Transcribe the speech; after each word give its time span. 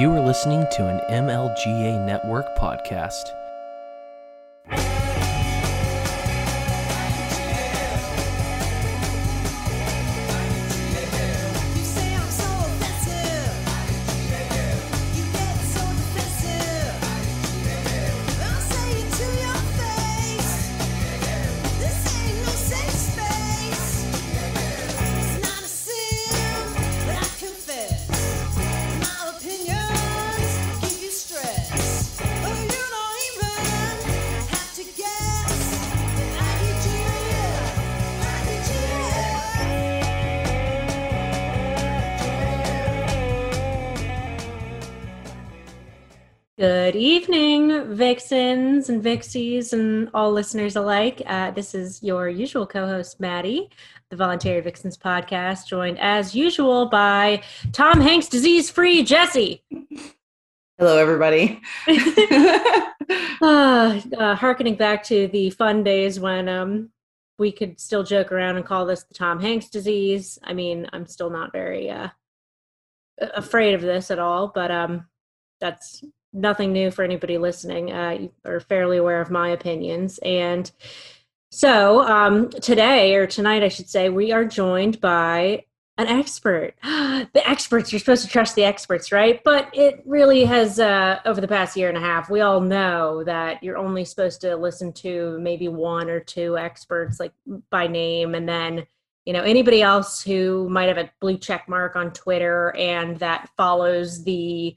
You 0.00 0.10
are 0.14 0.20
listening 0.20 0.66
to 0.70 0.86
an 0.86 0.98
MLGA 1.10 2.02
Network 2.06 2.56
podcast. 2.56 3.34
And 48.90 49.02
Vixies 49.02 49.72
and 49.72 50.10
all 50.12 50.32
listeners 50.32 50.76
alike. 50.76 51.22
Uh, 51.24 51.50
this 51.52 51.74
is 51.74 52.02
your 52.02 52.28
usual 52.28 52.66
co 52.66 52.86
host, 52.86 53.20
Maddie, 53.20 53.70
the 54.10 54.16
Voluntary 54.16 54.60
Vixens 54.60 54.98
podcast, 54.98 55.66
joined 55.66 55.98
as 56.00 56.34
usual 56.34 56.86
by 56.86 57.42
Tom 57.72 58.00
Hanks 58.00 58.28
disease 58.28 58.68
free 58.68 59.02
Jesse. 59.02 59.62
Hello, 60.76 60.98
everybody. 60.98 61.62
uh, 63.40 64.00
uh, 64.18 64.34
harkening 64.34 64.74
back 64.74 65.04
to 65.04 65.28
the 65.28 65.50
fun 65.50 65.84
days 65.84 66.18
when 66.18 66.48
um, 66.48 66.90
we 67.38 67.52
could 67.52 67.78
still 67.80 68.02
joke 68.02 68.32
around 68.32 68.56
and 68.56 68.66
call 68.66 68.84
this 68.86 69.04
the 69.04 69.14
Tom 69.14 69.40
Hanks 69.40 69.68
disease. 69.68 70.38
I 70.42 70.52
mean, 70.52 70.88
I'm 70.92 71.06
still 71.06 71.30
not 71.30 71.52
very 71.52 71.90
uh, 71.90 72.08
afraid 73.20 73.74
of 73.74 73.82
this 73.82 74.10
at 74.10 74.18
all, 74.18 74.48
but 74.52 74.70
um, 74.70 75.06
that's 75.60 76.02
nothing 76.32 76.72
new 76.72 76.90
for 76.90 77.02
anybody 77.02 77.38
listening. 77.38 77.92
Uh, 77.92 78.10
you 78.10 78.32
are 78.44 78.60
fairly 78.60 78.98
aware 78.98 79.20
of 79.20 79.30
my 79.30 79.50
opinions. 79.50 80.18
And 80.18 80.70
so 81.50 82.02
um, 82.02 82.50
today, 82.50 83.14
or 83.16 83.26
tonight, 83.26 83.62
I 83.62 83.68
should 83.68 83.88
say, 83.88 84.08
we 84.08 84.32
are 84.32 84.44
joined 84.44 85.00
by 85.00 85.64
an 85.98 86.06
expert. 86.06 86.74
the 86.82 87.42
experts, 87.44 87.92
you're 87.92 87.98
supposed 87.98 88.24
to 88.24 88.30
trust 88.30 88.54
the 88.54 88.64
experts, 88.64 89.12
right? 89.12 89.42
But 89.44 89.68
it 89.74 90.02
really 90.06 90.44
has, 90.44 90.78
uh, 90.78 91.20
over 91.26 91.40
the 91.40 91.48
past 91.48 91.76
year 91.76 91.88
and 91.88 91.98
a 91.98 92.00
half, 92.00 92.30
we 92.30 92.40
all 92.40 92.60
know 92.60 93.22
that 93.24 93.62
you're 93.62 93.76
only 93.76 94.04
supposed 94.04 94.40
to 94.42 94.56
listen 94.56 94.92
to 94.94 95.38
maybe 95.40 95.68
one 95.68 96.08
or 96.08 96.20
two 96.20 96.56
experts, 96.56 97.20
like 97.20 97.32
by 97.70 97.86
name, 97.86 98.34
and 98.34 98.48
then 98.48 98.86
you 99.26 99.34
know 99.34 99.42
anybody 99.42 99.82
else 99.82 100.22
who 100.22 100.66
might 100.70 100.88
have 100.88 100.96
a 100.96 101.10
blue 101.20 101.36
check 101.36 101.68
mark 101.68 101.94
on 101.94 102.10
Twitter 102.12 102.74
and 102.76 103.18
that 103.18 103.50
follows 103.54 104.24
the 104.24 104.74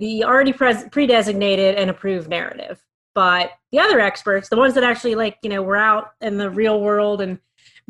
the 0.00 0.24
already 0.24 0.52
pres- 0.52 0.88
pre-designated 0.90 1.76
and 1.76 1.90
approved 1.90 2.28
narrative. 2.28 2.82
But 3.14 3.52
the 3.70 3.78
other 3.78 4.00
experts, 4.00 4.48
the 4.48 4.56
ones 4.56 4.74
that 4.74 4.84
actually 4.84 5.14
like 5.14 5.38
you 5.42 5.50
know 5.50 5.62
were 5.62 5.76
out 5.76 6.12
in 6.20 6.38
the 6.38 6.50
real 6.50 6.80
world 6.80 7.20
and 7.20 7.38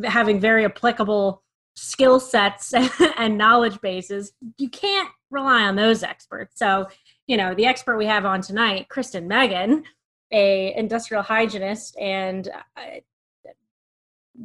having 0.04 0.40
very 0.40 0.64
applicable 0.64 1.42
skill 1.74 2.20
sets 2.20 2.74
and 3.16 3.38
knowledge 3.38 3.80
bases, 3.80 4.32
you 4.58 4.68
can't 4.68 5.08
rely 5.30 5.62
on 5.62 5.76
those 5.76 6.02
experts. 6.02 6.58
So, 6.58 6.88
you 7.26 7.36
know, 7.36 7.54
the 7.54 7.66
expert 7.66 7.96
we 7.96 8.06
have 8.06 8.26
on 8.26 8.40
tonight, 8.40 8.88
Kristen 8.88 9.28
Meghan, 9.28 9.84
a 10.32 10.74
industrial 10.74 11.22
hygienist, 11.22 11.96
and 11.98 12.48
uh, 12.76 13.00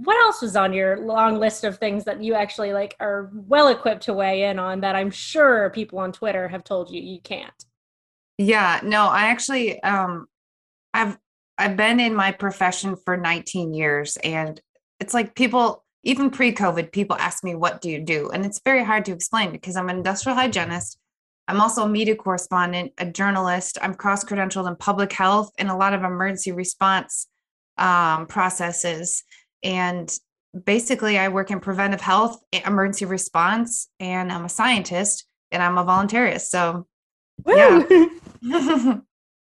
what 0.03 0.17
else 0.17 0.41
was 0.41 0.57
on 0.57 0.73
your 0.73 0.97
long 0.97 1.39
list 1.39 1.63
of 1.63 1.77
things 1.77 2.03
that 2.03 2.21
you 2.21 2.33
actually 2.33 2.73
like 2.73 2.95
are 2.99 3.31
well 3.33 3.69
equipped 3.69 4.03
to 4.03 4.13
weigh 4.13 4.43
in 4.43 4.59
on 4.59 4.81
that 4.81 4.95
I'm 4.95 5.09
sure 5.09 5.69
people 5.69 5.99
on 5.99 6.11
Twitter 6.11 6.49
have 6.49 6.65
told 6.65 6.91
you 6.91 7.01
you 7.01 7.21
can't. 7.21 7.65
yeah, 8.37 8.81
no, 8.83 9.07
I 9.07 9.27
actually 9.27 9.81
um 9.83 10.27
I've 10.93 11.17
I've 11.57 11.77
been 11.77 12.01
in 12.01 12.13
my 12.13 12.33
profession 12.33 12.97
for 12.97 13.15
19 13.15 13.73
years 13.73 14.17
and 14.17 14.59
it's 14.99 15.13
like 15.13 15.33
people 15.33 15.85
even 16.03 16.29
pre-COVID 16.29 16.91
people 16.91 17.15
ask 17.17 17.43
me 17.43 17.55
what 17.55 17.79
do 17.79 17.89
you 17.89 18.01
do? 18.01 18.29
And 18.31 18.45
it's 18.45 18.59
very 18.65 18.83
hard 18.83 19.05
to 19.05 19.13
explain 19.13 19.51
because 19.51 19.77
I'm 19.77 19.89
an 19.89 19.97
industrial 19.97 20.37
hygienist. 20.37 20.97
I'm 21.47 21.61
also 21.61 21.83
a 21.83 21.89
media 21.89 22.15
correspondent, 22.15 22.91
a 22.97 23.05
journalist. 23.05 23.77
I'm 23.81 23.93
cross-credentialed 23.93 24.67
in 24.67 24.75
public 24.75 25.13
health 25.13 25.51
and 25.57 25.69
a 25.69 25.75
lot 25.75 25.93
of 25.93 26.03
emergency 26.03 26.51
response 26.51 27.27
um, 27.77 28.25
processes. 28.27 29.23
And 29.65 30.09
basically, 30.63 31.17
I 31.17 31.27
work 31.27 31.51
in 31.51 31.59
preventive 31.59 31.99
health, 31.99 32.39
emergency 32.53 33.03
response, 33.03 33.89
and 33.99 34.31
I'm 34.31 34.45
a 34.45 34.49
scientist 34.49 35.25
and 35.51 35.61
I'm 35.61 35.77
a 35.77 35.83
voluntarist. 35.83 36.47
So 36.47 36.87
Yeah. 37.45 37.83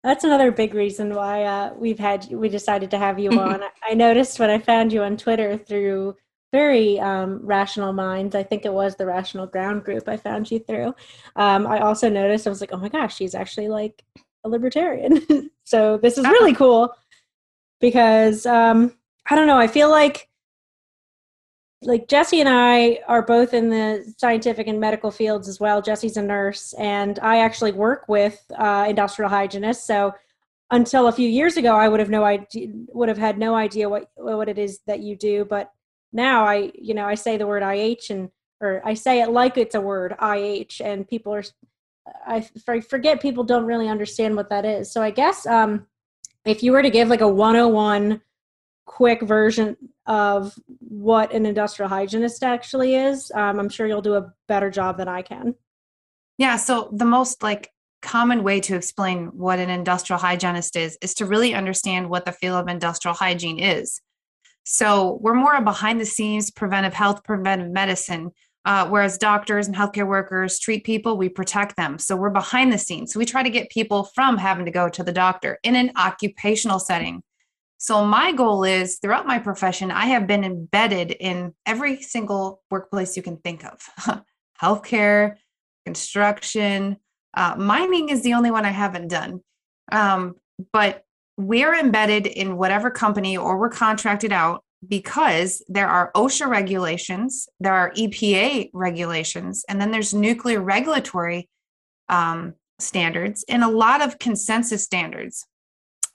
That's 0.04 0.24
another 0.24 0.50
big 0.50 0.74
reason 0.74 1.14
why 1.14 1.44
uh, 1.44 1.74
we've 1.76 1.98
had 1.98 2.28
we 2.30 2.48
decided 2.48 2.90
to 2.90 2.98
have 2.98 3.18
you 3.18 3.30
on. 3.30 3.62
I 3.88 3.94
noticed 3.94 4.38
when 4.38 4.50
I 4.50 4.58
found 4.58 4.92
you 4.92 5.02
on 5.02 5.16
Twitter 5.16 5.56
through 5.56 6.16
very 6.52 7.00
um, 7.00 7.40
rational 7.42 7.92
minds. 7.92 8.34
I 8.34 8.42
think 8.42 8.64
it 8.64 8.72
was 8.72 8.96
the 8.96 9.06
Rational 9.06 9.46
Ground 9.46 9.84
group 9.84 10.08
I 10.08 10.16
found 10.16 10.50
you 10.50 10.58
through. 10.58 10.94
Um, 11.36 11.66
I 11.66 11.78
also 11.78 12.10
noticed 12.10 12.46
I 12.46 12.50
was 12.50 12.60
like, 12.60 12.72
oh 12.72 12.78
my 12.78 12.88
gosh, 12.88 13.16
she's 13.16 13.34
actually 13.34 13.68
like 13.68 14.04
a 14.44 14.48
libertarian. 14.48 15.50
so 15.64 15.96
this 15.96 16.18
is 16.18 16.26
really 16.26 16.52
cool 16.52 16.94
because 17.80 18.44
um, 18.44 18.92
I 19.30 19.36
don't 19.36 19.46
know. 19.46 19.58
I 19.58 19.68
feel 19.68 19.90
like 19.90 20.28
like 21.84 22.08
Jesse 22.08 22.40
and 22.40 22.48
I 22.48 23.00
are 23.08 23.22
both 23.22 23.54
in 23.54 23.68
the 23.68 24.14
scientific 24.16 24.68
and 24.68 24.78
medical 24.78 25.10
fields 25.10 25.48
as 25.48 25.58
well. 25.58 25.82
Jesse's 25.82 26.16
a 26.16 26.22
nurse, 26.22 26.72
and 26.74 27.18
I 27.20 27.38
actually 27.38 27.72
work 27.72 28.04
with 28.08 28.40
uh, 28.56 28.86
industrial 28.88 29.28
hygienists. 29.28 29.84
So 29.84 30.14
until 30.70 31.08
a 31.08 31.12
few 31.12 31.28
years 31.28 31.56
ago, 31.56 31.74
I 31.74 31.88
would 31.88 32.00
have 32.00 32.10
no 32.10 32.24
idea, 32.24 32.68
would 32.88 33.08
have 33.08 33.18
had 33.18 33.38
no 33.38 33.54
idea 33.54 33.88
what 33.88 34.10
what 34.14 34.48
it 34.48 34.58
is 34.58 34.80
that 34.86 35.00
you 35.00 35.16
do. 35.16 35.44
But 35.44 35.72
now 36.12 36.44
I, 36.44 36.72
you 36.74 36.94
know, 36.94 37.06
I 37.06 37.14
say 37.14 37.36
the 37.36 37.46
word 37.46 37.62
IH 37.62 38.10
and 38.10 38.30
or 38.60 38.80
I 38.84 38.94
say 38.94 39.20
it 39.20 39.30
like 39.30 39.58
it's 39.58 39.74
a 39.74 39.80
word 39.80 40.14
IH, 40.22 40.80
and 40.80 41.06
people 41.06 41.34
are, 41.34 41.42
I 42.26 42.40
forget 42.40 43.20
people 43.20 43.44
don't 43.44 43.66
really 43.66 43.88
understand 43.88 44.36
what 44.36 44.50
that 44.50 44.64
is. 44.64 44.90
So 44.92 45.02
I 45.02 45.10
guess 45.10 45.46
um, 45.46 45.86
if 46.44 46.62
you 46.62 46.72
were 46.72 46.82
to 46.82 46.90
give 46.90 47.08
like 47.08 47.22
a 47.22 47.28
101 47.28 48.20
quick 48.84 49.22
version 49.22 49.76
of 50.06 50.54
what 50.80 51.32
an 51.32 51.46
industrial 51.46 51.88
hygienist 51.88 52.42
actually 52.42 52.94
is, 52.96 53.30
um, 53.34 53.58
I'm 53.58 53.68
sure 53.68 53.86
you'll 53.86 54.02
do 54.02 54.14
a 54.14 54.32
better 54.48 54.70
job 54.70 54.98
than 54.98 55.08
I 55.08 55.22
can. 55.22 55.54
Yeah. 56.38 56.56
So 56.56 56.90
the 56.92 57.04
most 57.04 57.42
like 57.42 57.70
common 58.00 58.42
way 58.42 58.60
to 58.60 58.74
explain 58.74 59.26
what 59.28 59.60
an 59.60 59.70
industrial 59.70 60.18
hygienist 60.18 60.76
is 60.76 60.98
is 61.00 61.14
to 61.14 61.26
really 61.26 61.54
understand 61.54 62.10
what 62.10 62.24
the 62.24 62.32
field 62.32 62.60
of 62.60 62.68
industrial 62.68 63.14
hygiene 63.14 63.60
is. 63.60 64.00
So 64.64 65.18
we're 65.20 65.34
more 65.34 65.60
behind 65.60 66.00
the 66.00 66.06
scenes 66.06 66.50
preventive 66.50 66.94
health, 66.94 67.24
preventive 67.24 67.70
medicine. 67.70 68.32
Uh, 68.64 68.86
whereas 68.86 69.18
doctors 69.18 69.66
and 69.66 69.74
healthcare 69.74 70.06
workers 70.06 70.60
treat 70.60 70.84
people, 70.84 71.16
we 71.16 71.28
protect 71.28 71.76
them. 71.76 71.98
So 71.98 72.14
we're 72.14 72.30
behind 72.30 72.72
the 72.72 72.78
scenes. 72.78 73.12
So 73.12 73.18
we 73.18 73.24
try 73.24 73.42
to 73.42 73.50
get 73.50 73.70
people 73.70 74.04
from 74.14 74.38
having 74.38 74.64
to 74.66 74.70
go 74.70 74.88
to 74.88 75.02
the 75.02 75.10
doctor 75.10 75.58
in 75.64 75.74
an 75.74 75.90
occupational 75.96 76.78
setting. 76.78 77.24
So 77.82 78.04
my 78.04 78.30
goal 78.30 78.62
is 78.62 79.00
throughout 79.00 79.26
my 79.26 79.40
profession, 79.40 79.90
I 79.90 80.06
have 80.06 80.28
been 80.28 80.44
embedded 80.44 81.10
in 81.10 81.52
every 81.66 82.00
single 82.00 82.62
workplace 82.70 83.16
you 83.16 83.24
can 83.24 83.38
think 83.38 83.64
of 83.64 84.22
healthcare, 84.62 85.34
construction, 85.84 86.98
uh, 87.34 87.56
mining 87.58 88.10
is 88.10 88.22
the 88.22 88.34
only 88.34 88.52
one 88.52 88.64
I 88.64 88.70
haven't 88.70 89.08
done. 89.08 89.40
Um, 89.90 90.36
but 90.72 91.02
we're 91.36 91.74
embedded 91.74 92.28
in 92.28 92.56
whatever 92.56 92.88
company 92.88 93.36
or 93.36 93.58
we're 93.58 93.68
contracted 93.68 94.30
out 94.30 94.62
because 94.86 95.60
there 95.66 95.88
are 95.88 96.12
OSHA 96.14 96.46
regulations, 96.46 97.48
there 97.58 97.74
are 97.74 97.90
EPA 97.94 98.70
regulations, 98.72 99.64
and 99.68 99.80
then 99.80 99.90
there's 99.90 100.14
nuclear 100.14 100.60
regulatory 100.60 101.48
um, 102.08 102.54
standards 102.78 103.44
and 103.48 103.64
a 103.64 103.68
lot 103.68 104.02
of 104.02 104.20
consensus 104.20 104.84
standards. 104.84 105.48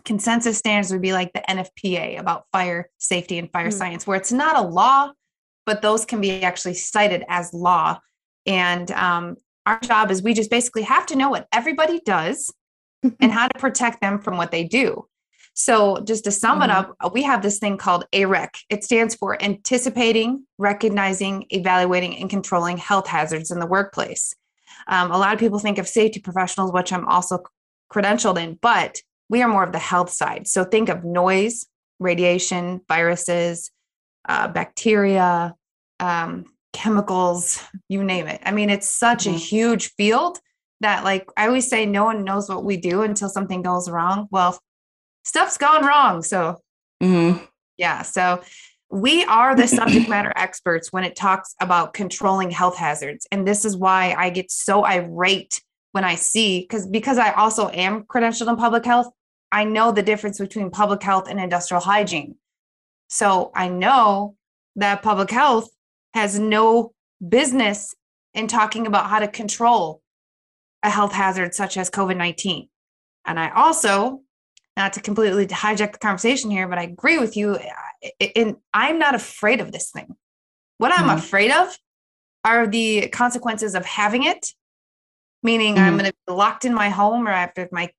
Consensus 0.08 0.58
standards 0.58 0.92
would 0.92 1.02
be 1.02 1.12
like 1.14 1.34
the 1.34 1.44
NFPA 1.50 2.18
about 2.18 2.46
fire 2.54 2.90
safety 2.98 3.38
and 3.38 3.52
fire 3.52 3.66
Hmm. 3.66 3.72
science, 3.78 4.08
where 4.08 4.18
it's 4.18 4.32
not 4.32 4.56
a 4.58 4.62
law, 4.62 5.12
but 5.66 5.82
those 5.82 6.06
can 6.06 6.22
be 6.22 6.42
actually 6.44 6.76
cited 6.76 7.26
as 7.28 7.54
law. 7.54 8.00
And 8.46 8.90
um, 8.92 9.36
our 9.66 9.80
job 9.82 10.10
is 10.10 10.24
we 10.24 10.34
just 10.34 10.50
basically 10.50 10.84
have 10.84 11.06
to 11.08 11.18
know 11.18 11.30
what 11.30 11.48
everybody 11.52 12.00
does 12.06 12.50
and 13.20 13.32
how 13.34 13.50
to 13.50 13.60
protect 13.60 14.00
them 14.00 14.20
from 14.22 14.38
what 14.38 14.50
they 14.52 14.64
do. 14.64 15.06
So, 15.54 16.02
just 16.06 16.24
to 16.24 16.32
sum 16.32 16.62
it 16.62 16.70
Mhm. 16.70 16.94
up, 17.02 17.14
we 17.14 17.24
have 17.24 17.42
this 17.42 17.60
thing 17.60 17.78
called 17.78 18.06
AREC. 18.14 18.50
It 18.70 18.84
stands 18.86 19.14
for 19.16 19.42
Anticipating, 19.44 20.46
Recognizing, 20.58 21.46
Evaluating, 21.50 22.16
and 22.18 22.30
Controlling 22.30 22.78
Health 22.78 23.08
Hazards 23.08 23.52
in 23.52 23.60
the 23.60 23.66
Workplace. 23.66 24.34
Um, 24.88 25.12
a 25.12 25.18
lot 25.18 25.34
of 25.34 25.40
people 25.40 25.60
think 25.60 25.80
of 25.80 25.88
safety 25.88 26.22
professionals, 26.22 26.72
which 26.72 26.94
I'm 26.94 27.08
also 27.08 27.40
credentialed 27.92 28.38
in, 28.38 28.58
but 28.62 29.02
we 29.30 29.42
are 29.42 29.48
more 29.48 29.64
of 29.64 29.72
the 29.72 29.80
health 29.80 30.10
side. 30.10 30.48
So 30.48 30.64
think 30.64 30.90
of 30.90 31.04
noise, 31.04 31.66
radiation, 32.00 32.82
viruses, 32.88 33.72
uh, 34.28 34.48
bacteria, 34.48 35.56
um, 36.00 36.46
chemicals, 36.74 37.62
you 37.90 38.04
name 38.04 38.28
it. 38.28 38.42
I 38.46 38.52
mean, 38.52 38.70
it's 38.70 38.90
such 38.90 39.26
a 39.26 39.32
Mhm. 39.32 39.40
huge 39.40 39.94
field 39.96 40.40
that, 40.82 41.04
like, 41.04 41.28
I 41.36 41.48
always 41.48 41.68
say, 41.68 41.86
no 41.86 42.04
one 42.06 42.24
knows 42.24 42.48
what 42.50 42.64
we 42.64 42.78
do 42.78 43.02
until 43.02 43.30
something 43.30 43.62
goes 43.64 43.90
wrong. 43.90 44.28
Well, 44.32 44.60
stuff's 45.24 45.58
gone 45.58 45.86
wrong. 45.86 46.22
So 46.22 46.62
Mhm. 47.02 47.42
yeah. 47.78 48.04
So 48.04 48.42
we 48.90 49.26
are 49.26 49.56
the 49.56 49.68
subject 49.68 50.08
matter 50.10 50.32
experts 50.36 50.94
when 50.94 51.04
it 51.04 51.16
talks 51.16 51.56
about 51.60 51.94
controlling 51.94 52.52
health 52.52 52.78
hazards. 52.78 53.28
And 53.32 53.48
this 53.48 53.66
is 53.66 53.76
why 53.76 54.14
I 54.18 54.30
get 54.30 54.52
so 54.52 54.86
irate 54.86 55.62
when 55.94 56.04
I 56.04 56.16
see, 56.16 56.62
because 56.62 56.86
because 56.86 57.18
I 57.18 57.32
also 57.32 57.70
am 57.70 58.04
credentialed 58.04 58.50
in 58.50 58.56
public 58.56 58.86
health, 58.86 59.12
I 59.52 59.64
know 59.64 59.92
the 59.92 60.04
difference 60.04 60.40
between 60.40 60.70
public 60.72 61.02
health 61.02 61.28
and 61.30 61.40
industrial 61.40 61.82
hygiene. 61.82 62.36
So 63.08 63.52
I 63.56 63.70
know 63.70 64.36
that 64.76 65.02
public 65.02 65.32
health 65.32 65.70
has 66.14 66.38
no 66.38 66.94
business 67.28 67.96
in 68.34 68.48
talking 68.48 68.86
about 68.86 69.10
how 69.10 69.20
to 69.20 69.28
control 69.28 70.02
a 70.84 70.90
health 70.90 71.14
hazard 71.14 71.56
such 71.56 71.78
as 71.78 71.90
COVID 71.90 72.18
19. 72.18 72.70
And 73.26 73.40
I 73.40 73.50
also, 73.50 74.22
not 74.76 74.94
to 74.94 75.02
completely 75.02 75.48
hijack 75.48 75.94
the 75.94 76.00
conversation 76.00 76.52
here, 76.52 76.68
but 76.68 76.78
I 76.78 76.84
agree 76.84 77.18
with 77.18 77.36
you. 77.36 77.58
And 78.36 78.58
I'm 78.74 79.00
not 79.00 79.16
afraid 79.16 79.60
of 79.60 79.72
this 79.72 79.92
thing. 79.92 80.16
What 80.78 80.92
I'm 80.92 81.08
Mhm. 81.08 81.18
afraid 81.18 81.52
of 81.52 81.76
are 82.44 82.68
the 82.68 83.08
consequences 83.10 83.74
of 83.74 83.86
having 83.86 84.24
it, 84.24 84.54
meaning 85.42 85.78
I'm 85.78 85.94
Mhm. 85.94 86.00
going 86.00 86.12
to 86.12 86.18
be 86.28 86.34
locked 86.34 86.66
in 86.66 86.74
my 86.74 86.90
home 86.90 87.28
or 87.28 87.32
after 87.32 87.68
my 87.72 87.92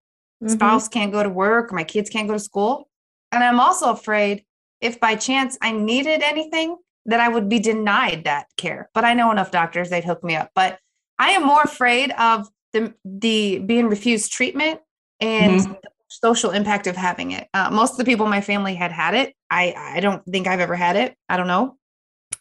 Mhm. 0.43 0.50
spouse 0.50 0.88
can't 0.88 1.12
go 1.12 1.23
to 1.23 1.29
work 1.29 1.73
my 1.73 1.85
kids 1.85 2.11
can't 2.11 2.29
go 2.29 2.35
to 2.35 2.40
school. 2.40 2.88
And 3.32 3.43
I'm 3.44 3.61
also 3.61 3.90
afraid 3.90 4.44
if 4.81 5.00
by 5.00 5.17
chance 5.17 5.58
I 5.61 5.73
needed 5.73 6.23
anything, 6.23 6.76
that 7.06 7.20
I 7.20 7.29
would 7.29 7.49
be 7.49 7.58
denied 7.58 8.25
that 8.25 8.46
care. 8.56 8.90
But 8.94 9.05
I 9.05 9.14
know 9.14 9.31
enough 9.31 9.50
doctors, 9.50 9.88
they'd 9.88 10.05
hook 10.05 10.23
me 10.23 10.37
up. 10.37 10.50
But 10.55 10.79
I 11.19 11.31
am 11.31 11.43
more 11.44 11.62
afraid 11.62 12.12
of 12.12 12.49
the 12.73 12.94
the 13.05 13.58
being 13.61 13.88
refused 13.88 14.31
treatment 14.32 14.81
and 15.20 15.58
the 15.61 15.90
social 16.08 16.50
impact 16.50 16.87
of 16.87 16.96
having 16.96 17.32
it. 17.32 17.49
Uh, 17.55 17.70
most 17.70 17.93
of 17.93 17.96
the 17.99 18.05
people 18.05 18.26
in 18.26 18.31
my 18.31 18.43
family 18.43 18.75
had 18.75 18.93
had 18.93 19.14
it. 19.14 19.35
I 19.50 19.75
I 19.96 20.00
don't 20.00 20.23
think 20.26 20.46
I've 20.46 20.61
ever 20.61 20.76
had 20.76 20.96
it. 20.96 21.17
I 21.29 21.37
don't 21.38 21.49
know, 21.49 21.76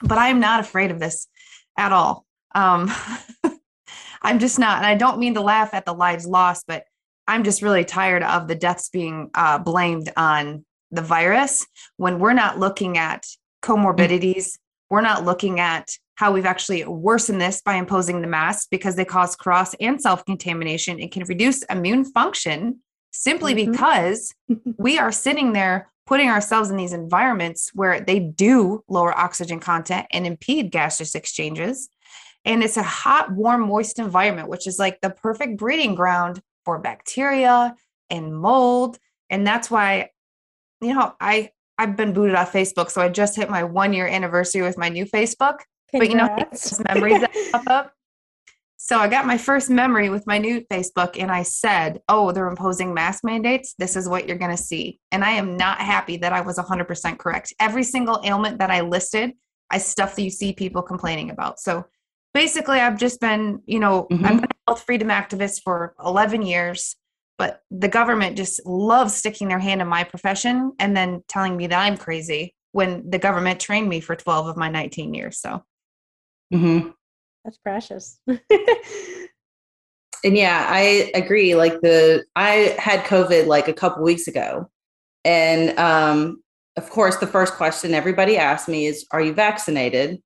but 0.01 0.17
I 0.17 0.27
am 0.29 0.39
not 0.39 0.59
afraid 0.59 0.91
of 0.91 0.99
this 0.99 1.27
at 1.77 1.91
all. 1.93 2.25
Um, 2.53 2.91
I'm 4.21 4.39
just 4.39 4.59
not, 4.59 4.77
and 4.77 4.85
I 4.85 4.95
don't 4.95 5.19
mean 5.19 5.35
to 5.35 5.41
laugh 5.41 5.73
at 5.73 5.85
the 5.85 5.93
lives 5.93 6.25
lost, 6.25 6.65
but 6.67 6.83
I'm 7.27 7.43
just 7.43 7.61
really 7.61 7.83
tired 7.85 8.23
of 8.23 8.47
the 8.47 8.55
deaths 8.55 8.89
being 8.89 9.29
uh, 9.33 9.59
blamed 9.59 10.11
on 10.15 10.65
the 10.91 11.01
virus 11.01 11.65
when 11.97 12.19
we're 12.19 12.33
not 12.33 12.57
looking 12.59 12.97
at 12.97 13.25
comorbidities. 13.61 14.57
We're 14.89 15.01
not 15.01 15.25
looking 15.25 15.59
at 15.59 15.89
how 16.15 16.31
we've 16.31 16.45
actually 16.45 16.83
worsened 16.85 17.41
this 17.41 17.61
by 17.61 17.75
imposing 17.75 18.21
the 18.21 18.27
masks 18.27 18.67
because 18.71 18.95
they 18.95 19.05
cause 19.05 19.35
cross 19.35 19.73
and 19.75 20.01
self 20.01 20.25
contamination 20.25 20.99
and 20.99 21.11
can 21.11 21.23
reduce 21.25 21.63
immune 21.63 22.05
function 22.05 22.79
simply 23.11 23.53
Mhm. 23.53 23.71
because 23.71 24.33
we 24.77 24.97
are 24.97 25.11
sitting 25.11 25.53
there 25.53 25.91
putting 26.05 26.29
ourselves 26.29 26.69
in 26.69 26.77
these 26.77 26.93
environments 26.93 27.69
where 27.73 27.99
they 27.99 28.19
do 28.19 28.81
lower 28.87 29.17
oxygen 29.17 29.59
content 29.59 30.07
and 30.11 30.25
impede 30.25 30.71
gaseous 30.71 31.15
exchanges. 31.15 31.89
And 32.45 32.63
it's 32.63 32.77
a 32.77 32.83
hot, 32.83 33.33
warm, 33.33 33.67
moist 33.67 33.99
environment, 33.99 34.47
which 34.47 34.67
is 34.67 34.79
like 34.79 35.01
the 35.01 35.09
perfect 35.09 35.57
breeding 35.57 35.95
ground 35.95 36.41
for 36.67 36.77
bacteria 36.77 37.73
and 38.09 38.35
mold. 38.35 38.99
And 39.29 39.47
that's 39.47 39.71
why, 39.71 40.09
you 40.81 40.93
know, 40.93 41.13
I 41.21 41.51
I've 41.77 41.95
been 41.95 42.11
booted 42.11 42.35
off 42.35 42.51
Facebook, 42.51 42.89
so 42.91 43.01
I 43.01 43.07
just 43.07 43.37
hit 43.37 43.49
my 43.49 43.63
one 43.63 43.93
year 43.93 44.05
anniversary 44.05 44.63
with 44.63 44.77
my 44.77 44.89
new 44.89 45.05
Facebook. 45.05 45.59
But 45.93 46.09
you 46.09 46.15
know, 46.15 46.27
Congrats. 46.27 46.83
memories 46.83 47.21
that 47.21 47.31
pop 47.53 47.67
up. 47.67 47.93
So 48.75 48.99
I 48.99 49.07
got 49.07 49.25
my 49.25 49.37
first 49.37 49.69
memory 49.69 50.09
with 50.09 50.27
my 50.27 50.37
new 50.37 50.59
Facebook, 50.69 51.17
and 51.17 51.31
I 51.31 51.43
said, 51.43 52.01
"Oh, 52.09 52.33
they're 52.33 52.49
imposing 52.49 52.93
mask 52.93 53.23
mandates. 53.23 53.73
This 53.79 53.95
is 53.95 54.09
what 54.09 54.27
you're 54.27 54.37
going 54.37 54.55
to 54.55 54.61
see." 54.61 54.99
And 55.13 55.23
I 55.23 55.31
am 55.31 55.55
not 55.55 55.79
happy 55.79 56.17
that 56.17 56.33
I 56.33 56.41
was 56.41 56.57
100% 56.57 57.17
correct. 57.17 57.53
Every 57.61 57.83
single 57.83 58.19
ailment 58.25 58.59
that 58.59 58.71
I 58.71 58.81
listed, 58.81 59.31
I 59.71 59.77
stuff 59.77 60.15
that 60.15 60.21
you 60.23 60.31
see 60.31 60.51
people 60.51 60.81
complaining 60.81 61.29
about. 61.29 61.61
So 61.61 61.85
basically, 62.37 62.79
I've 62.79 62.99
just 62.99 63.19
been, 63.19 63.63
you 63.65 63.79
know, 63.79 64.05
Mhm. 64.11 64.23
I've 64.23 64.41
been 64.41 64.51
a 64.51 64.69
health 64.71 64.83
freedom 64.83 65.07
activist 65.07 65.63
for 65.63 65.95
11 66.05 66.43
years, 66.43 66.95
but 67.39 67.63
the 67.71 67.87
government 67.87 68.37
just 68.37 68.63
loves 68.63 69.15
sticking 69.15 69.47
their 69.47 69.57
hand 69.57 69.81
in 69.81 69.87
my 69.87 70.03
profession 70.03 70.73
and 70.79 70.95
then 70.95 71.23
telling 71.27 71.57
me 71.57 71.65
that 71.65 71.79
I'm 71.79 71.97
crazy 71.97 72.53
when 72.73 73.09
the 73.09 73.17
government 73.17 73.59
trained 73.59 73.89
me 73.89 74.01
for 74.01 74.15
12 74.15 74.45
of 74.45 74.55
my 74.55 74.69
19 74.69 75.15
years. 75.15 75.39
So. 75.39 75.63
Mhm. 76.53 76.93
That's 77.43 77.57
precious. 77.57 78.19
And 80.23 80.35
yeah, 80.35 80.65
I 80.67 81.11
agree. 81.13 81.53
Like 81.53 81.79
the 81.81 82.25
I 82.35 82.75
had 82.79 83.05
COVID 83.05 83.45
like 83.45 83.67
a 83.67 83.73
couple 83.73 84.03
weeks 84.03 84.27
ago. 84.27 84.67
And 85.23 85.77
um 85.77 86.41
of 86.75 86.89
course 86.89 87.17
the 87.17 87.27
first 87.27 87.53
question 87.53 87.93
everybody 87.93 88.35
asks 88.35 88.67
me 88.67 88.87
is 88.87 89.05
are 89.11 89.21
you 89.21 89.33
vaccinated? 89.33 90.19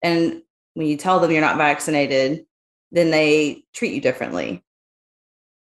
And 0.00 0.42
when 0.74 0.86
you 0.86 0.96
tell 0.96 1.20
them 1.20 1.30
you're 1.30 1.40
not 1.40 1.56
vaccinated, 1.56 2.44
then 2.90 3.10
they 3.10 3.64
treat 3.74 3.94
you 3.94 4.00
differently. 4.00 4.62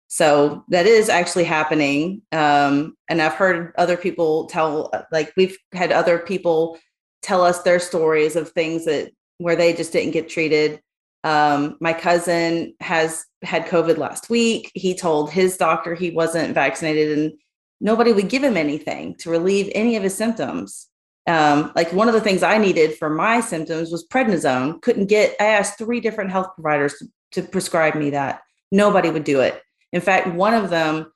So 0.08 0.66
that 0.70 0.88
is 0.88 1.08
actually 1.08 1.44
happening. 1.44 2.24
Um, 2.32 2.98
and 3.08 3.22
I've 3.22 3.36
heard 3.36 3.74
other 3.78 3.96
people 3.96 4.48
tell, 4.48 4.92
like, 5.12 5.32
we've 5.38 5.58
had 5.72 5.92
other 5.92 6.18
people 6.18 6.80
tell 7.22 7.44
us 7.44 7.62
their 7.62 7.80
stories 7.80 8.36
of 8.36 8.50
things 8.50 8.86
that 8.86 9.12
where 9.38 9.56
they 9.56 9.74
just 9.74 9.94
didn't 9.94 10.12
get 10.12 10.28
treated. 10.28 10.82
Um, 11.24 11.78
my 11.80 11.94
cousin 11.94 12.74
has 12.80 13.26
had 13.44 13.68
COVID 13.68 13.98
last 13.98 14.30
week. 14.30 14.72
He 14.74 14.96
told 14.96 15.32
his 15.32 15.58
doctor 15.58 15.94
he 15.94 16.12
wasn't 16.12 16.54
vaccinated 16.54 17.18
and 17.18 17.34
nobody 17.80 18.12
would 18.12 18.30
give 18.30 18.44
him 18.44 18.58
anything 18.58 19.16
to 19.20 19.30
relieve 19.30 19.72
any 19.76 19.96
of 19.96 20.04
his 20.04 20.16
symptoms. 20.16 20.88
Um, 21.30 21.72
like 21.76 21.94
one 21.94 22.08
of 22.08 22.16
the 22.16 22.22
things 22.22 22.42
I 22.42 22.58
needed 22.58 22.98
for 22.98 23.08
my 23.08 23.40
symptoms 23.40 23.92
was 23.92 24.08
prednisone. 24.08 24.81
Couldn't 24.81 25.06
get, 25.06 25.36
I 25.40 25.46
asked 25.46 25.78
three 25.78 26.00
different 26.00 26.31
health 26.31 26.48
providers 26.56 26.96
to, 26.96 27.08
to 27.34 27.48
prescribe 27.48 27.94
me 27.94 28.10
that. 28.10 28.42
Nobody 28.72 29.12
would 29.12 29.25
do 29.25 29.39
it. 29.42 29.62
In 29.94 30.01
fact, 30.01 30.27
one 30.27 30.56
of 30.56 30.72
them 30.72 31.12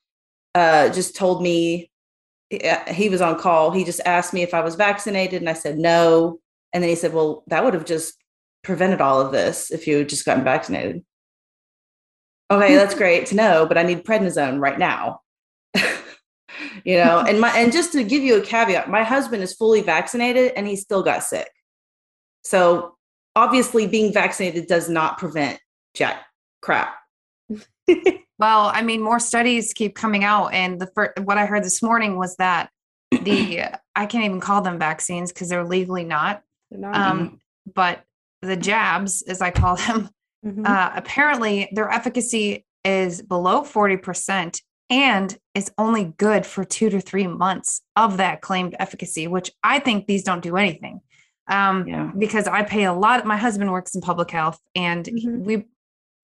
uh, 0.53 0.89
just 0.89 1.15
told 1.15 1.41
me 1.41 1.89
uh, 2.63 2.93
he 2.93 3.09
was 3.09 3.21
on 3.21 3.39
call. 3.39 3.71
He 3.71 3.83
just 3.83 4.01
asked 4.05 4.33
me 4.33 4.43
if 4.43 4.53
I 4.53 4.61
was 4.61 4.75
vaccinated, 4.75 5.41
and 5.41 5.49
I 5.49 5.53
said 5.53 5.77
no. 5.77 6.39
And 6.71 6.83
then 6.83 6.89
he 6.89 6.95
said, 6.95 7.13
"Well, 7.13 7.43
that 7.47 7.63
would 7.63 7.73
have 7.73 7.85
just 7.85 8.15
prevented 8.63 9.01
all 9.01 9.19
of 9.19 9.31
this 9.31 9.71
if 9.71 9.87
you 9.87 9.99
had 9.99 10.09
just 10.09 10.25
gotten 10.25 10.43
vaccinated." 10.43 11.03
Okay, 12.51 12.75
that's 12.75 12.95
great 13.03 13.27
to 13.27 13.35
know, 13.35 13.65
but 13.67 13.77
I 13.77 13.83
need 13.83 14.03
prednisone 14.03 14.59
right 14.59 14.77
now. 14.77 15.21
you 16.83 16.95
know, 16.97 17.19
and 17.19 17.39
my 17.39 17.49
and 17.57 17.71
just 17.79 17.91
to 17.93 18.03
give 18.03 18.23
you 18.23 18.37
a 18.37 18.41
caveat, 18.41 18.89
my 18.89 19.03
husband 19.03 19.43
is 19.43 19.53
fully 19.53 19.81
vaccinated 19.81 20.53
and 20.55 20.67
he 20.67 20.75
still 20.75 21.03
got 21.03 21.23
sick. 21.23 21.49
So 22.43 22.95
obviously, 23.35 23.87
being 23.87 24.13
vaccinated 24.13 24.67
does 24.67 24.89
not 24.89 25.17
prevent 25.17 25.59
jack 25.93 26.25
crap. 26.61 26.95
Well, 28.39 28.71
I 28.73 28.81
mean, 28.81 29.01
more 29.01 29.19
studies 29.19 29.73
keep 29.73 29.95
coming 29.95 30.23
out, 30.23 30.47
and 30.47 30.81
the 30.81 30.87
first, 30.87 31.19
what 31.19 31.37
I 31.37 31.45
heard 31.45 31.63
this 31.63 31.83
morning 31.83 32.17
was 32.17 32.35
that 32.37 32.69
the 33.11 33.59
I 33.95 34.05
can't 34.07 34.25
even 34.25 34.39
call 34.39 34.61
them 34.61 34.79
vaccines 34.79 35.31
because 35.31 35.49
they're 35.49 35.63
legally 35.63 36.03
not, 36.03 36.41
um, 36.91 37.39
but 37.73 38.03
the 38.41 38.57
jabs, 38.57 39.21
as 39.21 39.39
I 39.41 39.51
call 39.51 39.75
them, 39.77 40.09
Mhm. 40.43 40.67
uh, 40.67 40.91
apparently 40.95 41.69
their 41.73 41.89
efficacy 41.89 42.65
is 42.83 43.21
below 43.21 43.63
forty 43.63 43.97
percent 43.97 44.61
and 44.89 45.37
is 45.55 45.71
only 45.77 46.05
good 46.17 46.45
for 46.45 46.63
two 46.63 46.89
to 46.89 46.99
three 46.99 47.27
months 47.27 47.81
of 47.95 48.17
that 48.17 48.41
claimed 48.41 48.75
efficacy, 48.79 49.27
which 49.27 49.51
I 49.63 49.79
think 49.79 50.07
these 50.07 50.23
don't 50.23 50.41
do 50.41 50.57
anything. 50.57 51.01
Um, 51.47 51.87
Yeah. 51.87 52.11
because 52.17 52.47
I 52.47 52.63
pay 52.63 52.85
a 52.85 52.93
lot. 52.93 53.25
My 53.25 53.37
husband 53.37 53.71
works 53.71 53.93
in 53.95 54.01
public 54.01 54.31
health, 54.31 54.59
and 54.75 55.05
Mhm. 55.05 55.39
we 55.45 55.65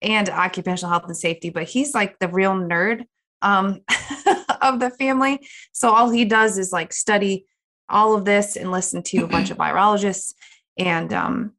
and 0.02 0.30
occupational 0.30 0.90
health 0.90 1.04
and 1.04 1.16
safety, 1.16 1.50
but 1.50 1.64
he's 1.64 1.94
like 1.94 2.18
the 2.20 2.28
real 2.28 2.54
nerd 2.54 3.04
um, 3.42 3.80
of 4.62 4.80
the 4.80 4.88
family. 4.98 5.46
So 5.72 5.90
all 5.90 6.08
he 6.10 6.24
does 6.24 6.56
is 6.56 6.72
like 6.72 6.92
study 6.94 7.44
all 7.88 8.14
of 8.14 8.24
this 8.24 8.56
and 8.56 8.70
listen 8.70 9.02
to 9.02 9.24
a 9.24 9.26
bunch 9.26 9.50
of 9.50 9.58
virologists, 9.58 10.32
and 10.78 11.12
um, 11.12 11.52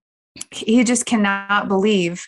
he 0.50 0.84
just 0.84 1.06
cannot 1.06 1.68
believe 1.68 2.28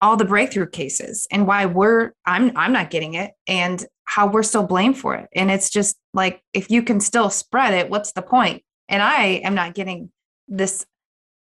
all 0.00 0.16
the 0.16 0.24
breakthrough 0.24 0.68
cases 0.68 1.26
and 1.32 1.46
why 1.48 1.66
we're 1.66 2.12
I'm 2.24 2.56
I'm 2.56 2.72
not 2.72 2.90
getting 2.90 3.14
it 3.14 3.32
and 3.48 3.84
how 4.08 4.26
we're 4.26 4.42
still 4.42 4.62
blamed 4.62 4.96
for 4.98 5.14
it. 5.14 5.28
And 5.34 5.50
it's 5.50 5.68
just 5.68 5.94
like 6.14 6.42
if 6.54 6.70
you 6.70 6.82
can 6.82 6.98
still 6.98 7.28
spread 7.28 7.74
it, 7.74 7.90
what's 7.90 8.12
the 8.12 8.22
point? 8.22 8.62
And 8.88 9.02
I 9.02 9.42
am 9.44 9.54
not 9.54 9.74
getting 9.74 10.10
this. 10.48 10.86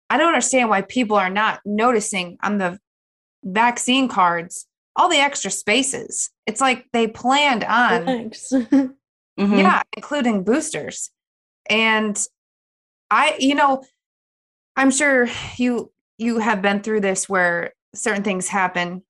I 0.09 0.17
don't 0.17 0.29
understand 0.29 0.71
why 0.71 0.81
people 0.81 1.19
are 1.19 1.29
not 1.29 1.61
noticing. 1.67 2.39
I'm 2.41 2.57
the 2.57 2.79
vaccine 3.45 4.09
cards, 4.09 4.67
all 4.97 5.11
the 5.11 5.19
extra 5.19 5.51
spaces. 5.51 6.31
It's 6.47 6.63
like 6.63 6.87
they 6.95 7.07
planned 7.09 7.63
on 7.65 8.05
Thanks. 8.07 8.53
Mhm. 9.39 9.59
yeah 9.59 9.83
including 9.95 10.45
boosters 10.45 11.11
and 11.69 12.27
i 13.11 13.37
you 13.39 13.55
know 13.55 13.85
i'm 14.77 14.91
sure 14.91 15.29
you 15.59 15.93
you 16.17 16.39
have 16.39 16.63
been 16.63 16.81
through 16.81 17.03
this 17.03 17.29
where 17.29 17.75
certain 17.95 18.23
things 18.23 18.49
happen 18.49 19.03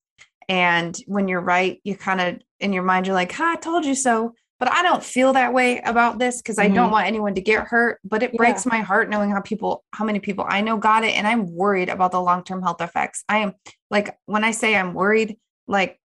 and 0.49 0.97
when 1.07 1.29
you're 1.29 1.41
right 1.41 1.81
you 1.85 1.97
kind 1.97 2.21
of 2.21 2.39
in 2.61 2.73
your 2.73 2.83
mind 2.83 3.07
you're 3.07 3.15
like 3.15 3.33
huh, 3.33 3.45
i 3.45 3.57
told 3.57 3.85
you 3.85 3.95
so 3.95 4.33
but 4.59 4.71
i 4.73 4.83
don't 4.83 5.03
feel 5.05 5.33
that 5.33 5.53
way 5.53 5.79
about 5.81 6.19
this 6.19 6.41
because 6.41 6.59
i 6.59 6.69
don't 6.69 6.89
Mhm. 6.89 6.93
want 6.93 7.07
anyone 7.07 7.35
to 7.35 7.41
get 7.41 7.67
hurt 7.67 7.99
but 8.05 8.23
it 8.23 8.33
breaks 8.37 8.65
my 8.67 8.79
heart 8.79 9.11
knowing 9.11 9.31
how 9.31 9.41
people 9.41 9.85
how 9.93 10.05
many 10.05 10.21
people 10.21 10.45
i 10.49 10.61
know 10.61 10.77
got 10.77 11.05
it 11.05 11.17
and 11.17 11.27
i'm 11.27 11.53
worried 11.55 11.89
about 11.89 12.13
the 12.13 12.21
long-term 12.21 12.63
health 12.63 12.81
effects 12.81 13.25
i 13.29 13.39
am 13.39 13.53
like 13.91 14.17
when 14.27 14.45
i 14.45 14.51
say 14.53 14.75
i'm 14.77 14.95
worried 14.95 15.37
like 15.67 15.99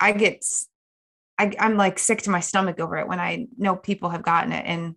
i 0.00 0.12
get 0.12 0.44
I'm 1.38 1.76
like 1.76 1.98
sick 1.98 2.22
to 2.22 2.30
my 2.30 2.40
stomach 2.40 2.80
over 2.80 2.96
it 2.96 3.06
when 3.08 3.20
I 3.20 3.46
know 3.58 3.76
people 3.76 4.08
have 4.08 4.22
gotten 4.22 4.52
it. 4.52 4.64
And 4.64 4.94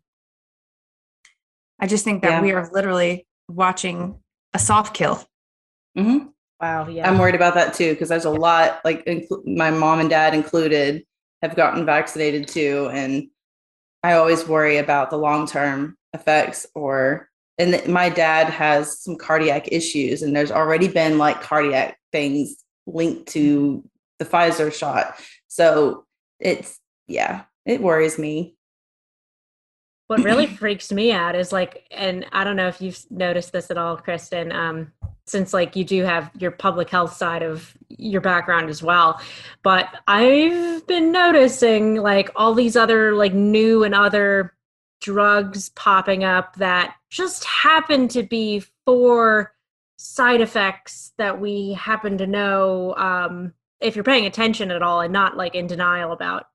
I 1.77 1.85
just 1.85 2.05
think 2.05 2.21
that 2.21 2.29
Yeah. 2.29 2.41
we 2.41 2.53
are 2.53 2.69
literally 2.71 3.27
watching 3.49 4.21
a 4.53 4.59
soft 4.59 4.93
kill. 4.93 5.21
Mhm. 5.97 6.31
Wow. 6.62 6.88
Yeah. 6.88 7.10
I'm 7.10 7.18
worried 7.18 7.36
about 7.36 7.56
that 7.56 7.74
too 7.74 7.94
because 7.94 8.10
there's 8.10 8.25
a 8.25 8.30
lot, 8.30 8.82
like 8.84 9.08
my 9.46 9.72
mom 9.72 10.00
and 10.00 10.10
dad 10.10 10.34
included, 10.34 11.06
have 11.42 11.56
gotten 11.56 11.86
vaccinated 11.86 12.48
too, 12.48 12.89
and 12.92 13.30
I 14.04 14.13
always 14.13 14.48
worry 14.48 14.78
about 14.78 15.10
the 15.10 15.18
long 15.18 15.48
term 15.48 15.98
effects. 16.13 16.66
Or 16.75 17.30
and 17.58 17.74
th- 17.74 17.88
my 17.88 18.10
dad 18.10 18.50
has 18.50 19.01
some 19.01 19.16
cardiac 19.16 19.72
issues, 19.72 20.22
and 20.22 20.36
there's 20.36 20.51
already 20.51 20.88
been 20.88 21.18
like 21.18 21.42
cardiac 21.42 21.98
things 22.12 22.63
linked 22.88 23.28
to 23.30 23.78
mm-hmm. 23.78 23.88
the 24.20 24.25
Pfizer 24.25 24.74
shot. 24.74 25.16
So 25.48 26.06
it's 26.39 26.80
yeah, 27.08 27.44
it 27.66 27.82
worries 27.82 28.20
me. 28.20 28.56
What 30.10 30.24
really 30.24 30.48
freaks 30.58 30.92
me 30.92 31.12
out 31.12 31.36
is 31.36 31.51
like 31.51 31.88
and 31.92 32.25
i 32.32 32.44
don't 32.44 32.56
know 32.56 32.68
if 32.68 32.82
you've 32.82 33.00
noticed 33.12 33.54
this 33.54 33.70
at 33.70 33.78
all 33.78 33.96
kristen 33.96 34.51
um 34.51 34.92
since 35.25 35.54
like 35.54 35.75
you 35.75 35.86
do 35.86 36.04
have 36.04 36.32
your 36.39 36.50
public 36.50 36.89
health 36.89 37.13
side 37.13 37.44
of 37.44 37.78
your 37.89 38.20
background 38.20 38.70
as 38.70 38.82
well 38.82 39.22
but 39.63 39.88
i've 40.08 40.86
been 40.88 41.12
noticing 41.12 41.96
like 41.96 42.32
all 42.36 42.54
these 42.54 42.75
other 42.75 43.13
like 43.13 43.34
new 43.34 43.84
and 43.84 43.94
other 43.94 44.54
drugs 45.00 45.70
popping 45.70 46.24
up 46.24 46.56
that 46.56 46.96
just 47.10 47.46
happen 47.46 48.08
to 48.08 48.24
be 48.24 48.63
for 48.86 49.54
side 49.98 50.42
effects 50.42 51.13
that 51.18 51.39
we 51.39 51.74
happen 51.74 52.18
to 52.18 52.25
know 52.25 52.96
um 52.98 53.54
if 53.80 53.96
you're 53.96 54.04
paying 54.04 54.25
attention 54.25 54.72
at 54.72 54.82
all 54.82 55.01
and 55.01 55.13
not 55.13 55.38
like 55.38 55.56
in 55.56 55.68
denial 55.68 56.12
about 56.12 56.48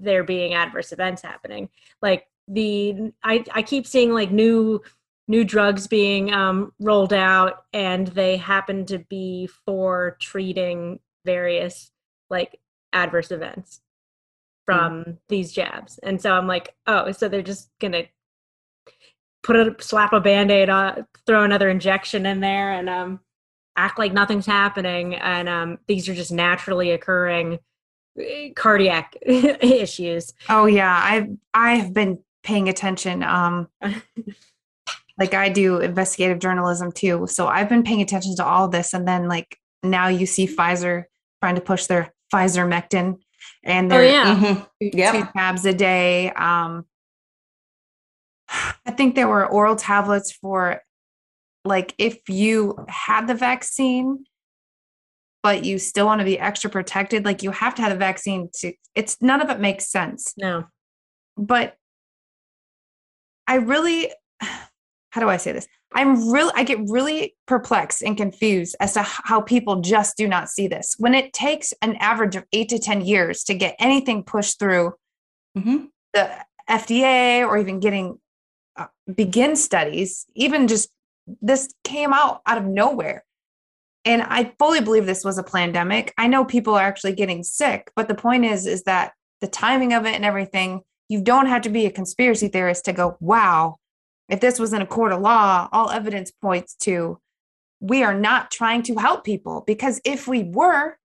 there 0.00 0.24
being 0.24 0.54
adverse 0.54 0.92
events 0.92 1.22
happening. 1.22 1.68
Like 2.00 2.27
the 2.48 3.12
I, 3.22 3.44
I 3.52 3.62
keep 3.62 3.86
seeing 3.86 4.12
like 4.12 4.30
new 4.30 4.80
new 5.28 5.44
drugs 5.44 5.86
being 5.86 6.32
um, 6.32 6.72
rolled 6.80 7.12
out 7.12 7.64
and 7.74 8.08
they 8.08 8.38
happen 8.38 8.86
to 8.86 8.98
be 8.98 9.46
for 9.66 10.16
treating 10.20 10.98
various 11.24 11.90
like 12.30 12.58
adverse 12.94 13.30
events 13.30 13.80
from 14.64 15.18
these 15.28 15.52
jabs. 15.52 15.98
And 16.02 16.20
so 16.20 16.32
i'm 16.32 16.46
like 16.46 16.74
oh 16.86 17.12
so 17.12 17.28
they're 17.28 17.42
just 17.42 17.70
gonna 17.80 18.04
put 19.42 19.56
a 19.56 19.74
slap 19.80 20.12
a 20.12 20.20
band-aid 20.20 20.68
on 20.68 21.06
throw 21.26 21.44
another 21.44 21.68
injection 21.68 22.26
in 22.26 22.40
there 22.40 22.72
and 22.72 22.88
um 22.88 23.20
act 23.76 23.98
like 23.98 24.12
nothing's 24.12 24.46
happening 24.46 25.14
and 25.14 25.48
um 25.48 25.78
these 25.86 26.08
are 26.08 26.14
just 26.14 26.32
naturally 26.32 26.90
occurring 26.90 27.58
eh, 28.20 28.50
cardiac 28.56 29.16
issues. 29.22 30.32
Oh 30.48 30.66
yeah. 30.66 31.00
I've 31.02 31.28
I've 31.54 31.92
been 31.92 32.18
paying 32.48 32.68
attention. 32.68 33.22
Um 33.22 33.68
like 35.18 35.34
I 35.34 35.48
do 35.50 35.78
investigative 35.80 36.38
journalism 36.38 36.90
too. 36.92 37.26
So 37.28 37.46
I've 37.46 37.68
been 37.68 37.82
paying 37.82 38.00
attention 38.00 38.34
to 38.36 38.44
all 38.44 38.68
this. 38.68 38.94
And 38.94 39.06
then 39.06 39.28
like 39.28 39.58
now 39.82 40.08
you 40.08 40.24
see 40.26 40.46
Pfizer 40.46 41.04
trying 41.42 41.56
to 41.56 41.60
push 41.60 41.86
their 41.86 42.14
Pfizer 42.32 42.66
Mectin 42.66 43.18
and 43.64 43.92
oh 43.92 43.96
their 43.96 44.04
yeah 44.06 44.34
Mhm. 44.34 44.66
two 44.80 44.98
Yep. 44.98 45.32
tabs 45.34 45.64
a 45.66 45.74
day. 45.74 46.30
Um, 46.30 46.86
I 48.86 48.92
think 48.92 49.14
there 49.14 49.28
were 49.28 49.46
oral 49.46 49.76
tablets 49.76 50.32
for 50.32 50.80
like 51.64 51.94
if 51.98 52.28
you 52.28 52.76
had 52.88 53.26
the 53.26 53.34
vaccine, 53.34 54.24
but 55.42 55.64
you 55.64 55.78
still 55.78 56.06
want 56.06 56.20
to 56.20 56.24
be 56.24 56.38
extra 56.38 56.70
protected, 56.70 57.24
like 57.26 57.42
you 57.42 57.50
have 57.50 57.74
to 57.74 57.82
have 57.82 57.92
the 57.92 57.98
vaccine 57.98 58.48
to 58.60 58.72
it's 58.94 59.20
none 59.20 59.40
of 59.42 59.50
it 59.50 59.60
makes 59.60 59.90
sense. 59.90 60.32
no 60.38 60.64
But 61.36 61.76
I 63.48 63.56
really 63.56 64.12
how 65.10 65.20
do 65.20 65.28
I 65.28 65.38
say 65.38 65.52
this? 65.52 65.66
I'm 65.94 66.30
really 66.30 66.52
I 66.54 66.62
get 66.64 66.78
really 66.86 67.34
perplexed 67.46 68.02
and 68.02 68.16
confused 68.16 68.76
as 68.78 68.92
to 68.92 69.02
how 69.02 69.40
people 69.40 69.80
just 69.80 70.16
do 70.16 70.28
not 70.28 70.50
see 70.50 70.68
this. 70.68 70.94
When 70.98 71.14
it 71.14 71.32
takes 71.32 71.72
an 71.82 71.96
average 71.96 72.36
of 72.36 72.44
8 72.52 72.68
to 72.68 72.78
10 72.78 73.00
years 73.00 73.42
to 73.44 73.54
get 73.54 73.74
anything 73.80 74.22
pushed 74.22 74.58
through 74.58 74.92
Mhm. 75.56 75.88
the 76.12 76.30
FDA 76.68 77.42
or 77.44 77.56
even 77.58 77.80
getting 77.80 78.18
uh, 78.76 78.86
begin 79.12 79.56
studies, 79.56 80.26
even 80.34 80.68
just 80.68 80.90
this 81.40 81.72
came 81.82 82.12
out 82.12 82.42
out 82.46 82.58
of 82.58 82.64
nowhere. 82.64 83.24
And 84.04 84.22
I 84.22 84.52
fully 84.58 84.80
believe 84.80 85.04
this 85.06 85.24
was 85.24 85.38
a 85.38 85.42
pandemic. 85.42 86.14
I 86.16 86.28
know 86.28 86.44
people 86.44 86.74
are 86.74 86.82
actually 86.84 87.14
getting 87.14 87.42
sick, 87.42 87.90
but 87.96 88.08
the 88.08 88.14
point 88.14 88.44
is 88.44 88.66
is 88.66 88.84
that 88.84 89.12
the 89.40 89.48
timing 89.48 89.92
of 89.94 90.06
it 90.06 90.14
and 90.14 90.24
everything, 90.24 90.82
you 91.08 91.22
don't 91.22 91.46
have 91.46 91.62
to 91.62 91.70
be 91.70 91.86
a 91.86 91.90
conspiracy 91.90 92.48
theorist 92.48 92.84
to 92.86 92.92
go, 92.92 93.16
"Wow, 93.20 93.78
if 94.28 94.40
this 94.40 94.58
was 94.58 94.72
in 94.72 94.82
a 94.82 94.86
court 94.86 95.12
of 95.12 95.20
law, 95.20 95.68
all 95.72 95.90
evidence 95.90 96.30
points 96.30 96.74
to 96.82 97.18
we 97.80 98.02
are 98.02 98.14
not 98.14 98.50
trying 98.50 98.82
to 98.84 98.96
help 98.96 99.24
people. 99.24 99.62
Because 99.66 100.00
if 100.04 100.26
we 100.26 100.44
were, 100.44 100.96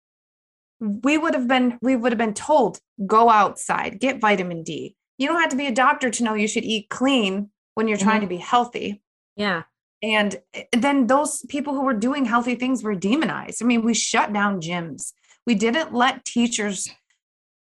we 0.81 1.19
would 1.19 1.35
have 1.35 1.47
been 1.47 1.79
we 1.81 1.95
would 1.95 2.13
have 2.13 2.19
been 2.19 2.35
told 2.35 2.81
go 3.07 3.31
outside 3.31 4.01
get 4.01 4.21
vitamin 4.21 4.63
d. 4.65 4.97
You 5.17 5.29
don't 5.29 5.41
have 5.41 5.51
to 5.51 5.57
be 5.57 5.67
a 5.67 5.73
doctor 5.73 6.11
to 6.11 6.25
know 6.25 6.35
you 6.35 6.49
should 6.49 6.65
eat 6.65 6.89
clean 6.89 7.51
when 7.75 7.87
you're 7.87 7.99
trying 7.99 8.23
to 8.23 8.27
be 8.27 8.39
healthy. 8.39 9.01
Yeah. 9.37 9.63
And 10.03 10.37
eh, 10.55 10.65
then 10.73 11.07
those 11.07 11.45
people 11.49 11.75
who 11.75 11.85
were 11.85 11.95
doing 11.95 12.25
healthy 12.25 12.57
things 12.57 12.83
were 12.83 12.97
demonized. 12.97 13.63
I 13.63 13.67
mean 13.67 13.85
we 13.85 13.95
shut 13.95 14.33
down 14.33 14.61
gyms. 14.61 15.13
We 15.47 15.55
didn't 15.55 15.95
let 15.95 16.25
teachers 16.25 16.89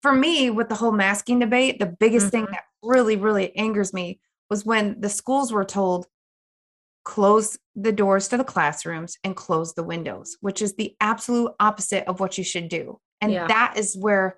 for 0.06 0.14
me 0.14 0.52
with 0.52 0.70
the 0.70 0.76
whole 0.76 0.92
masking 0.92 1.40
debate 1.40 1.80
the 1.80 1.88
biggest 1.88 2.30
thing 2.30 2.46
Mhm. 2.46 2.52
that 2.52 2.64
really 2.84 3.16
really 3.16 3.56
angers 3.58 3.92
me 3.92 4.20
was 4.52 4.64
when 4.64 5.02
the 5.02 5.10
schools 5.10 5.52
were 5.52 5.66
told 5.66 6.06
close 7.04 7.58
the 7.76 7.92
doors 7.92 8.28
to 8.28 8.38
the 8.38 8.44
classrooms 8.44 9.18
and 9.24 9.36
close 9.36 9.74
the 9.74 9.84
windows, 9.84 10.38
which 10.42 10.62
is 10.62 10.76
the 10.76 10.96
absolute 11.02 11.52
opposite 11.60 12.08
of 12.08 12.20
what 12.20 12.38
you 12.38 12.44
should 12.44 12.68
do. 12.70 13.00
And 13.22 13.32
Yeah. 13.32 13.48
that 13.48 13.78
is 13.78 13.96
where, 13.98 14.38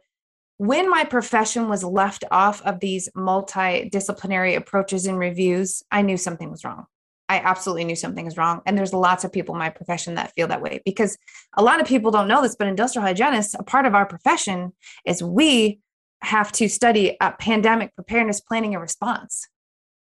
when 0.58 0.90
my 0.90 1.04
profession 1.04 1.70
was 1.70 1.84
left 1.84 2.24
off 2.32 2.62
of 2.64 2.80
these 2.80 3.10
multidisciplinary 3.16 4.56
approaches 4.56 5.06
and 5.06 5.18
reviews, 5.20 5.84
I 5.92 6.02
knew 6.02 6.18
something 6.18 6.50
was 6.52 6.64
wrong. 6.66 6.86
I 7.30 7.40
absolutely 7.40 7.84
knew 7.84 7.96
something 7.96 8.26
was 8.26 8.38
wrong. 8.38 8.62
And 8.66 8.78
there's 8.78 8.94
lots 8.94 9.24
of 9.24 9.34
people 9.34 9.54
in 9.56 9.60
my 9.60 9.70
profession 9.70 10.16
that 10.16 10.34
feel 10.34 10.48
that 10.48 10.62
way 10.62 10.82
because 10.86 11.18
a 11.58 11.64
lot 11.64 11.82
of 11.82 11.88
people 11.88 12.12
don't 12.12 12.28
know 12.28 12.42
this, 12.42 12.56
but 12.56 12.68
industrial 12.68 13.06
hygienists, 13.06 13.54
a 13.54 13.64
part 13.64 13.86
of 13.86 13.96
our 13.96 14.06
profession 14.06 14.74
is 15.06 15.22
we 15.22 15.80
have 16.22 16.52
to 16.54 16.68
study 16.68 17.18
pandemic 17.40 17.94
preparedness, 17.96 18.42
planning, 18.42 18.74
and 18.74 18.82
response. 18.82 19.48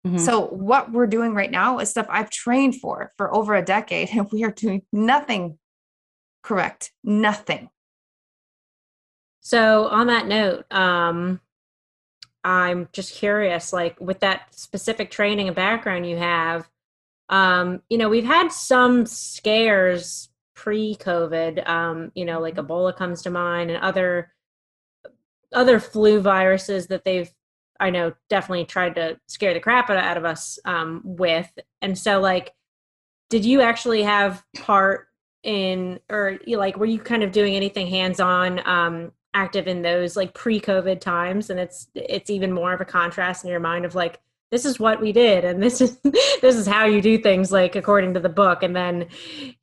Mhm. 0.07 0.21
So 0.21 0.47
what 0.47 0.93
we're 0.93 1.07
doing 1.07 1.35
right 1.35 1.51
now 1.51 1.79
is 1.79 1.91
stuff 1.91 2.07
I've 2.09 2.31
trained 2.31 2.77
for 2.77 3.13
for 3.17 3.35
over 3.35 3.55
a 3.55 3.65
decade, 3.65 4.11
and 4.13 4.31
we 4.31 4.45
are 4.45 4.51
doing 4.51 4.83
nothing 4.93 5.59
correct. 6.43 6.93
Nothing. 7.03 7.71
So 9.41 9.87
on 9.89 10.09
that 10.09 10.27
note, 10.27 10.71
um, 10.71 11.41
I'm 12.45 12.89
just 12.93 13.15
curious, 13.15 13.73
like 13.73 13.99
with 14.01 14.21
that 14.21 14.55
specific 14.55 15.11
training 15.11 15.49
and 15.49 15.57
background 15.57 16.07
you 16.07 16.17
have, 16.17 16.69
um, 17.29 17.83
you 17.89 17.99
know, 17.99 18.09
we've 18.09 18.25
had 18.25 18.51
some 18.51 19.07
scares 19.07 20.29
pre-COVID. 20.55 21.69
Um, 21.69 22.11
you 22.15 22.25
know, 22.25 22.41
like 22.41 22.57
Ebola 22.57 22.97
comes 22.97 23.23
to 23.23 23.31
mind, 23.31 23.71
and 23.71 23.83
other 23.83 24.33
other 25.53 25.81
flu 25.81 26.21
viruses 26.21 26.89
that 26.89 27.05
they've, 27.05 27.31
I 27.81 27.91
know, 27.91 28.13
definitely 28.29 28.67
tried 28.67 28.95
to 28.97 29.19
scare 29.29 29.55
the 29.55 29.61
crap 29.61 29.89
out 29.89 29.97
out 29.97 30.17
of 30.17 30.25
us 30.25 30.59
um, 30.65 31.01
with. 31.05 31.51
And 31.81 31.97
so, 31.97 32.21
like, 32.21 32.53
did 33.31 33.45
you 33.45 33.63
actually 33.63 34.03
have 34.03 34.45
part 34.59 35.09
in, 35.43 36.01
or 36.11 36.39
like, 36.47 36.77
were 36.77 36.87
you 36.87 36.99
kind 36.99 37.23
of 37.23 37.33
doing 37.33 37.55
anything 37.55 37.87
hands-on? 37.87 38.67
Um, 38.67 39.13
active 39.35 39.69
in 39.69 39.83
those 39.83 40.17
like 40.17 40.33
pre-covid 40.33 41.01
times 41.01 41.51
and 41.51 41.61
it's 41.61 41.89
it's 41.95 42.31
even 42.31 42.51
more 42.51 42.73
of 42.73 42.81
a 42.81 42.85
contrast 42.85 43.45
in 43.45 43.51
your 43.51 43.61
mind 43.61 43.85
of 43.85 43.95
like 43.95 44.19
this 44.51 44.65
is 44.65 44.79
what 44.81 45.01
we 45.01 45.13
did 45.13 45.45
and 45.45 45.63
this 45.63 45.81
is 45.81 45.99
this 46.43 46.57
is 46.57 46.67
how 46.67 46.85
you 46.85 47.01
do 47.03 47.19
things 47.19 47.53
like 47.53 47.77
according 47.77 48.15
to 48.15 48.21
the 48.21 48.29
book 48.29 48.63
and 48.63 48.75
then 48.75 49.07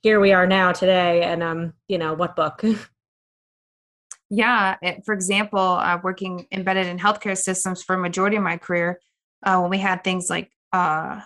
here 0.01 0.19
we 0.19 0.31
are 0.31 0.47
now 0.47 0.71
today 0.71 1.23
and 1.23 1.41
um 1.43 1.73
you 1.87 1.97
know 1.97 2.13
what 2.13 2.35
book 2.35 2.63
Yeah. 4.29 4.75
it- 4.81 5.03
For 5.05 5.13
example, 5.13 5.59
uh, 5.59 5.99
working 6.03 6.47
embedded 6.51 6.87
in 6.87 6.97
healthcare 6.99 7.37
systems 7.37 7.83
for 7.83 7.95
a 7.95 7.99
majority 7.99 8.37
of 8.37 8.43
my 8.43 8.57
career, 8.57 8.99
uh, 9.45 9.59
when 9.59 9.69
we 9.69 9.77
had 9.77 10.03
things 10.03 10.29
like 10.29 10.51
uh, 10.73 11.21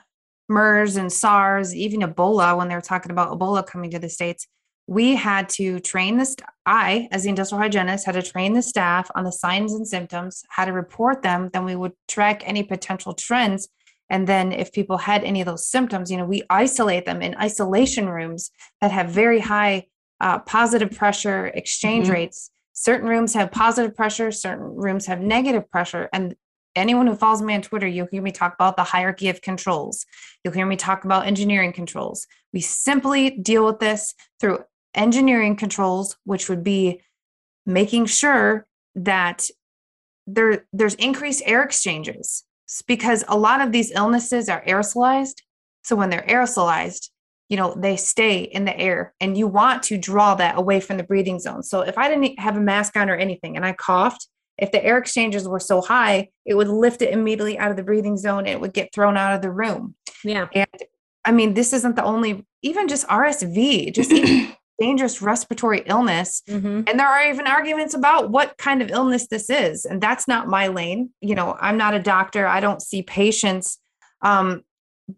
MERS 0.49 0.97
and 0.97 1.11
SARS, 1.11 1.75
even 1.75 2.01
Ebola, 2.01 2.57
when 2.57 2.67
they 2.67 2.75
were 2.75 2.81
talking 2.81 3.11
about 3.11 3.31
Ebola 3.37 3.65
coming 3.65 3.91
to 3.91 3.99
the 3.99 4.09
States, 4.09 4.47
we 4.89 5.15
had 5.15 5.47
to 5.49 5.79
train 5.79 6.17
the 6.17 6.25
st- 6.25 6.49
I, 6.65 7.07
as 7.11 7.21
the 7.21 7.29
industrial 7.29 7.61
hygienist, 7.61 8.07
had 8.07 8.13
to 8.13 8.23
train 8.23 8.53
the 8.53 8.63
staff 8.63 9.11
on 9.13 9.23
the 9.23 9.31
signs 9.31 9.71
and 9.71 9.87
symptoms, 9.87 10.43
how 10.49 10.65
to 10.65 10.73
report 10.73 11.21
them. 11.21 11.51
Then 11.53 11.63
we 11.63 11.75
would 11.75 11.91
track 12.07 12.41
any 12.43 12.63
potential 12.63 13.13
trends. 13.13 13.69
And 14.09 14.25
then 14.25 14.51
if 14.51 14.71
people 14.71 14.97
had 14.97 15.23
any 15.23 15.41
of 15.41 15.45
those 15.45 15.67
symptoms, 15.67 16.09
you 16.09 16.17
know, 16.17 16.25
we 16.25 16.41
isolate 16.49 17.05
them 17.05 17.21
in 17.21 17.35
isolation 17.35 18.09
rooms 18.09 18.49
that 18.81 18.91
have 18.91 19.09
very 19.09 19.39
high 19.39 19.85
uh, 20.21 20.39
positive 20.39 20.91
pressure 20.91 21.45
exchange 21.45 22.07
Mhm. 22.07 22.13
rates. 22.13 22.49
Certain 22.73 23.07
rooms 23.07 23.35
have 23.35 23.51
positive 23.51 23.95
pressure, 23.95 24.31
certain 24.31 24.65
rooms 24.75 25.05
have 25.05 25.21
negative 25.21 25.69
pressure. 25.69 26.09
And 26.11 26.35
anyone 26.75 27.05
who 27.07 27.15
follows 27.15 27.41
me 27.43 27.53
on 27.53 27.61
Twitter, 27.61 27.87
you'll 27.87 28.07
hear 28.11 28.21
me 28.23 28.31
talk 28.31 28.53
about 28.55 28.75
the 28.75 28.83
hierarchy 28.83 29.29
of 29.29 29.41
controls. 29.41 30.05
You'll 30.43 30.53
hear 30.55 30.65
me 30.65 30.75
talk 30.75 31.05
about 31.05 31.27
engineering 31.27 31.73
controls. 31.73 32.25
We 32.53 32.61
simply 32.61 33.29
deal 33.29 33.65
with 33.65 33.79
this 33.79 34.15
through 34.39 34.59
engineering 34.95 35.55
controls, 35.55 36.17
which 36.23 36.49
would 36.49 36.63
be 36.63 37.01
making 37.65 38.05
sure 38.05 38.65
that 38.95 39.49
there 40.27 40.65
there's 40.73 40.95
increased 40.95 41.43
air 41.45 41.63
exchanges 41.63 42.43
because 42.87 43.23
a 43.27 43.37
lot 43.37 43.61
of 43.61 43.71
these 43.71 43.91
illnesses 43.91 44.49
are 44.49 44.63
aerosolized. 44.65 45.41
So 45.83 45.95
when 45.95 46.09
they're 46.09 46.25
aerosolized, 46.27 47.09
you 47.49 47.57
know, 47.57 47.73
they 47.75 47.95
stay 47.95 48.41
in 48.41 48.65
the 48.65 48.77
air 48.77 49.13
and 49.19 49.37
you 49.37 49.47
want 49.47 49.81
to 49.83 49.97
draw 49.97 50.35
that 50.35 50.57
away 50.57 50.79
from 50.79 50.97
the 50.97 51.03
breathing 51.03 51.39
zone. 51.39 51.63
So 51.63 51.81
if 51.81 51.97
I 51.97 52.07
didn't 52.07 52.39
have 52.39 52.55
a 52.55 52.61
mask 52.61 52.95
on 52.95 53.09
or 53.09 53.15
anything 53.15 53.55
and 53.55 53.65
I 53.65 53.73
coughed, 53.73 54.27
if 54.59 54.71
the 54.71 54.83
air 54.83 54.97
exchanges 54.97 55.47
were 55.47 55.59
so 55.59 55.81
high, 55.81 56.29
it 56.45 56.53
would 56.53 56.67
lift 56.67 57.01
it 57.01 57.11
immediately 57.11 57.57
out 57.57 57.71
of 57.71 57.77
the 57.77 57.83
breathing 57.83 58.17
zone. 58.17 58.39
And 58.39 58.49
it 58.49 58.61
would 58.61 58.73
get 58.73 58.93
thrown 58.93 59.17
out 59.17 59.33
of 59.33 59.41
the 59.41 59.51
room. 59.51 59.95
yeah 60.23 60.47
And 60.53 60.67
I 61.25 61.31
mean, 61.31 61.53
this 61.53 61.73
isn't 61.73 61.95
the 61.95 62.03
only, 62.03 62.45
even 62.61 62.87
just 62.87 63.07
RSV, 63.07 63.93
just 63.93 64.11
even 64.11 64.53
dangerous 64.79 65.21
respiratory 65.21 65.83
illness. 65.85 66.41
hmm 66.47 66.81
And 66.87 66.99
there 66.99 67.07
are 67.07 67.29
even 67.29 67.47
arguments 67.47 67.93
about 67.93 68.29
what 68.31 68.57
kind 68.57 68.81
of 68.81 68.89
illness 68.91 69.27
this 69.27 69.49
is. 69.49 69.85
And 69.85 70.01
that's 70.01 70.27
not 70.27 70.47
my 70.47 70.67
lane. 70.67 71.11
You 71.21 71.35
know, 71.35 71.57
I'm 71.59 71.77
not 71.77 71.93
a 71.93 71.99
doctor, 71.99 72.47
I 72.47 72.59
don't 72.59 72.81
see 72.81 73.01
patients. 73.03 73.77
Um, 74.21 74.63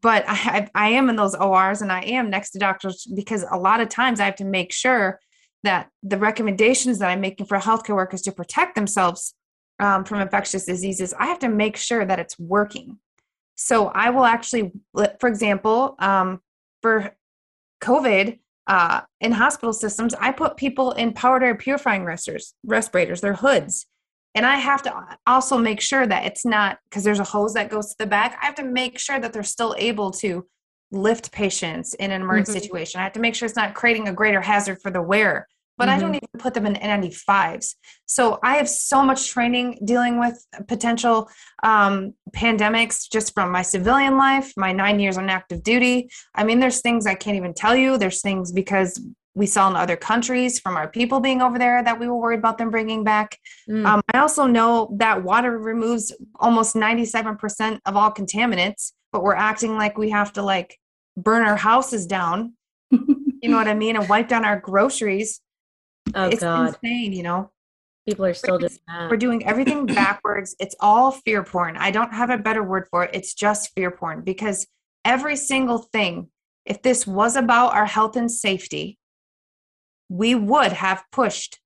but 0.01 0.23
I, 0.27 0.69
I 0.75 0.85
I 0.85 0.89
am 0.89 1.09
in 1.09 1.15
those 1.17 1.35
ORs 1.35 1.81
and 1.81 1.91
I 1.91 2.01
am 2.01 2.29
next 2.29 2.51
to 2.51 2.59
doctors 2.59 3.05
because 3.13 3.43
a 3.49 3.57
lot 3.57 3.81
of 3.81 3.89
times 3.89 4.19
I 4.19 4.25
have 4.25 4.37
to 4.37 4.45
make 4.45 4.71
sure 4.71 5.19
that 5.63 5.89
the 6.01 6.17
recommendations 6.17 6.99
that 6.99 7.09
I'm 7.09 7.21
making 7.21 7.45
for 7.45 7.57
healthcare 7.57 7.95
workers 7.95 8.21
to 8.23 8.31
protect 8.31 8.75
themselves 8.75 9.33
um, 9.79 10.05
from 10.05 10.21
infectious 10.21 10.65
diseases, 10.65 11.13
I 11.17 11.25
have 11.27 11.39
to 11.39 11.49
make 11.49 11.77
sure 11.77 12.05
that 12.05 12.19
it's 12.19 12.39
working. 12.39 12.99
So 13.55 13.87
I 13.87 14.09
will 14.09 14.25
actually, 14.25 14.71
for 15.19 15.27
example, 15.27 15.95
um, 15.99 16.39
for 16.81 17.15
COVID 17.83 18.39
uh, 18.67 19.01
in 19.19 19.31
hospital 19.31 19.73
systems, 19.73 20.13
I 20.15 20.31
put 20.31 20.57
people 20.57 20.91
in 20.91 21.13
powered 21.13 21.43
air 21.43 21.55
purifying 21.55 22.05
respirators, 22.05 22.53
respirators, 22.63 23.21
they're 23.21 23.33
hoods. 23.33 23.85
And 24.33 24.45
I 24.45 24.55
have 24.57 24.81
to 24.83 25.17
also 25.27 25.57
make 25.57 25.81
sure 25.81 26.07
that 26.07 26.25
it's 26.25 26.45
not 26.45 26.77
because 26.89 27.03
there's 27.03 27.19
a 27.19 27.25
hose 27.25 27.53
that 27.55 27.69
goes 27.69 27.89
to 27.89 27.95
the 27.99 28.05
back. 28.07 28.37
I 28.41 28.45
have 28.45 28.55
to 28.55 28.63
make 28.63 28.97
sure 28.97 29.19
that 29.19 29.33
they're 29.33 29.43
still 29.43 29.75
able 29.77 30.11
to 30.11 30.45
lift 30.91 31.31
patients 31.31 31.93
in 31.95 32.11
an 32.11 32.21
emergency 32.21 32.59
Mhm. 32.59 32.63
situation. 32.63 33.01
I 33.01 33.03
have 33.03 33.13
to 33.13 33.19
make 33.19 33.35
sure 33.35 33.45
it's 33.45 33.55
not 33.55 33.73
creating 33.73 34.07
a 34.07 34.13
greater 34.13 34.41
hazard 34.41 34.81
for 34.81 34.91
the 34.91 35.01
wearer. 35.01 35.47
But 35.81 35.89
I 35.89 35.99
don't 35.99 36.13
even 36.13 36.29
put 36.37 36.53
them 36.53 36.67
in 36.67 36.75
N95s. 36.75 37.73
So 38.05 38.37
I 38.43 38.57
have 38.57 38.69
so 38.69 39.03
much 39.03 39.29
training 39.29 39.79
dealing 39.83 40.19
with 40.19 40.45
potential 40.67 41.27
um, 41.63 42.13
pandemics 42.35 43.09
just 43.11 43.33
from 43.33 43.51
my 43.51 43.63
civilian 43.63 44.15
life, 44.15 44.53
my 44.55 44.73
nine 44.73 44.99
years 44.99 45.17
on 45.17 45.27
active 45.27 45.63
duty. 45.63 46.11
I 46.35 46.43
mean, 46.43 46.59
there's 46.59 46.81
things 46.81 47.07
I 47.07 47.15
can't 47.15 47.35
even 47.35 47.55
tell 47.55 47.75
you. 47.75 47.97
There's 47.97 48.21
things 48.21 48.51
because 48.51 49.03
we 49.33 49.47
saw 49.47 49.71
in 49.71 49.75
other 49.75 49.95
countries 49.95 50.59
from 50.59 50.77
our 50.77 50.87
people 50.87 51.19
being 51.19 51.41
over 51.41 51.57
there 51.57 51.83
that 51.83 51.99
we 51.99 52.07
were 52.07 52.17
worried 52.17 52.37
about 52.37 52.59
them 52.59 52.69
bringing 52.69 53.03
back. 53.03 53.39
Mm. 53.67 53.83
Um, 53.83 54.01
I 54.13 54.19
also 54.19 54.45
know 54.45 54.93
that 54.99 55.23
water 55.23 55.57
removes 55.57 56.13
almost 56.35 56.75
97% 56.75 57.79
of 57.87 57.95
all 57.95 58.11
contaminants, 58.11 58.91
but 59.11 59.23
we're 59.23 59.33
acting 59.33 59.77
like 59.77 59.97
we 59.97 60.11
have 60.11 60.31
to 60.33 60.43
like 60.43 60.77
burn 61.17 61.43
our 61.43 61.57
houses 61.57 62.05
down. 62.05 62.53
You 63.41 63.49
know 63.49 63.57
what 63.57 63.67
I 63.67 63.73
mean? 63.73 63.95
And 63.95 64.07
wipe 64.07 64.27
down 64.27 64.45
our 64.45 64.59
groceries. 64.59 65.41
Oh 66.15 66.27
it's 66.27 66.41
god 66.41 66.75
insane, 66.83 67.13
you 67.13 67.23
know? 67.23 67.51
people 68.07 68.25
are 68.25 68.33
still 68.33 68.57
doing 68.57 68.71
that 68.87 69.09
We're 69.09 69.17
doing 69.17 69.45
everything 69.45 69.85
backwards. 69.85 70.55
It's 70.59 70.75
all 70.79 71.11
fear 71.11 71.43
porn. 71.43 71.77
I 71.77 71.91
don't 71.91 72.13
have 72.13 72.29
a 72.29 72.37
better 72.37 72.63
word 72.63 72.87
for 72.89 73.03
it. 73.03 73.11
It's 73.13 73.33
just 73.33 73.73
fear 73.73 73.91
porn 73.91 74.21
because 74.21 74.67
every 75.05 75.35
single 75.35 75.77
thing, 75.77 76.29
if 76.65 76.81
this 76.81 77.05
was 77.05 77.35
about 77.35 77.73
our 77.73 77.85
health 77.85 78.15
and 78.15 78.31
safety, 78.31 78.97
we 80.09 80.35
would 80.35 80.73
have 80.73 81.03
pushed 81.11 81.59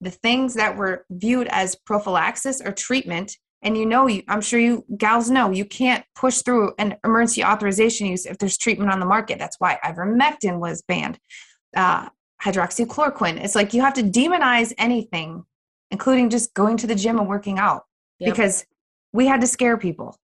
the 0.00 0.10
things 0.10 0.54
that 0.54 0.76
were 0.76 1.04
viewed 1.10 1.46
as 1.48 1.76
prophylaxis 1.76 2.60
or 2.60 2.72
treatment. 2.72 3.36
And 3.62 3.78
you 3.78 3.86
know, 3.86 4.08
you, 4.08 4.22
I'm 4.28 4.40
sure 4.40 4.58
you 4.58 4.84
gals 4.96 5.30
know 5.30 5.50
you 5.50 5.64
can't 5.64 6.04
push 6.16 6.42
through 6.42 6.72
an 6.78 6.96
emergency 7.04 7.44
authorization 7.44 8.08
use 8.08 8.26
if 8.26 8.38
there's 8.38 8.58
treatment 8.58 8.90
on 8.90 8.98
the 8.98 9.06
market. 9.06 9.38
That's 9.38 9.56
why 9.60 9.78
ivermectin 9.84 10.58
was 10.58 10.82
banned. 10.82 11.18
Uh, 11.76 12.08
hydroxychloroquine. 12.42 13.42
It's 13.42 13.54
like 13.54 13.72
you 13.74 13.80
have 13.82 13.94
to 13.94 14.02
demonize 14.02 14.72
anything 14.78 15.44
including 15.92 16.30
just 16.30 16.54
going 16.54 16.78
to 16.78 16.86
the 16.86 16.94
gym 16.94 17.18
and 17.18 17.28
working 17.28 17.58
out 17.58 17.84
Yep. 18.18 18.32
because 18.32 18.64
we 19.12 19.26
had 19.26 19.42
to 19.42 19.46
scare 19.46 19.76
people. 19.76 20.16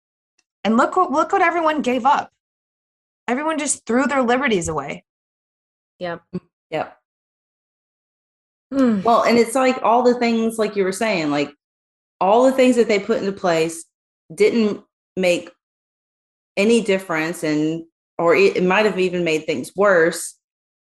And 0.64 0.76
look 0.76 0.96
what 0.96 1.12
look 1.12 1.30
what 1.32 1.42
everyone 1.42 1.82
gave 1.82 2.06
up. 2.06 2.30
Everyone 3.28 3.58
just 3.58 3.84
threw 3.86 4.06
their 4.06 4.22
liberties 4.22 4.68
away. 4.68 5.04
yep 5.98 6.22
Yep. 6.70 6.96
Mm. 8.72 9.02
Well, 9.04 9.22
and 9.24 9.38
it's 9.38 9.54
like 9.54 9.78
all 9.82 10.02
the 10.02 10.18
things 10.18 10.58
like 10.58 10.76
you 10.76 10.84
were 10.84 10.92
saying, 10.92 11.30
like 11.30 11.54
all 12.20 12.44
the 12.44 12.52
things 12.52 12.76
that 12.76 12.88
they 12.88 12.98
put 12.98 13.18
into 13.18 13.32
place 13.32 13.84
didn't 14.34 14.82
make 15.16 15.50
any 16.56 16.82
difference 16.82 17.42
and 17.44 17.84
or 18.18 18.34
it, 18.34 18.56
it 18.56 18.62
might 18.64 18.84
have 18.86 18.98
even 18.98 19.22
made 19.24 19.44
things 19.44 19.70
worse. 19.76 20.34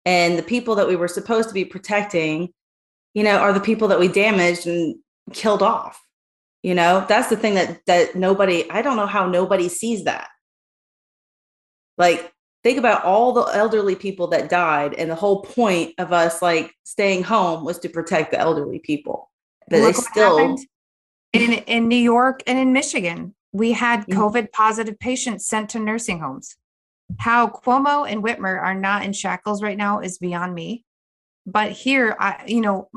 And 0.07 0.39
the 0.39 0.43
people 0.43 0.75
that 0.75 0.87
we 0.87 0.95
were 0.95 1.09
supposed 1.09 1.49
to 1.49 1.53
be 1.53 1.65
protecting, 1.65 2.53
you 3.13 3.23
know, 3.23 3.39
are 3.39 3.51
the 3.51 3.59
people 3.59 3.89
that 3.89 3.99
we 3.99 4.07
damaged 4.07 4.65
and 4.65 4.95
killed 5.33 5.61
off. 5.61 6.01
You 6.63 6.75
know, 6.75 7.05
that's 7.09 7.27
the 7.27 7.35
thing 7.35 7.55
that 7.55 7.81
that 7.87 8.15
nobody, 8.15 8.69
I 8.69 8.81
don't 8.81 8.95
know 8.95 9.05
how 9.05 9.27
nobody 9.27 9.67
sees 9.67 10.05
that. 10.05 10.29
Like 11.97 12.31
think 12.63 12.79
about 12.79 13.03
all 13.03 13.33
the 13.33 13.43
elderly 13.53 13.95
people 13.95 14.27
that 14.27 14.49
died 14.49 14.93
and 14.93 15.11
the 15.11 15.15
whole 15.15 15.41
point 15.43 15.93
of 15.97 16.13
us 16.13 16.41
like 16.41 16.73
staying 16.85 17.23
home 17.23 17.65
was 17.65 17.77
to 17.79 17.89
protect 17.89 18.31
the 18.31 18.39
elderly 18.39 18.79
people 18.79 19.29
but 19.69 19.81
Look 19.81 19.95
they 19.95 20.01
still 20.01 20.57
in 21.33 21.53
in 21.53 21.87
New 21.87 21.95
York 21.95 22.41
and 22.47 22.57
in 22.57 22.73
Michigan. 22.73 23.35
We 23.51 23.73
had 23.73 24.05
Mhm. 24.05 24.17
COVID 24.17 24.51
positive 24.51 24.99
patients 24.99 25.47
sent 25.47 25.69
to 25.71 25.79
nursing 25.79 26.19
homes. 26.19 26.55
How 27.17 27.47
Cuomo 27.47 28.09
and 28.09 28.23
Whitmer 28.23 28.61
are 28.61 28.75
not 28.75 29.03
in 29.03 29.13
shackles 29.13 29.63
right 29.63 29.77
now 29.77 29.99
is 29.99 30.17
beyond 30.17 30.53
me. 30.53 30.83
But 31.45 31.71
here, 31.71 32.15
I 32.19 32.43
you 32.47 32.61
know, 32.61 32.89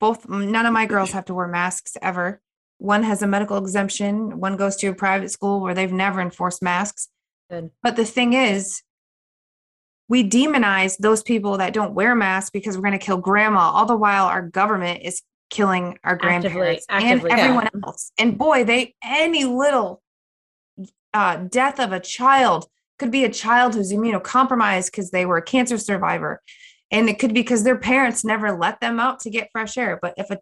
both 0.00 0.28
none 0.28 0.66
of 0.66 0.72
my 0.72 0.86
girls 0.86 1.10
have 1.12 1.24
to 1.26 1.34
wear 1.34 1.48
masks 1.48 1.96
ever. 2.00 2.40
One 2.78 3.02
has 3.02 3.22
a 3.22 3.26
medical 3.26 3.56
exemption. 3.56 4.38
One 4.38 4.56
goes 4.56 4.76
to 4.76 4.88
a 4.88 4.94
private 4.94 5.30
school 5.30 5.60
where 5.60 5.74
they've 5.74 5.92
never 5.92 6.20
enforced 6.20 6.62
masks. 6.62 7.08
Good. 7.50 7.70
But 7.82 7.96
the 7.96 8.04
thing 8.04 8.32
is, 8.32 8.82
we 10.08 10.28
demonize 10.28 10.98
those 10.98 11.22
people 11.22 11.58
that 11.58 11.72
don't 11.72 11.94
wear 11.94 12.14
masks 12.14 12.50
because 12.50 12.76
we're 12.76 12.82
going 12.82 12.98
to 12.98 13.04
kill 13.04 13.16
grandma. 13.16 13.70
All 13.70 13.86
the 13.86 13.96
while, 13.96 14.26
our 14.26 14.42
government 14.42 15.02
is 15.02 15.22
killing 15.50 15.98
our 16.04 16.16
grandparents 16.16 16.84
actively, 16.88 17.30
and 17.30 17.38
yeah. 17.38 17.44
everyone 17.44 17.68
else. 17.84 18.12
And 18.18 18.36
boy, 18.36 18.64
they 18.64 18.94
any 19.02 19.44
little 19.44 20.02
uh, 21.12 21.36
death 21.36 21.80
of 21.80 21.92
a 21.92 22.00
child 22.00 22.66
could 22.98 23.10
be 23.10 23.24
a 23.24 23.30
child 23.30 23.74
who's 23.74 23.92
immunocompromised 23.92 24.86
because 24.86 25.10
they 25.10 25.26
were 25.26 25.38
a 25.38 25.42
cancer 25.42 25.78
survivor, 25.78 26.40
and 26.90 27.08
it 27.08 27.18
could 27.18 27.34
be 27.34 27.40
because 27.40 27.64
their 27.64 27.78
parents 27.78 28.24
never 28.24 28.56
let 28.56 28.80
them 28.80 29.00
out 29.00 29.20
to 29.20 29.30
get 29.30 29.50
fresh 29.52 29.76
air. 29.76 29.98
But 30.00 30.14
if 30.16 30.30
a 30.30 30.38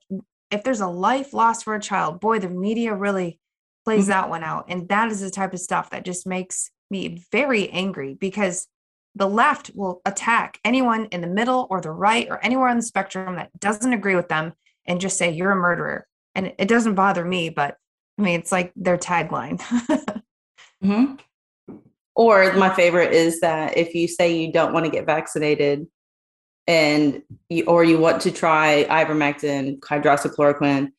if 0.50 0.62
there's 0.64 0.80
a 0.82 0.86
life 0.86 1.32
lost 1.32 1.64
for 1.64 1.74
a 1.74 1.80
child, 1.80 2.20
boy, 2.20 2.38
the 2.38 2.48
media 2.48 2.94
really 2.94 3.38
plays 3.86 4.04
Mhm. 4.04 4.08
that 4.08 4.28
one 4.30 4.44
out, 4.44 4.66
and 4.68 4.88
that 4.88 5.10
is 5.10 5.20
the 5.20 5.30
type 5.30 5.54
of 5.54 5.60
stuff 5.60 5.90
that 5.90 6.04
just 6.04 6.26
makes 6.26 6.70
me 6.90 7.24
very 7.32 7.70
angry 7.70 8.14
because 8.14 8.68
the 9.14 9.28
left 9.28 9.70
will 9.74 10.00
attack 10.04 10.58
anyone 10.64 11.06
in 11.06 11.20
the 11.20 11.26
middle 11.26 11.66
or 11.70 11.80
the 11.80 11.90
right 11.90 12.28
or 12.30 12.42
anywhere 12.44 12.68
on 12.68 12.76
the 12.76 12.82
spectrum 12.82 13.36
that 13.36 13.50
doesn't 13.58 13.92
agree 13.92 14.14
with 14.14 14.28
them 14.28 14.52
and 14.86 15.00
just 15.00 15.16
say 15.18 15.30
you're 15.30 15.50
a 15.52 15.56
murderer 15.56 16.06
and 16.34 16.52
it 16.58 16.66
doesn't 16.68 16.94
bother 16.94 17.24
me 17.24 17.50
but 17.50 17.76
i 18.18 18.22
mean 18.22 18.40
it's 18.40 18.50
like 18.52 18.72
their 18.74 18.96
tagline 18.96 19.58
Mhm. 20.82 21.18
Or 22.14 22.52
my 22.54 22.68
favorite 22.74 23.12
is 23.12 23.40
that 23.40 23.76
if 23.76 23.94
you 23.94 24.06
say 24.06 24.36
you 24.36 24.52
don't 24.52 24.72
want 24.72 24.84
to 24.84 24.90
get 24.90 25.06
vaccinated 25.06 25.86
and 26.66 27.22
you, 27.48 27.64
or 27.64 27.84
you 27.84 27.98
want 27.98 28.20
to 28.22 28.30
try 28.30 28.84
ivermectin, 28.90 29.80
hydroxychloroquine, 29.80 30.90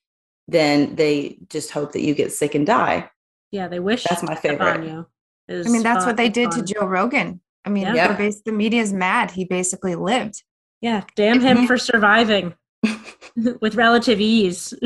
then 0.47 0.95
they 0.95 1.37
just 1.49 1.71
hope 1.71 1.91
that 1.93 2.01
you 2.01 2.13
get 2.15 2.31
sick 2.31 2.55
and 2.55 2.65
die. 2.65 3.09
Yeah, 3.51 3.67
they 3.67 3.79
wish 3.79 4.03
That's 4.03 4.23
my 4.23 4.33
upon 4.33 4.41
favorite. 4.41 4.85
you. 4.87 5.05
I 5.49 5.69
mean, 5.69 5.83
that's 5.83 6.05
what 6.05 6.17
they 6.17 6.29
did 6.29 6.51
to 6.51 6.63
Joe. 6.63 6.81
Joe 6.81 6.87
Rogan. 6.87 7.39
I 7.65 7.69
mean, 7.69 7.83
Yeah. 7.83 7.93
they're 7.93 8.11
Yeah. 8.11 8.17
bas- 8.17 8.41
the 8.41 8.51
media's 8.51 8.91
mad. 8.91 9.31
He 9.31 9.45
basically 9.45 9.95
lived. 9.95 10.43
Yeah, 10.81 11.03
damn 11.15 11.39
him 11.39 11.67
for 11.67 11.77
surviving 11.91 12.55
with 13.61 13.75
relative 13.75 14.19
ease. 14.19 14.73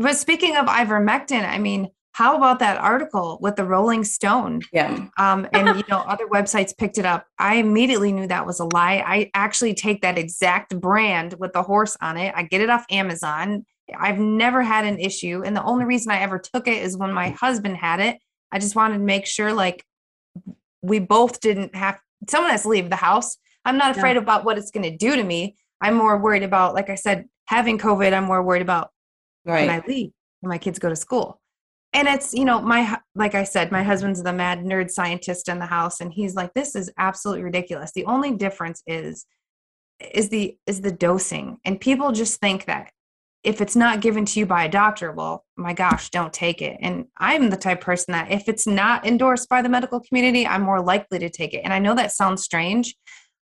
But 0.00 0.16
speaking 0.16 0.56
of 0.56 0.66
ivermectin, 0.66 1.44
I 1.44 1.58
mean, 1.58 1.88
how 2.18 2.36
about 2.36 2.58
that 2.58 2.76
article 2.78 3.38
with 3.40 3.54
the 3.54 3.64
Rolling 3.64 4.02
Stone? 4.02 4.62
Yeah. 4.72 5.06
Um, 5.18 5.46
and 5.52 5.68
you 5.76 5.84
know, 5.88 5.98
other 5.98 6.26
websites 6.26 6.76
picked 6.76 6.98
it 6.98 7.06
up. 7.06 7.24
I 7.38 7.54
immediately 7.54 8.10
knew 8.10 8.26
that 8.26 8.44
was 8.44 8.58
a 8.58 8.64
lie. 8.64 9.04
I 9.06 9.30
actually 9.34 9.72
take 9.74 10.02
that 10.02 10.18
exact 10.18 10.78
brand 10.80 11.34
with 11.38 11.52
the 11.52 11.62
horse 11.62 11.96
on 12.00 12.16
it. 12.16 12.34
I 12.36 12.42
get 12.42 12.60
it 12.60 12.70
off 12.70 12.84
Amazon. 12.90 13.64
I've 13.96 14.18
never 14.18 14.62
had 14.62 14.84
an 14.84 14.98
issue, 14.98 15.44
and 15.44 15.54
the 15.56 15.62
only 15.62 15.84
reason 15.84 16.10
I 16.10 16.18
ever 16.18 16.40
took 16.40 16.66
it 16.66 16.82
is 16.82 16.96
when 16.96 17.12
my 17.12 17.28
husband 17.30 17.76
had 17.76 18.00
it. 18.00 18.18
I 18.50 18.58
just 18.58 18.74
wanted 18.74 18.94
to 18.98 19.04
make 19.04 19.24
sure, 19.24 19.52
like, 19.52 19.84
we 20.82 20.98
both 20.98 21.38
didn't 21.38 21.76
have 21.76 22.00
someone 22.28 22.50
has 22.50 22.62
to 22.62 22.68
leave 22.68 22.90
the 22.90 22.96
house. 22.96 23.38
I'm 23.64 23.78
not 23.78 23.94
Yeah. 23.94 24.00
afraid 24.00 24.16
about 24.16 24.44
what 24.44 24.58
it's 24.58 24.72
going 24.72 24.90
to 24.90 24.96
do 24.96 25.14
to 25.14 25.22
me. 25.22 25.54
I'm 25.80 25.94
more 25.94 26.18
worried 26.18 26.42
about, 26.42 26.74
like 26.74 26.90
I 26.90 26.96
said, 26.96 27.26
having 27.44 27.78
COVID. 27.78 28.12
I'm 28.12 28.24
more 28.24 28.42
worried 28.42 28.62
about 28.62 28.90
when 29.44 29.70
I 29.70 29.84
leave 29.86 30.10
when 30.40 30.48
my 30.48 30.58
kids 30.58 30.80
go 30.80 30.88
to 30.88 30.96
school. 30.96 31.40
And 31.92 32.06
it's, 32.06 32.34
you 32.34 32.44
know, 32.44 32.60
my, 32.60 32.98
like 33.14 33.34
I 33.34 33.44
said, 33.44 33.72
my 33.72 33.82
husband's 33.82 34.22
the 34.22 34.32
mad 34.32 34.60
nerd 34.60 34.90
scientist 34.90 35.48
in 35.48 35.58
the 35.58 35.66
house. 35.66 36.00
And 36.00 36.12
he's 36.12 36.34
like, 36.34 36.52
this 36.54 36.74
is 36.74 36.92
absolutely 36.98 37.44
ridiculous. 37.44 37.92
The 37.92 38.04
only 38.04 38.32
difference 38.32 38.82
is, 38.86 39.24
is 40.00 40.28
the, 40.28 40.56
is 40.66 40.82
the 40.82 40.92
dosing. 40.92 41.58
And 41.64 41.80
people 41.80 42.12
just 42.12 42.40
think 42.40 42.66
that 42.66 42.92
if 43.44 43.60
it's 43.60 43.76
not 43.76 44.00
given 44.00 44.24
to 44.26 44.40
you 44.40 44.46
by 44.46 44.64
a 44.64 44.68
doctor, 44.68 45.12
well, 45.12 45.44
my 45.56 45.72
gosh, 45.72 46.10
don't 46.10 46.32
take 46.32 46.60
it. 46.60 46.76
And 46.80 47.06
I'm 47.16 47.50
the 47.50 47.56
type 47.56 47.78
of 47.78 47.84
person 47.84 48.12
that 48.12 48.30
if 48.30 48.48
it's 48.48 48.66
not 48.66 49.06
endorsed 49.06 49.48
by 49.48 49.62
the 49.62 49.68
medical 49.68 50.00
community, 50.00 50.46
I'm 50.46 50.62
more 50.62 50.82
likely 50.82 51.20
to 51.20 51.30
take 51.30 51.54
it. 51.54 51.62
And 51.64 51.72
I 51.72 51.78
know 51.78 51.94
that 51.94 52.12
sounds 52.12 52.42
strange, 52.42 52.96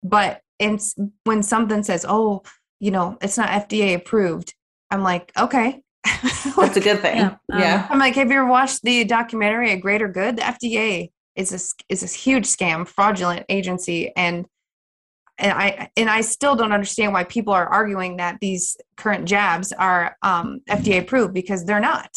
but 0.02 0.42
it's 0.60 0.96
when 1.26 1.44
something 1.44 1.84
says, 1.84 2.06
oh, 2.08 2.44
you 2.80 2.90
know, 2.90 3.18
it's 3.22 3.38
not 3.38 3.50
FDA 3.50 3.96
approved, 3.96 4.56
I'm 4.90 5.04
like, 5.04 5.32
okay. 5.38 5.82
That's 6.58 6.78
a 6.78 6.82
good 6.82 7.00
thing. 7.02 7.18
Yeah, 7.18 7.36
Yeah. 7.50 7.76
um, 7.86 7.88
I'm 7.92 8.00
like, 8.00 8.16
have 8.16 8.30
you 8.32 8.38
ever 8.38 8.46
watched 8.48 8.82
the 8.84 9.04
documentary 9.04 9.72
A 9.72 9.78
Greater 9.78 10.08
Good? 10.08 10.38
The 10.38 10.42
FDA 10.44 11.12
is 11.36 11.52
a 11.52 11.56
s- 11.56 11.76
is 11.90 12.02
this 12.02 12.14
huge 12.14 12.46
scam, 12.46 12.88
fraudulent 12.88 13.46
agency, 13.50 14.12
and 14.16 14.46
and 15.38 15.52
I 15.52 15.90
and 15.98 16.10
I 16.10 16.22
still 16.22 16.56
don't 16.56 16.72
understand 16.72 17.14
why 17.14 17.24
people 17.24 17.54
are 17.54 17.68
arguing 17.68 18.18
that 18.18 18.38
these 18.42 18.78
current 18.98 19.26
jabs 19.28 19.72
are 19.72 20.16
um, 20.22 20.62
FDA 20.70 21.00
approved 21.02 21.34
because 21.34 21.66
they're 21.66 21.80
not. 21.80 22.12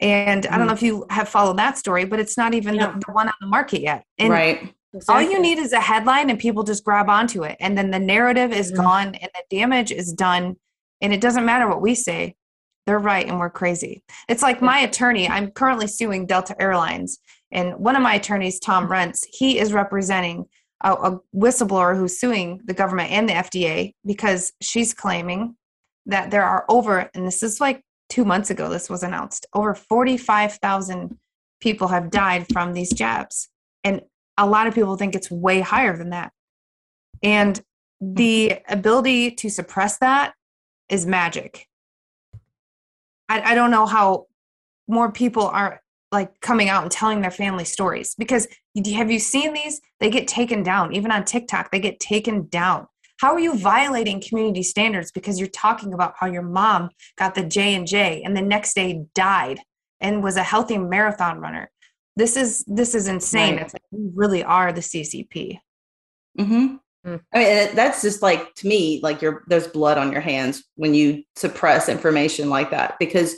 And 0.00 0.46
I 0.46 0.58
don't 0.58 0.66
know 0.66 0.72
if 0.72 0.82
you 0.82 1.06
have 1.10 1.28
followed 1.28 1.58
that 1.58 1.78
story, 1.78 2.04
but 2.04 2.18
it's 2.20 2.36
not 2.36 2.52
even 2.54 2.74
Yeah. 2.74 2.92
the, 2.92 3.04
the 3.06 3.12
one 3.12 3.28
on 3.28 3.34
the 3.40 3.46
market 3.46 3.80
yet. 3.80 4.04
And 4.18 4.30
right. 4.30 4.74
all 5.08 5.22
you 5.22 5.40
need 5.40 5.58
is 5.58 5.72
a 5.72 5.80
headline 5.80 6.28
and 6.30 6.38
people 6.38 6.62
just 6.64 6.84
grab 6.84 7.08
onto 7.08 7.42
it 7.44 7.56
and 7.60 7.76
then 7.78 7.90
the 7.90 7.98
narrative 7.98 8.52
is 8.52 8.70
Mhm. 8.72 8.76
gone 8.76 9.14
and 9.14 9.30
the 9.34 9.56
damage 9.56 9.90
is 9.92 10.12
done 10.12 10.56
and 11.00 11.12
it 11.12 11.20
doesn't 11.20 11.44
matter 11.44 11.66
what 11.68 11.80
we 11.80 11.94
say 11.94 12.34
they're 12.86 12.98
right 12.98 13.26
and 13.26 13.38
we're 13.38 13.50
crazy 13.50 14.02
it's 14.28 14.42
like 14.42 14.62
my 14.62 14.78
attorney 14.80 15.28
i'm 15.28 15.50
currently 15.50 15.86
suing 15.86 16.26
delta 16.26 16.60
airlines 16.60 17.18
and 17.50 17.74
one 17.74 17.96
of 17.96 18.02
my 18.02 18.14
attorneys 18.14 18.58
tom 18.58 18.84
mm-hmm. 18.84 18.92
renz 18.92 19.24
he 19.32 19.58
is 19.58 19.72
representing 19.72 20.44
a, 20.82 20.92
a 20.92 21.18
whistleblower 21.34 21.96
who's 21.96 22.18
suing 22.18 22.60
the 22.64 22.74
government 22.74 23.10
and 23.10 23.28
the 23.28 23.34
fda 23.34 23.92
because 24.04 24.52
she's 24.60 24.94
claiming 24.94 25.56
that 26.06 26.30
there 26.30 26.44
are 26.44 26.64
over 26.68 27.10
and 27.14 27.26
this 27.26 27.42
is 27.42 27.60
like 27.60 27.82
two 28.08 28.24
months 28.24 28.50
ago 28.50 28.68
this 28.68 28.90
was 28.90 29.02
announced 29.02 29.46
over 29.54 29.74
45000 29.74 31.18
people 31.60 31.88
have 31.88 32.10
died 32.10 32.46
from 32.52 32.72
these 32.72 32.92
jabs 32.92 33.48
and 33.84 34.02
a 34.36 34.46
lot 34.46 34.66
of 34.66 34.74
people 34.74 34.96
think 34.96 35.14
it's 35.14 35.30
way 35.30 35.60
higher 35.60 35.96
than 35.96 36.10
that. 36.10 36.32
And 37.22 37.54
mm-hmm. 37.56 38.14
the 38.14 38.58
ability 38.68 39.32
to 39.32 39.50
suppress 39.50 39.98
that 39.98 40.34
is 40.88 41.06
magic. 41.06 41.68
I, 43.28 43.52
I 43.52 43.54
don't 43.54 43.70
know 43.70 43.86
how 43.86 44.26
more 44.88 45.12
people 45.12 45.46
are 45.46 45.80
like 46.12 46.40
coming 46.40 46.68
out 46.68 46.82
and 46.82 46.92
telling 46.92 47.20
their 47.20 47.30
family 47.30 47.64
stories 47.64 48.14
because 48.14 48.46
have 48.94 49.10
you 49.10 49.18
seen 49.18 49.52
these? 49.52 49.80
They 50.00 50.10
get 50.10 50.28
taken 50.28 50.62
down. 50.62 50.94
Even 50.94 51.10
on 51.10 51.24
TikTok, 51.24 51.70
they 51.70 51.80
get 51.80 52.00
taken 52.00 52.46
down. 52.48 52.86
How 53.18 53.32
are 53.32 53.40
you 53.40 53.56
violating 53.56 54.20
community 54.20 54.62
standards 54.62 55.12
because 55.12 55.38
you're 55.38 55.48
talking 55.48 55.92
about 55.92 56.14
how 56.18 56.26
your 56.26 56.42
mom 56.42 56.90
got 57.16 57.34
the 57.34 57.44
J 57.44 57.74
and 57.74 57.86
J 57.86 58.22
and 58.24 58.36
the 58.36 58.42
next 58.42 58.74
day 58.74 59.04
died 59.14 59.60
and 60.00 60.22
was 60.22 60.36
a 60.36 60.42
healthy 60.42 60.78
marathon 60.78 61.38
runner? 61.38 61.70
This 62.16 62.36
is 62.36 62.64
this 62.66 62.94
is 62.94 63.08
insane. 63.08 63.56
Right. 63.56 63.64
It's 63.64 63.74
like 63.74 63.82
we 63.90 64.10
really 64.14 64.44
are 64.44 64.72
the 64.72 64.80
CCP. 64.80 65.58
hmm 66.38 66.76
Mm. 67.04 67.20
I 67.32 67.38
mean, 67.38 67.76
that's 67.76 68.00
just 68.02 68.22
like 68.22 68.54
to 68.56 68.66
me, 68.66 69.00
like 69.02 69.20
you're 69.20 69.44
there's 69.46 69.66
blood 69.66 69.98
on 69.98 70.10
your 70.10 70.20
hands 70.20 70.64
when 70.76 70.94
you 70.94 71.22
suppress 71.36 71.88
information 71.88 72.48
like 72.48 72.70
that. 72.70 72.98
Because 72.98 73.36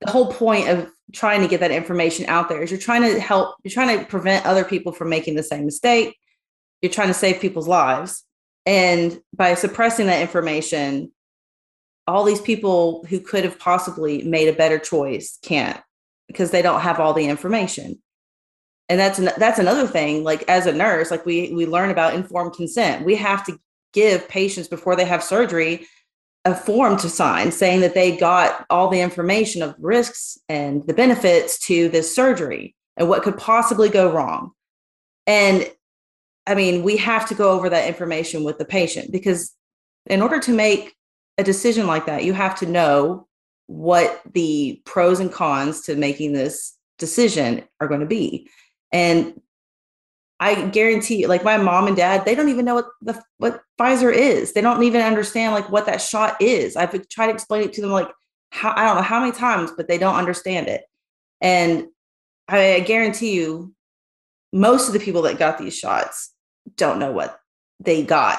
the 0.00 0.10
whole 0.10 0.32
point 0.32 0.68
of 0.68 0.88
trying 1.12 1.40
to 1.40 1.48
get 1.48 1.60
that 1.60 1.70
information 1.70 2.26
out 2.26 2.48
there 2.48 2.62
is 2.62 2.70
you're 2.70 2.80
trying 2.80 3.02
to 3.02 3.18
help, 3.18 3.56
you're 3.64 3.72
trying 3.72 3.98
to 3.98 4.04
prevent 4.04 4.44
other 4.44 4.64
people 4.64 4.92
from 4.92 5.08
making 5.08 5.34
the 5.34 5.42
same 5.42 5.64
mistake. 5.64 6.16
You're 6.82 6.92
trying 6.92 7.08
to 7.08 7.14
save 7.14 7.40
people's 7.40 7.68
lives, 7.68 8.22
and 8.66 9.18
by 9.34 9.54
suppressing 9.54 10.06
that 10.08 10.20
information, 10.20 11.10
all 12.06 12.24
these 12.24 12.40
people 12.40 13.04
who 13.08 13.18
could 13.18 13.44
have 13.44 13.58
possibly 13.58 14.22
made 14.24 14.48
a 14.48 14.52
better 14.52 14.78
choice 14.78 15.38
can't 15.42 15.80
because 16.28 16.50
they 16.50 16.62
don't 16.62 16.80
have 16.80 17.00
all 17.00 17.14
the 17.14 17.26
information 17.26 18.00
and 18.88 19.00
that's 19.00 19.18
an, 19.18 19.30
that's 19.36 19.58
another 19.58 19.86
thing 19.86 20.22
like 20.22 20.44
as 20.48 20.66
a 20.66 20.72
nurse 20.72 21.10
like 21.10 21.26
we 21.26 21.52
we 21.52 21.66
learn 21.66 21.90
about 21.90 22.14
informed 22.14 22.54
consent. 22.54 23.04
We 23.04 23.16
have 23.16 23.44
to 23.46 23.58
give 23.92 24.28
patients 24.28 24.68
before 24.68 24.96
they 24.96 25.04
have 25.04 25.22
surgery 25.22 25.86
a 26.44 26.54
form 26.54 26.96
to 26.98 27.08
sign 27.08 27.50
saying 27.50 27.80
that 27.80 27.94
they 27.94 28.16
got 28.16 28.64
all 28.70 28.88
the 28.88 29.00
information 29.00 29.62
of 29.62 29.74
risks 29.80 30.38
and 30.48 30.86
the 30.86 30.94
benefits 30.94 31.58
to 31.58 31.88
this 31.88 32.14
surgery 32.14 32.76
and 32.96 33.08
what 33.08 33.24
could 33.24 33.36
possibly 33.36 33.88
go 33.88 34.12
wrong. 34.12 34.52
And 35.26 35.68
i 36.46 36.54
mean 36.54 36.82
we 36.82 36.96
have 36.96 37.28
to 37.28 37.34
go 37.34 37.50
over 37.50 37.68
that 37.68 37.88
information 37.88 38.44
with 38.44 38.58
the 38.58 38.64
patient 38.64 39.10
because 39.10 39.52
in 40.06 40.22
order 40.22 40.38
to 40.38 40.52
make 40.52 40.94
a 41.38 41.44
decision 41.44 41.86
like 41.86 42.06
that 42.06 42.24
you 42.24 42.32
have 42.32 42.56
to 42.58 42.66
know 42.66 43.26
what 43.66 44.22
the 44.32 44.80
pros 44.84 45.18
and 45.18 45.32
cons 45.32 45.82
to 45.82 45.96
making 45.96 46.32
this 46.32 46.76
decision 46.98 47.64
are 47.80 47.88
going 47.88 48.00
to 48.00 48.06
be 48.06 48.48
and 48.92 49.40
I 50.38 50.66
guarantee 50.66 51.16
you, 51.16 51.28
like 51.28 51.44
my 51.44 51.56
mom 51.56 51.86
and 51.86 51.96
dad, 51.96 52.24
they 52.24 52.34
don't 52.34 52.50
even 52.50 52.64
know 52.64 52.74
what 52.74 52.88
the 53.00 53.22
what 53.38 53.62
Pfizer 53.80 54.12
is. 54.12 54.52
They 54.52 54.60
don't 54.60 54.82
even 54.82 55.00
understand 55.00 55.54
like 55.54 55.70
what 55.70 55.86
that 55.86 56.02
shot 56.02 56.40
is. 56.40 56.76
I've 56.76 57.08
tried 57.08 57.28
to 57.28 57.32
explain 57.32 57.62
it 57.62 57.72
to 57.74 57.80
them 57.80 57.90
like 57.90 58.10
how 58.50 58.74
I 58.76 58.84
don't 58.84 58.96
know 58.96 59.02
how 59.02 59.20
many 59.20 59.32
times, 59.32 59.72
but 59.76 59.88
they 59.88 59.98
don't 59.98 60.16
understand 60.16 60.68
it. 60.68 60.82
And 61.40 61.86
I, 62.48 62.74
I 62.74 62.80
guarantee 62.80 63.34
you, 63.34 63.74
most 64.52 64.88
of 64.88 64.92
the 64.92 65.00
people 65.00 65.22
that 65.22 65.38
got 65.38 65.58
these 65.58 65.76
shots 65.76 66.32
don't 66.76 66.98
know 66.98 67.12
what 67.12 67.40
they 67.80 68.02
got. 68.02 68.38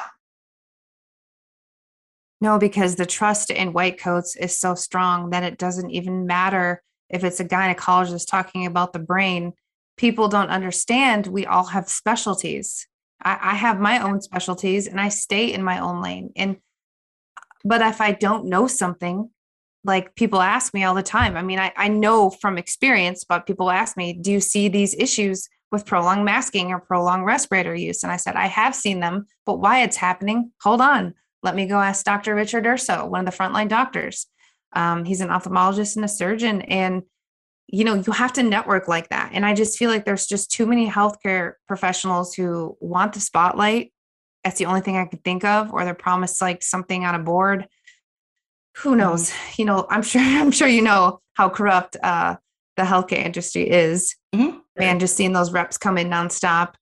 No, 2.40 2.60
because 2.60 2.96
the 2.96 3.06
trust 3.06 3.50
in 3.50 3.74
white 3.74 4.00
coats 4.00 4.36
is 4.36 4.58
so 4.58 4.76
strong 4.76 5.32
that 5.32 5.44
it 5.44 5.58
doesn't 5.58 5.90
even 5.90 6.28
matter 6.28 6.84
if 7.10 7.24
it's 7.24 7.40
a 7.40 7.46
gynecologist 7.46 8.28
talking 8.30 8.68
about 8.68 8.94
the 8.94 9.00
brain. 9.00 9.54
People 9.98 10.28
don't 10.28 10.50
understand 10.50 11.28
we 11.28 11.46
all 11.46 11.66
have 11.66 11.90
specialties. 11.90 12.88
I, 13.22 13.38
I 13.42 13.56
have 13.56 13.80
my 13.80 14.00
own 14.00 14.22
specialties 14.22 14.88
and 14.88 15.02
I 15.02 15.10
stay 15.10 15.52
in 15.52 15.64
my 15.64 15.80
own 15.80 16.02
lane. 16.02 16.32
And 16.36 16.58
but 17.64 17.82
if 17.82 18.00
I 18.00 18.12
don't 18.12 18.46
know 18.46 18.68
something, 18.68 19.30
like 19.84 20.16
people 20.16 20.42
ask 20.42 20.74
me 20.74 20.84
all 20.84 20.94
the 20.94 21.04
time. 21.04 21.36
I 21.36 21.42
mean, 21.42 21.60
I, 21.60 21.74
I 21.76 21.88
know 21.88 22.30
from 22.30 22.58
experience, 22.58 23.24
but 23.24 23.46
people 23.46 23.70
ask 23.70 23.98
me, 23.98 24.14
do 24.14 24.32
you 24.32 24.40
see 24.40 24.68
these 24.68 24.94
issues 24.96 25.50
with 25.72 25.86
prolonged 25.86 26.26
masking 26.26 26.72
or 26.72 26.80
prolonged 26.80 27.26
respirator 27.26 27.74
use? 27.74 28.04
And 28.04 28.12
I 28.12 28.18
said, 28.18 28.36
I 28.36 28.48
have 28.48 28.76
seen 28.76 29.00
them, 29.00 29.26
but 29.46 29.60
why 29.60 29.82
it's 29.82 29.98
happening? 29.98 30.52
Hold 30.62 30.82
on. 30.82 31.14
Let 31.42 31.56
me 31.56 31.68
go 31.68 31.80
ask 31.80 32.06
Dr. 32.06 32.36
Richard 32.36 32.66
Urso, 32.66 33.06
one 33.06 33.28
of 33.28 33.34
the 33.34 33.38
frontline 33.38 33.70
doctors. 33.70 34.28
Um, 34.74 35.06
he's 35.06 35.22
an 35.22 35.30
ophthalmologist 35.30 35.96
and 35.96 36.06
a 36.06 36.10
surgeon. 36.10 36.62
And, 36.62 37.04
you 37.68 37.84
know, 37.84 37.96
you 37.96 38.14
have 38.14 38.34
to 38.34 38.44
network 38.44 38.88
like 38.88 39.10
that. 39.10 39.32
And 39.34 39.46
I 39.46 39.54
just 39.54 39.78
feel 39.78 39.90
like 39.90 40.06
there's 40.06 40.26
just 40.26 40.52
too 40.52 40.66
many 40.66 40.90
healthcare 40.90 41.54
professionals 41.68 42.34
who 42.34 42.78
want 42.80 43.14
the 43.14 43.20
spotlight. 43.20 43.92
That's 44.44 44.58
the 44.58 44.66
only 44.68 44.82
thing 44.82 44.96
I 44.96 45.06
could 45.06 45.24
think 45.24 45.44
of, 45.44 45.74
or 45.74 45.84
they're 45.84 45.94
promised 45.94 46.42
like 46.42 46.64
something 46.64 47.06
on 47.06 47.16
a 47.16 47.20
board. 47.20 47.68
Who 48.78 48.96
knows? 48.96 49.34
You 49.58 49.66
know, 49.66 49.86
I'm 49.90 50.02
sure, 50.02 50.22
I'm 50.24 50.52
sure 50.52 50.68
you 50.68 50.82
know 50.82 51.20
how 51.34 51.50
corrupt 51.50 51.98
uh, 52.02 52.38
the 52.78 52.84
healthcare 52.84 53.24
industry 53.26 53.70
is. 53.70 54.16
Mhm. 54.36 54.62
man, 54.78 55.00
just 55.00 55.16
seeing 55.18 55.34
those 55.34 55.52
reps 55.52 55.78
come 55.78 55.98
in 55.98 56.10
nonstop. 56.10 56.76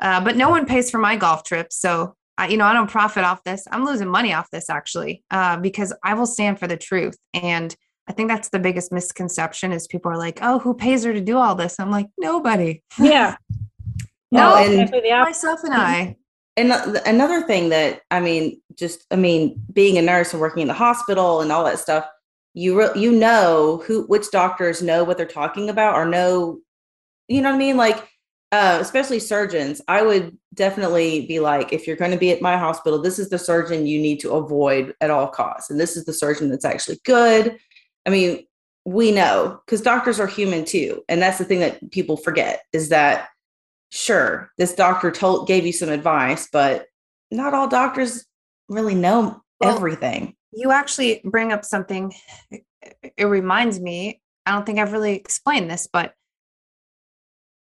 Uh, 0.00 0.20
but 0.24 0.36
no 0.36 0.48
one 0.48 0.66
pays 0.66 0.90
for 0.90 0.98
my 0.98 1.14
golf 1.16 1.44
trips. 1.44 1.78
So, 1.78 2.16
I, 2.38 2.48
you 2.48 2.56
know, 2.56 2.64
I 2.64 2.72
don't 2.72 2.90
profit 2.90 3.24
off 3.24 3.44
this. 3.44 3.66
I'm 3.70 3.84
losing 3.84 4.08
money 4.08 4.32
off 4.32 4.50
this 4.50 4.70
actually, 4.70 5.22
uh, 5.30 5.58
because 5.58 5.94
I 6.02 6.14
will 6.14 6.26
stand 6.26 6.58
for 6.58 6.66
the 6.66 6.76
truth. 6.78 7.16
And 7.34 7.76
I 8.08 8.12
think 8.12 8.28
that's 8.28 8.48
the 8.50 8.58
biggest 8.58 8.92
misconception 8.92 9.72
is 9.72 9.86
people 9.86 10.10
are 10.10 10.18
like, 10.18 10.38
oh, 10.42 10.58
who 10.58 10.74
pays 10.74 11.04
her 11.04 11.12
to 11.12 11.20
do 11.20 11.38
all 11.38 11.54
this? 11.54 11.78
I'm 11.78 11.90
like, 11.90 12.08
nobody. 12.18 12.82
Yeah. 12.98 13.36
No, 14.32 14.56
and- 14.56 14.72
exactly 14.72 15.00
the 15.00 15.12
opposite. 15.12 15.46
Myself 15.46 15.60
and 15.64 15.74
I. 15.74 16.16
And 16.56 16.72
another 17.06 17.42
thing 17.42 17.68
that 17.68 18.00
I 18.10 18.20
mean, 18.20 18.60
just 18.78 19.04
I 19.10 19.16
mean, 19.16 19.62
being 19.72 19.98
a 19.98 20.02
nurse 20.02 20.32
and 20.32 20.40
working 20.40 20.62
in 20.62 20.68
the 20.68 20.74
hospital 20.74 21.42
and 21.42 21.52
all 21.52 21.64
that 21.64 21.78
stuff, 21.78 22.06
you 22.54 22.78
re- 22.78 22.98
you 22.98 23.12
know 23.12 23.82
who 23.86 24.04
which 24.04 24.30
doctors 24.30 24.82
know 24.82 25.04
what 25.04 25.16
they're 25.18 25.26
talking 25.26 25.68
about 25.68 25.94
or 25.94 26.06
know, 26.06 26.58
you 27.28 27.40
know 27.42 27.50
what 27.50 27.56
I 27.56 27.58
mean? 27.58 27.76
Like, 27.76 28.08
uh, 28.52 28.78
especially 28.80 29.18
surgeons, 29.18 29.80
I 29.88 30.02
would 30.02 30.36
definitely 30.54 31.26
be 31.26 31.40
like, 31.40 31.72
if 31.72 31.86
you're 31.86 31.96
going 31.96 32.10
to 32.10 32.18
be 32.18 32.30
at 32.32 32.42
my 32.42 32.56
hospital, 32.58 33.00
this 33.00 33.18
is 33.18 33.30
the 33.30 33.38
surgeon 33.38 33.86
you 33.86 34.00
need 34.00 34.20
to 34.20 34.32
avoid 34.32 34.94
at 35.00 35.10
all 35.10 35.28
costs, 35.28 35.70
and 35.70 35.80
this 35.80 35.96
is 35.96 36.04
the 36.04 36.12
surgeon 36.12 36.50
that's 36.50 36.64
actually 36.64 37.00
good. 37.04 37.58
I 38.06 38.10
mean, 38.10 38.46
we 38.84 39.12
know 39.12 39.60
because 39.64 39.80
doctors 39.80 40.18
are 40.18 40.26
human 40.26 40.64
too, 40.64 41.02
and 41.08 41.22
that's 41.22 41.38
the 41.38 41.44
thing 41.44 41.60
that 41.60 41.90
people 41.90 42.16
forget 42.16 42.62
is 42.72 42.88
that 42.88 43.28
sure 43.90 44.50
this 44.56 44.74
doctor 44.74 45.10
told 45.10 45.46
gave 45.46 45.66
you 45.66 45.72
some 45.72 45.90
advice 45.90 46.48
but 46.50 46.86
not 47.30 47.52
all 47.52 47.68
doctors 47.68 48.24
really 48.70 48.94
know 48.94 49.42
Well, 49.60 49.76
everything 49.76 50.34
You 50.50 50.72
actually 50.72 51.20
bring 51.24 51.52
up 51.52 51.62
something. 51.62 52.14
It 52.50 52.64
it 53.16 53.24
reminds 53.24 53.80
me, 53.80 54.20
I 54.46 54.52
don't 54.52 54.66
think 54.66 54.78
I've 54.78 54.92
really 54.92 55.14
explained 55.14 55.70
this, 55.70 55.88
but 55.92 56.14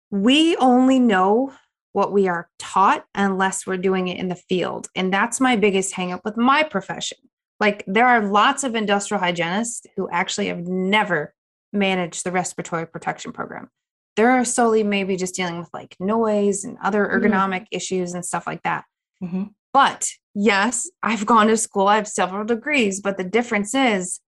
we 0.09 0.55
only 0.57 0.99
know 0.99 1.53
what 1.91 2.11
we 2.11 2.27
are 2.27 2.49
taught 2.57 3.05
unless 3.13 3.67
we're 3.67 3.77
doing 3.77 4.07
it 4.07 4.17
in 4.17 4.29
the 4.29 4.35
field. 4.35 4.87
And 4.95 5.13
that's 5.13 5.39
my 5.39 5.55
biggest 5.55 5.93
hang 5.93 6.11
up 6.11 6.21
with 6.25 6.37
my 6.37 6.63
profession. 6.63 7.17
Like, 7.63 7.85
there 7.87 8.05
are 8.05 8.19
lots 8.19 8.65
of 8.65 8.75
industrial 8.75 9.21
hygienists 9.21 9.87
who 9.95 10.09
actually 10.11 10.47
have 10.47 10.67
never 10.67 11.33
managed 11.71 12.25
the 12.25 12.31
respiratory 12.33 12.85
protection 12.85 13.31
program. 13.31 13.69
They're 14.17 14.43
solely 14.43 14.83
maybe 14.83 15.15
just 15.15 15.33
dealing 15.33 15.59
with 15.59 15.69
like 15.73 15.95
noise 15.97 16.65
and 16.65 16.77
other 16.83 17.05
Mhm. 17.05 17.13
ergonomic 17.13 17.67
issues 17.71 18.13
and 18.13 18.25
stuff 18.25 18.45
like 18.45 18.63
that. 18.63 18.83
Mhm. 19.23 19.51
But 19.71 20.09
yes, 20.35 20.89
I've 21.01 21.25
gone 21.25 21.47
to 21.47 21.55
school, 21.55 21.87
I 21.87 21.95
have 21.95 22.07
several 22.09 22.43
degrees, 22.43 22.99
but 22.99 23.15
the 23.15 23.23
difference 23.23 23.73
is 23.73 24.19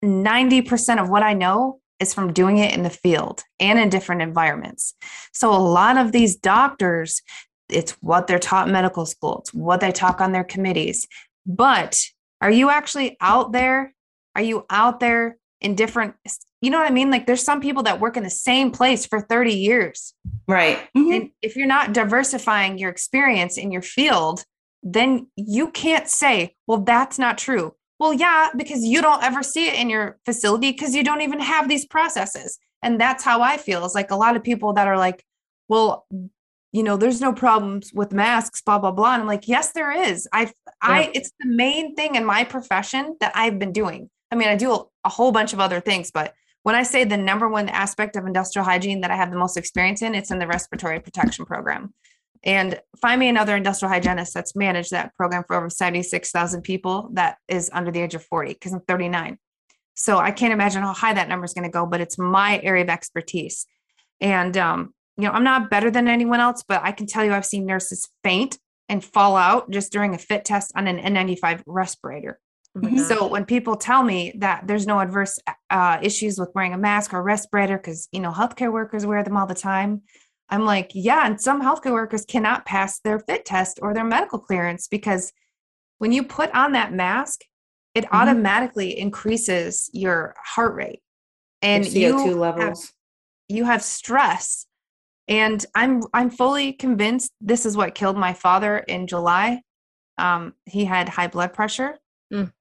90% 0.00 1.00
of 1.00 1.10
what 1.10 1.22
I 1.22 1.34
know 1.34 1.80
is 1.98 2.14
from 2.14 2.32
doing 2.32 2.56
it 2.56 2.72
in 2.72 2.82
the 2.82 2.88
field 2.88 3.44
and 3.60 3.78
in 3.78 3.90
different 3.90 4.22
environments. 4.22 4.94
So 5.34 5.52
a 5.52 5.60
lot 5.60 5.98
of 5.98 6.12
these 6.12 6.34
doctors, 6.34 7.20
it's 7.68 7.92
what 8.00 8.26
they're 8.26 8.38
taught 8.38 8.68
in 8.68 8.72
medical 8.72 9.04
school, 9.04 9.40
it's 9.40 9.52
what 9.52 9.80
they 9.80 9.92
talk 9.92 10.22
on 10.22 10.32
their 10.32 10.44
committees. 10.44 11.06
But 11.44 12.00
are 12.40 12.50
you 12.50 12.70
actually 12.70 13.16
out 13.20 13.52
there? 13.52 13.94
Are 14.34 14.42
you 14.42 14.64
out 14.70 15.00
there 15.00 15.36
in 15.60 15.74
different, 15.74 16.14
you 16.62 16.70
know 16.70 16.78
what 16.78 16.90
I 16.90 16.94
mean? 16.94 17.10
Like 17.10 17.26
there's 17.26 17.42
some 17.42 17.60
people 17.60 17.82
that 17.82 18.00
work 18.00 18.16
in 18.16 18.22
the 18.22 18.30
same 18.30 18.70
place 18.70 19.04
for 19.06 19.20
30 19.20 19.52
years. 19.52 20.14
right 20.48 20.78
Mhm. 20.96 21.16
And 21.16 21.30
if 21.42 21.54
you're 21.56 21.66
not 21.66 21.92
diversifying 21.92 22.78
your 22.78 22.90
experience 22.90 23.58
in 23.58 23.70
your 23.70 23.82
field, 23.82 24.44
then 24.82 25.26
you 25.36 25.70
can't 25.70 26.08
say, 26.08 26.56
well, 26.66 26.80
that's 26.80 27.18
not 27.18 27.36
true. 27.36 27.74
Well, 27.98 28.14
yeah, 28.14 28.48
because 28.56 28.82
you 28.82 29.02
don't 29.02 29.22
ever 29.22 29.42
see 29.42 29.68
it 29.68 29.74
in 29.74 29.90
your 29.90 30.18
facility 30.24 30.72
because 30.72 30.94
you 30.94 31.04
don't 31.04 31.20
even 31.20 31.40
have 31.40 31.68
these 31.68 31.84
processes. 31.84 32.58
And 32.82 32.98
that's 32.98 33.22
how 33.22 33.42
I 33.42 33.58
feel. 33.58 33.84
Is 33.84 33.94
like 33.94 34.10
a 34.10 34.16
lot 34.16 34.36
of 34.36 34.42
people 34.42 34.72
that 34.72 34.88
are 34.88 34.96
like, 34.96 35.22
well, 35.68 36.06
you 36.72 36.82
know, 36.82 36.96
there's 36.96 37.20
no 37.20 37.32
problems 37.32 37.92
with 37.92 38.12
masks, 38.12 38.62
blah, 38.62 38.78
blah, 38.78 38.92
blah. 38.92 39.14
And 39.14 39.22
I'm 39.22 39.28
like, 39.28 39.48
yes, 39.48 39.72
there 39.72 39.90
is. 39.90 40.28
I, 40.32 40.52
I, 40.80 41.02
Yeah. 41.02 41.10
it's 41.14 41.32
the 41.40 41.48
main 41.48 41.94
thing 41.96 42.14
in 42.14 42.24
my 42.24 42.44
profession 42.44 43.16
that 43.20 43.32
I've 43.34 43.58
been 43.58 43.72
doing. 43.72 44.08
I 44.30 44.36
mean, 44.36 44.48
I 44.48 44.54
do 44.56 44.72
a, 44.72 44.84
a 45.04 45.08
whole 45.08 45.32
bunch 45.32 45.52
of 45.52 45.58
other 45.60 45.80
things, 45.80 46.10
but 46.12 46.32
when 46.62 46.74
I 46.74 46.82
say 46.84 47.04
the 47.04 47.16
number 47.16 47.48
one 47.48 47.68
aspect 47.68 48.16
of 48.16 48.26
industrial 48.26 48.64
hygiene 48.64 49.00
that 49.00 49.10
I 49.10 49.16
have 49.16 49.30
the 49.30 49.38
most 49.38 49.56
experience 49.56 50.02
in, 50.02 50.14
it's 50.14 50.30
in 50.30 50.38
the 50.38 50.46
respiratory 50.46 51.00
protection 51.00 51.44
program. 51.44 51.92
And 52.44 52.80
find 53.00 53.18
me 53.18 53.28
another 53.28 53.56
industrial 53.56 53.92
hygienist 53.92 54.32
that's 54.32 54.54
managed 54.54 54.92
that 54.92 55.14
program 55.16 55.44
for 55.46 55.56
over 55.56 55.68
76,000 55.68 56.62
people 56.62 57.10
that 57.14 57.36
is 57.48 57.68
under 57.72 57.90
the 57.90 58.00
age 58.00 58.14
of 58.14 58.24
40, 58.24 58.52
because 58.52 58.72
I'm 58.72 58.80
39. 58.80 59.38
So 59.94 60.18
I 60.18 60.30
can't 60.30 60.52
imagine 60.52 60.82
how 60.82 60.94
high 60.94 61.14
that 61.14 61.28
number 61.28 61.44
is 61.44 61.52
going 61.52 61.64
to 61.64 61.70
go, 61.70 61.84
but 61.84 62.00
it's 62.00 62.18
my 62.18 62.60
area 62.62 62.84
of 62.84 62.88
expertise. 62.90 63.66
And, 64.20 64.56
um, 64.56 64.94
you 65.20 65.28
know, 65.28 65.34
I'm 65.34 65.44
not 65.44 65.70
better 65.70 65.90
than 65.90 66.08
anyone 66.08 66.40
else, 66.40 66.64
but 66.66 66.82
I 66.82 66.92
can 66.92 67.06
tell 67.06 67.24
you 67.24 67.32
I've 67.32 67.46
seen 67.46 67.66
nurses 67.66 68.08
faint 68.24 68.58
and 68.88 69.04
fall 69.04 69.36
out 69.36 69.70
just 69.70 69.92
during 69.92 70.14
a 70.14 70.18
fit 70.18 70.44
test 70.44 70.72
on 70.74 70.86
an 70.86 70.98
N95 70.98 71.62
respirator. 71.66 72.40
Oh 72.76 72.80
my 72.80 72.90
Mhm. 72.90 72.98
So 73.08 73.26
when 73.28 73.44
people 73.44 73.76
tell 73.76 74.02
me 74.02 74.32
that 74.38 74.66
there's 74.66 74.86
no 74.86 75.00
adverse 75.00 75.38
uh, 75.70 75.98
issues 76.02 76.38
with 76.38 76.50
wearing 76.54 76.72
a 76.72 76.78
mask 76.78 77.12
or 77.12 77.18
a 77.18 77.22
respirator 77.22 77.76
because 77.76 78.08
you 78.12 78.20
know 78.20 78.30
healthcare 78.32 78.72
workers 78.72 79.04
wear 79.06 79.22
them 79.22 79.36
all 79.36 79.46
the 79.46 79.54
time, 79.54 80.02
I'm 80.48 80.64
like, 80.64 80.90
yeah, 80.94 81.26
and 81.26 81.40
some 81.40 81.62
healthcare 81.62 81.92
workers 81.92 82.24
cannot 82.24 82.66
pass 82.66 83.00
their 83.00 83.18
fit 83.18 83.44
test 83.44 83.78
or 83.82 83.92
their 83.92 84.04
medical 84.04 84.38
clearance 84.38 84.88
because 84.88 85.32
when 85.98 86.12
you 86.12 86.22
put 86.24 86.50
on 86.54 86.72
that 86.72 86.92
mask, 86.92 87.40
it 87.94 88.04
Mhm. 88.04 88.12
automatically 88.12 88.98
increases 88.98 89.90
your 89.92 90.34
heart 90.38 90.74
rate, 90.74 91.00
and 91.62 91.84
Your 91.84 92.12
CO2 92.12 92.24
you 92.24 92.32
have 92.34 92.38
levels 92.38 92.92
you 93.48 93.64
have 93.64 93.82
stress 93.82 94.66
and 95.30 95.64
i'm 95.74 96.02
i'm 96.12 96.28
fully 96.28 96.72
convinced 96.74 97.32
this 97.40 97.64
is 97.64 97.76
what 97.76 97.94
killed 97.94 98.16
my 98.18 98.32
father 98.34 98.78
in 98.78 99.06
july. 99.06 99.62
Um, 100.18 100.52
he 100.66 100.84
had 100.84 101.08
high 101.08 101.28
blood 101.28 101.54
pressure. 101.54 101.96
Mm. 102.32 102.52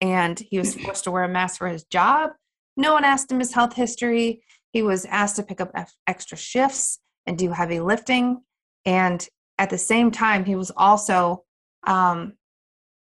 and 0.00 0.38
he 0.38 0.58
was 0.58 0.76
forced 0.76 1.02
to 1.04 1.10
wear 1.10 1.24
a 1.24 1.28
mask 1.28 1.58
for 1.58 1.66
his 1.68 1.82
job. 1.84 2.30
No 2.76 2.92
one 2.94 3.02
asked 3.04 3.30
him 3.32 3.40
his 3.40 3.52
health 3.52 3.74
history. 3.74 4.42
He 4.72 4.82
was 4.82 5.04
asked 5.06 5.36
to 5.36 5.42
pick 5.42 5.60
up 5.60 5.72
ex- 5.74 5.96
extra 6.06 6.38
shifts 6.38 7.00
and 7.26 7.36
do 7.36 7.50
heavy 7.50 7.80
lifting. 7.80 8.42
And 8.84 9.26
at 9.58 9.70
the 9.70 9.76
same 9.78 10.10
time 10.12 10.44
he 10.44 10.54
was 10.54 10.70
also 10.76 11.42
um, 11.86 12.34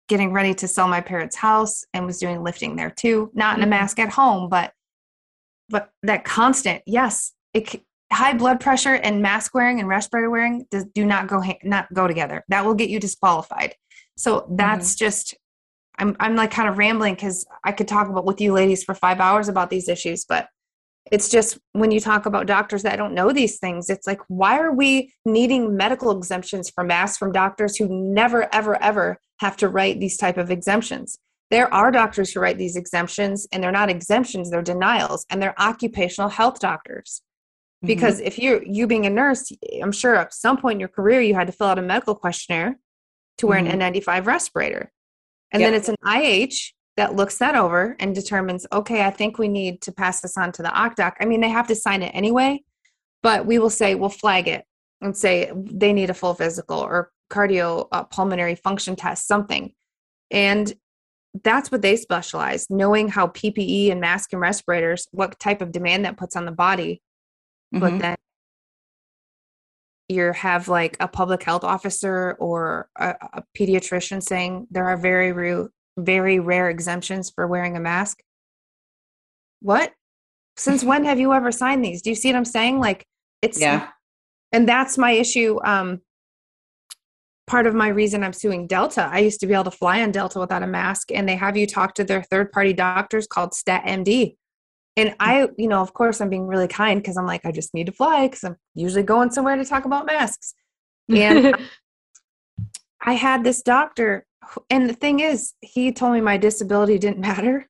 getting 0.10 0.34
ready 0.34 0.54
to 0.56 0.67
sell 0.67 0.88
my 0.89 0.99
parents 1.02 1.36
house 1.38 1.86
and 1.93 2.06
was 2.06 2.19
doing 2.19 2.43
lifting 2.43 2.76
there 2.76 2.91
too. 2.91 3.32
Not 3.34 3.58
in 3.58 3.63
a 3.63 3.67
Mhm. 3.67 3.69
mask 3.69 3.99
at 3.99 4.10
home 4.10 4.49
but 4.49 4.73
but 5.69 5.91
that 6.04 6.26
constant 6.26 6.82
yes 6.86 7.34
it 7.54 7.82
high 8.13 8.34
blood 8.34 8.60
pressure 8.60 8.95
and 8.95 9.21
mask 9.21 9.54
wearing 9.54 9.80
and 9.80 9.88
respirator 9.88 10.30
wearing 10.30 10.65
does, 10.71 10.86
do 10.86 11.06
not 11.06 11.28
go 11.28 11.41
not 11.63 11.93
go 11.93 12.08
together. 12.08 12.43
That 12.49 12.65
will 12.65 12.73
get 12.73 12.89
you 12.89 12.99
disqualified. 12.99 13.76
So 14.15 14.47
that's 14.52 14.93
mm-hmm. 14.93 15.06
just 15.06 15.36
i'm 15.99 16.15
i'm 16.19 16.36
like 16.36 16.52
kind 16.52 16.69
of 16.69 16.78
rambling 16.78 17.15
cuz 17.15 17.45
i 17.63 17.71
could 17.71 17.88
talk 17.88 18.08
about 18.10 18.26
with 18.26 18.41
you 18.41 18.52
ladies 18.54 18.84
for 18.84 18.95
5 18.95 19.19
hours 19.19 19.47
about 19.47 19.69
these 19.69 19.88
issues 19.88 20.26
but 20.26 20.47
it's 21.12 21.30
just 21.30 21.60
when 21.73 21.91
you 21.91 21.99
talk 21.99 22.26
about 22.26 22.47
doctors 22.47 22.84
that 22.84 22.95
don't 22.95 23.13
know 23.13 23.32
these 23.32 23.60
things 23.60 23.89
it's 23.89 24.08
like 24.08 24.19
why 24.28 24.60
are 24.60 24.73
we 24.73 25.13
needing 25.26 25.76
medical 25.76 26.12
exemptions 26.17 26.69
for 26.69 26.84
masks 26.84 27.17
from 27.17 27.32
doctors 27.32 27.78
who 27.78 27.88
never 27.89 28.54
ever 28.54 28.82
ever 28.82 29.19
have 29.39 29.58
to 29.58 29.67
write 29.67 29.99
these 29.99 30.17
type 30.17 30.38
of 30.38 30.49
exemptions? 30.49 31.19
There 31.52 31.71
are 31.73 31.91
doctors 31.91 32.32
who 32.32 32.39
write 32.39 32.58
these 32.58 32.78
exemptions 32.78 33.45
and 33.52 33.62
they're 33.62 33.71
not 33.71 33.89
exemptions 33.89 34.49
they're 34.49 34.62
denials 34.62 35.26
and 35.30 35.41
they're 35.41 35.60
occupational 35.62 36.30
health 36.30 36.60
doctors 36.60 37.21
Mhm. 37.84 37.88
because 37.88 38.19
if 38.19 38.39
you're 38.39 38.63
you 38.63 38.88
being 38.88 39.06
a 39.06 39.10
nurse 39.10 39.52
i'm 39.82 39.91
sure 39.91 40.15
at 40.15 40.34
some 40.34 40.58
point 40.58 40.76
in 40.78 40.80
your 40.80 40.89
career 40.89 41.22
you 41.22 41.34
had 41.36 41.48
to 41.48 41.54
fill 41.54 41.67
out 41.67 41.80
a 41.80 41.82
medical 41.82 42.15
questionnaire 42.15 42.78
to 43.38 43.48
wear 43.48 43.60
Mhm. 43.60 43.74
an 43.74 43.80
n95 43.80 44.26
respirator 44.28 44.91
and 45.52 45.62
then 45.62 45.74
it's 45.74 45.89
an 45.89 45.96
ih 46.08 46.50
that 46.96 47.15
looks 47.15 47.38
that 47.39 47.56
over 47.56 47.96
and 48.00 48.15
determines 48.15 48.65
okay 48.72 49.04
i 49.04 49.10
think 49.10 49.38
we 49.38 49.48
need 49.48 49.82
to 49.82 49.91
pass 49.91 50.22
this 50.22 50.38
on 50.38 50.52
to 50.52 50.62
the 50.63 50.69
ocdoc 50.69 51.13
i 51.19 51.26
mean 51.26 51.41
they 51.41 51.50
have 51.50 51.67
to 51.67 51.76
sign 51.76 52.02
it 52.02 52.12
anyway 52.15 52.60
but 53.22 53.46
we 53.46 53.60
will 53.60 53.69
say 53.69 53.96
we'll 53.96 54.10
flag 54.10 54.48
it 54.48 54.65
and 55.02 55.15
say 55.17 55.52
they 55.56 55.93
need 55.93 56.10
a 56.10 56.13
full 56.13 56.34
physical 56.34 56.80
or 56.80 57.12
cardio 57.30 57.88
uh, 57.91 58.04
pulmonary 58.04 58.56
function 58.56 58.96
test 58.96 59.28
something 59.28 59.74
and 60.32 60.74
that's 61.43 61.72
what 61.72 61.82
they 61.82 61.96
specialize 61.96 62.69
knowing 62.69 63.08
how 63.10 63.28
ppe 63.28 63.91
and 63.91 64.00
mask 64.00 64.32
and 64.34 64.41
respirators 64.41 65.08
what 65.12 65.38
type 65.39 65.62
of 65.62 65.72
demand 65.72 66.06
that 66.06 66.15
puts 66.17 66.36
on 66.36 66.46
the 66.46 66.52
body 66.52 67.02
but 67.74 67.94
Mhm. 67.94 68.02
then 68.02 68.16
you 70.10 70.32
have 70.32 70.68
like 70.68 70.96
a 71.00 71.08
public 71.08 71.44
health 71.44 71.64
officer 71.64 72.36
or 72.40 72.90
a, 72.98 73.16
a 73.34 73.44
pediatrician 73.58 74.22
saying 74.22 74.68
there 74.70 74.86
are 74.86 74.98
very 74.98 75.32
rare, 75.32 75.70
very 75.98 76.40
rare 76.40 76.70
exemptions 76.70 77.30
for 77.30 77.48
wearing 77.48 77.76
a 77.76 77.80
mask. 77.80 78.22
What? 79.62 79.94
Since 80.58 80.84
when 80.84 81.06
have 81.06 81.20
you 81.20 81.34
ever 81.34 81.52
signed 81.52 81.84
these? 81.84 82.02
Do 82.02 82.10
you 82.10 82.16
see 82.16 82.30
what 82.30 82.36
I'm 82.38 82.46
saying? 82.46 82.80
Like 82.80 83.06
it's 83.42 83.60
yeah 83.60 83.90
and 84.54 84.70
that's 84.70 84.98
my 84.98 85.12
issue. 85.12 85.60
Um, 85.66 86.02
part 87.48 87.68
of 87.68 87.74
my 87.74 87.90
reason 87.90 88.24
I'm 88.24 88.32
suing 88.34 88.68
Delta. 88.68 89.10
I 89.12 89.20
used 89.20 89.40
to 89.42 89.48
be 89.48 89.54
able 89.54 89.66
to 89.66 89.72
fly 89.72 90.02
on 90.02 90.12
Delta 90.12 90.40
without 90.40 90.64
a 90.64 90.68
mask, 90.68 91.12
and 91.12 91.28
they 91.28 91.36
have 91.36 91.58
you 91.58 91.68
talk 91.68 91.96
to 91.96 92.04
their 92.04 92.24
third 92.24 92.52
party 92.52 92.72
doctors 92.72 93.28
called 93.28 93.52
StatMD. 93.52 94.38
And 94.95 95.15
I, 95.19 95.47
you 95.58 95.67
know, 95.67 95.82
of 95.82 95.93
course, 95.93 96.21
I'm 96.21 96.29
being 96.29 96.47
really 96.47 96.67
kind 96.67 97.01
because 97.01 97.17
I'm 97.17 97.25
like, 97.25 97.45
I 97.45 97.51
just 97.51 97.73
need 97.73 97.88
to 97.88 97.91
fly 97.91 98.27
because 98.27 98.43
I'm 98.43 98.58
usually 98.75 99.03
going 99.03 99.32
somewhere 99.32 99.56
to 99.56 99.65
talk 99.65 99.86
about 99.86 100.06
masks. 100.06 100.53
And 101.10 101.56
I 103.01 103.13
had 103.13 103.43
this 103.43 103.62
doctor, 103.62 104.25
and 104.69 104.89
the 104.89 104.93
thing 104.93 105.19
is, 105.19 105.53
he 105.62 105.91
told 105.91 106.13
me 106.13 106.21
my 106.21 106.38
disability 106.38 106.97
didn't 106.99 107.19
matter. 107.27 107.67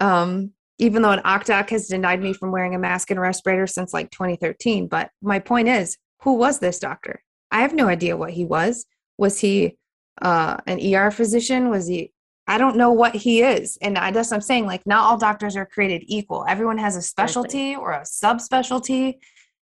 Um, 0.00 0.52
even 0.78 1.02
though 1.02 1.10
an 1.10 1.20
OCDOC 1.20 1.70
has 1.70 1.88
denied 1.88 2.22
me 2.22 2.32
from 2.32 2.52
wearing 2.52 2.74
a 2.74 2.78
mask 2.78 3.10
and 3.10 3.18
a 3.18 3.20
respirator 3.20 3.66
since 3.66 3.92
like 3.92 4.10
2013. 4.10 4.88
But 4.88 5.10
my 5.20 5.38
point 5.38 5.68
is, 5.68 5.98
who 6.22 6.34
was 6.34 6.58
this 6.58 6.78
doctor? 6.78 7.22
I 7.50 7.60
have 7.60 7.74
no 7.74 7.86
idea 7.86 8.16
what 8.16 8.30
he 8.30 8.46
was. 8.46 8.86
Was 9.18 9.40
he 9.40 9.76
uh, 10.22 10.56
an 10.66 10.80
ER 10.94 11.10
physician? 11.10 11.68
Was 11.68 11.86
he? 11.86 12.12
I 12.50 12.58
don't 12.58 12.74
know 12.74 12.90
what 12.90 13.14
he 13.14 13.42
is. 13.42 13.78
And 13.80 13.96
I 13.96 14.10
guess 14.10 14.32
I'm 14.32 14.40
saying, 14.40 14.66
like, 14.66 14.84
not 14.84 15.04
all 15.04 15.16
doctors 15.16 15.54
are 15.54 15.64
created 15.64 16.02
equal. 16.08 16.44
Everyone 16.48 16.78
has 16.78 16.96
a 16.96 17.02
specialty 17.02 17.76
or 17.76 17.92
a 17.92 18.00
subspecialty. 18.00 19.18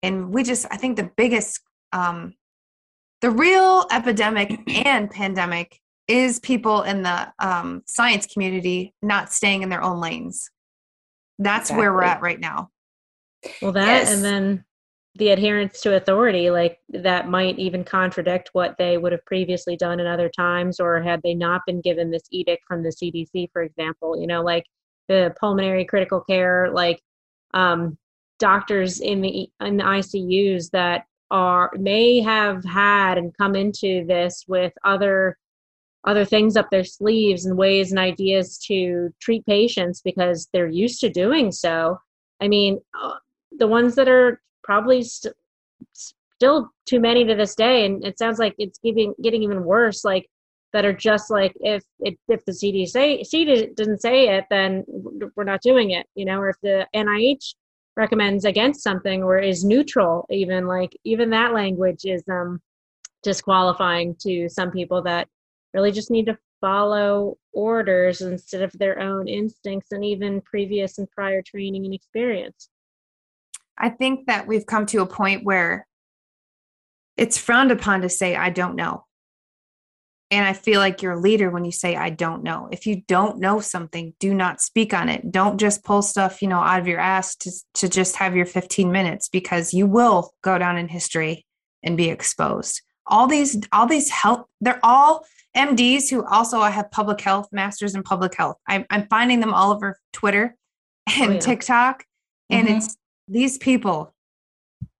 And 0.02 0.34
we 0.34 0.42
just, 0.42 0.66
I 0.72 0.76
think 0.76 0.96
the 0.96 1.08
biggest, 1.16 1.60
um, 1.92 2.34
the 3.20 3.30
real 3.30 3.86
epidemic 3.92 4.58
and 4.86 5.08
pandemic 5.08 5.78
is 6.08 6.40
people 6.40 6.82
in 6.82 7.02
the 7.02 7.32
um, 7.38 7.82
science 7.86 8.26
community 8.26 8.92
not 9.00 9.32
staying 9.32 9.62
in 9.62 9.68
their 9.68 9.82
own 9.82 10.00
lanes. 10.00 10.50
That's 11.38 11.70
where 11.70 11.92
we're 11.92 12.02
at 12.02 12.22
right 12.22 12.40
now. 12.40 12.70
Well, 13.62 13.70
that 13.70 13.86
Yes. 13.86 14.12
and 14.12 14.24
then 14.24 14.64
the 15.16 15.28
adherence 15.28 15.80
to 15.82 15.94
authority, 15.94 16.50
like 16.50 16.80
that 16.88 17.28
might 17.28 17.58
even 17.58 17.84
contradict 17.84 18.50
what 18.52 18.76
they 18.78 18.98
would 18.98 19.12
have 19.12 19.24
previously 19.26 19.76
done 19.76 20.00
in 20.00 20.06
other 20.06 20.28
times, 20.28 20.80
or 20.80 21.00
had 21.00 21.22
they 21.22 21.34
not 21.34 21.62
been 21.66 21.80
given 21.80 22.10
this 22.10 22.24
edict 22.30 22.64
from 22.66 22.82
the 22.82 22.90
CDC, 22.90 23.50
for 23.52 23.62
example. 23.62 24.20
You 24.20 24.26
know, 24.26 24.42
like 24.42 24.64
the 25.08 25.34
pulmonary 25.38 25.84
critical 25.84 26.20
care, 26.20 26.70
like 26.72 27.00
um, 27.52 27.96
doctors 28.38 29.00
in 29.00 29.20
the 29.20 29.48
in 29.60 29.76
the 29.76 29.84
ICUs 29.84 30.70
that 30.70 31.04
are 31.30 31.70
may 31.78 32.20
have 32.20 32.64
had 32.64 33.16
and 33.16 33.36
come 33.36 33.54
into 33.54 34.04
this 34.06 34.44
with 34.48 34.72
other 34.84 35.38
other 36.04 36.24
things 36.24 36.56
up 36.56 36.70
their 36.70 36.84
sleeves 36.84 37.46
and 37.46 37.56
ways 37.56 37.90
and 37.90 37.98
ideas 37.98 38.58
to 38.58 39.10
treat 39.20 39.46
patients 39.46 40.02
because 40.02 40.48
they're 40.52 40.68
used 40.68 41.00
to 41.00 41.08
doing 41.08 41.50
so. 41.50 41.98
I 42.40 42.48
mean, 42.48 42.80
uh, 43.00 43.14
the 43.58 43.66
ones 43.66 43.94
that 43.94 44.08
are 44.08 44.40
probably 44.64 45.02
st- 45.02 45.34
still 45.92 46.70
too 46.86 47.00
many 47.00 47.24
to 47.24 47.34
this 47.34 47.54
day, 47.54 47.84
and 47.86 48.04
it 48.04 48.18
sounds 48.18 48.38
like 48.38 48.54
it's 48.58 48.78
getting 48.78 49.14
getting 49.22 49.42
even 49.42 49.64
worse. 49.64 50.04
Like 50.04 50.28
that 50.72 50.84
are 50.84 50.92
just 50.92 51.30
like 51.30 51.52
if 51.60 51.82
it, 52.00 52.18
if 52.28 52.44
the 52.44 52.52
CDC 52.52 53.22
CDC 53.22 53.76
didn't 53.76 54.00
say 54.00 54.36
it, 54.36 54.44
then 54.50 54.84
we're 55.36 55.44
not 55.44 55.62
doing 55.62 55.92
it. 55.92 56.06
You 56.14 56.24
know, 56.24 56.40
or 56.40 56.48
if 56.48 56.56
the 56.62 56.86
NIH 56.94 57.54
recommends 57.96 58.44
against 58.44 58.82
something 58.82 59.22
or 59.22 59.38
is 59.38 59.64
neutral, 59.64 60.26
even 60.30 60.66
like 60.66 60.96
even 61.04 61.30
that 61.30 61.52
language 61.54 62.04
is 62.04 62.22
um 62.30 62.60
disqualifying 63.22 64.14
to 64.20 64.48
some 64.48 64.70
people 64.70 65.02
that 65.02 65.28
really 65.72 65.92
just 65.92 66.10
need 66.10 66.26
to 66.26 66.38
follow 66.60 67.36
orders 67.52 68.20
instead 68.20 68.62
of 68.62 68.72
their 68.72 68.98
own 68.98 69.28
instincts 69.28 69.92
and 69.92 70.04
even 70.04 70.40
previous 70.42 70.98
and 70.98 71.10
prior 71.10 71.42
training 71.42 71.84
and 71.84 71.94
experience. 71.94 72.68
I 73.78 73.90
think 73.90 74.26
that 74.26 74.46
we've 74.46 74.66
come 74.66 74.86
to 74.86 75.02
a 75.02 75.06
point 75.06 75.44
where 75.44 75.86
it's 77.16 77.38
frowned 77.38 77.70
upon 77.70 78.02
to 78.02 78.08
say, 78.08 78.36
I 78.36 78.50
don't 78.50 78.76
know. 78.76 79.04
And 80.30 80.44
I 80.44 80.52
feel 80.52 80.80
like 80.80 81.02
you're 81.02 81.12
a 81.12 81.20
leader 81.20 81.50
when 81.50 81.64
you 81.64 81.70
say, 81.70 81.94
I 81.94 82.10
don't 82.10 82.42
know. 82.42 82.68
If 82.72 82.86
you 82.86 83.02
don't 83.06 83.38
know 83.38 83.60
something, 83.60 84.14
do 84.18 84.34
not 84.34 84.60
speak 84.60 84.92
on 84.92 85.08
it. 85.08 85.30
Don't 85.30 85.58
just 85.58 85.84
pull 85.84 86.02
stuff, 86.02 86.42
you 86.42 86.48
know, 86.48 86.58
out 86.58 86.80
of 86.80 86.88
your 86.88 86.98
ass 86.98 87.36
to, 87.36 87.52
to 87.74 87.88
just 87.88 88.16
have 88.16 88.34
your 88.34 88.46
15 88.46 88.90
minutes 88.90 89.28
because 89.28 89.72
you 89.72 89.86
will 89.86 90.32
go 90.42 90.58
down 90.58 90.76
in 90.76 90.88
history 90.88 91.46
and 91.84 91.96
be 91.96 92.08
exposed. 92.08 92.82
All 93.06 93.26
these, 93.26 93.60
all 93.70 93.86
these 93.86 94.10
health, 94.10 94.46
they're 94.60 94.80
all 94.82 95.24
MDs 95.56 96.10
who 96.10 96.24
also 96.24 96.60
have 96.62 96.90
public 96.90 97.20
health, 97.20 97.48
masters 97.52 97.94
in 97.94 98.02
public 98.02 98.34
health. 98.34 98.56
I'm, 98.66 98.86
I'm 98.90 99.06
finding 99.06 99.38
them 99.40 99.54
all 99.54 99.72
over 99.72 99.98
Twitter 100.12 100.56
and 101.16 101.34
yeah. 101.34 101.38
TikTok. 101.38 102.04
And 102.50 102.66
Mhm. 102.66 102.76
it's 102.76 102.96
these 103.28 103.58
people, 103.58 104.14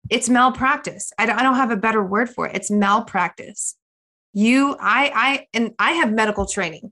it's 0.09 0.29
malpractice. 0.29 1.11
I 1.17 1.25
don't, 1.25 1.37
I 1.37 1.43
don't 1.43 1.55
have 1.55 1.71
a 1.71 1.77
better 1.77 2.03
word 2.03 2.29
for 2.29 2.47
it. 2.47 2.55
It's 2.55 2.71
malpractice. 2.71 3.75
You, 4.33 4.75
I, 4.79 5.11
I, 5.15 5.47
and 5.53 5.73
I 5.79 5.91
have 5.93 6.11
medical 6.11 6.45
training, 6.45 6.91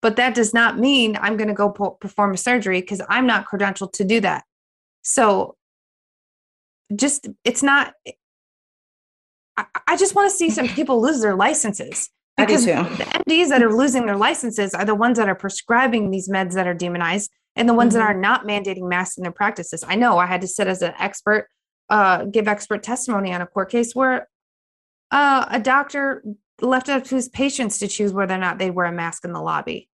but 0.00 0.16
that 0.16 0.34
does 0.34 0.54
not 0.54 0.78
mean 0.78 1.18
I'm 1.20 1.36
going 1.36 1.48
to 1.48 1.54
go 1.54 1.70
po- 1.70 1.90
perform 2.00 2.34
a 2.34 2.36
surgery 2.36 2.80
because 2.80 3.02
I'm 3.08 3.26
not 3.26 3.46
credentialed 3.46 3.92
to 3.94 4.04
do 4.04 4.20
that. 4.20 4.44
So 5.02 5.56
just, 6.94 7.28
it's 7.44 7.62
not, 7.62 7.94
I, 9.56 9.66
I 9.86 9.96
just 9.96 10.14
want 10.14 10.30
to 10.30 10.36
see 10.36 10.50
some 10.50 10.68
people 10.68 11.00
lose 11.00 11.20
their 11.20 11.36
licenses. 11.36 12.10
Because 12.36 12.64
the 12.64 12.72
MDs 12.72 13.48
that 13.50 13.62
are 13.62 13.74
losing 13.74 14.06
their 14.06 14.16
licenses 14.16 14.72
are 14.72 14.86
the 14.86 14.94
ones 14.94 15.18
that 15.18 15.28
are 15.28 15.34
prescribing 15.34 16.10
these 16.10 16.28
meds 16.28 16.54
that 16.54 16.66
are 16.66 16.72
demonized 16.72 17.30
and 17.56 17.68
the 17.68 17.74
ones 17.74 17.92
Mhm. 17.92 17.98
that 17.98 18.02
are 18.02 18.14
not 18.14 18.46
mandating 18.46 18.88
masks 18.88 19.16
in 19.16 19.22
their 19.22 19.32
practices. 19.32 19.84
I 19.86 19.96
know 19.96 20.18
I 20.18 20.26
had 20.26 20.40
to 20.42 20.48
sit 20.48 20.66
as 20.66 20.82
an 20.82 20.94
expert, 20.98 21.48
uh, 21.88 22.24
give 22.24 22.48
expert 22.48 22.82
testimony 22.82 23.32
on 23.32 23.40
a 23.40 23.46
court 23.46 23.70
case 23.70 23.94
where 23.94 24.28
uh, 25.10 25.44
a 25.48 25.58
doctor 25.58 26.22
left 26.60 26.88
it 26.88 26.92
up 26.92 27.04
to 27.04 27.16
his 27.16 27.28
patients 27.28 27.78
to 27.78 27.88
choose 27.88 28.12
whether 28.12 28.34
or 28.34 28.38
not 28.38 28.58
they 28.58 28.70
wear 28.70 28.86
a 28.86 28.92
mask 28.92 29.24
in 29.24 29.32
the 29.32 29.40
lobby. 29.40 29.88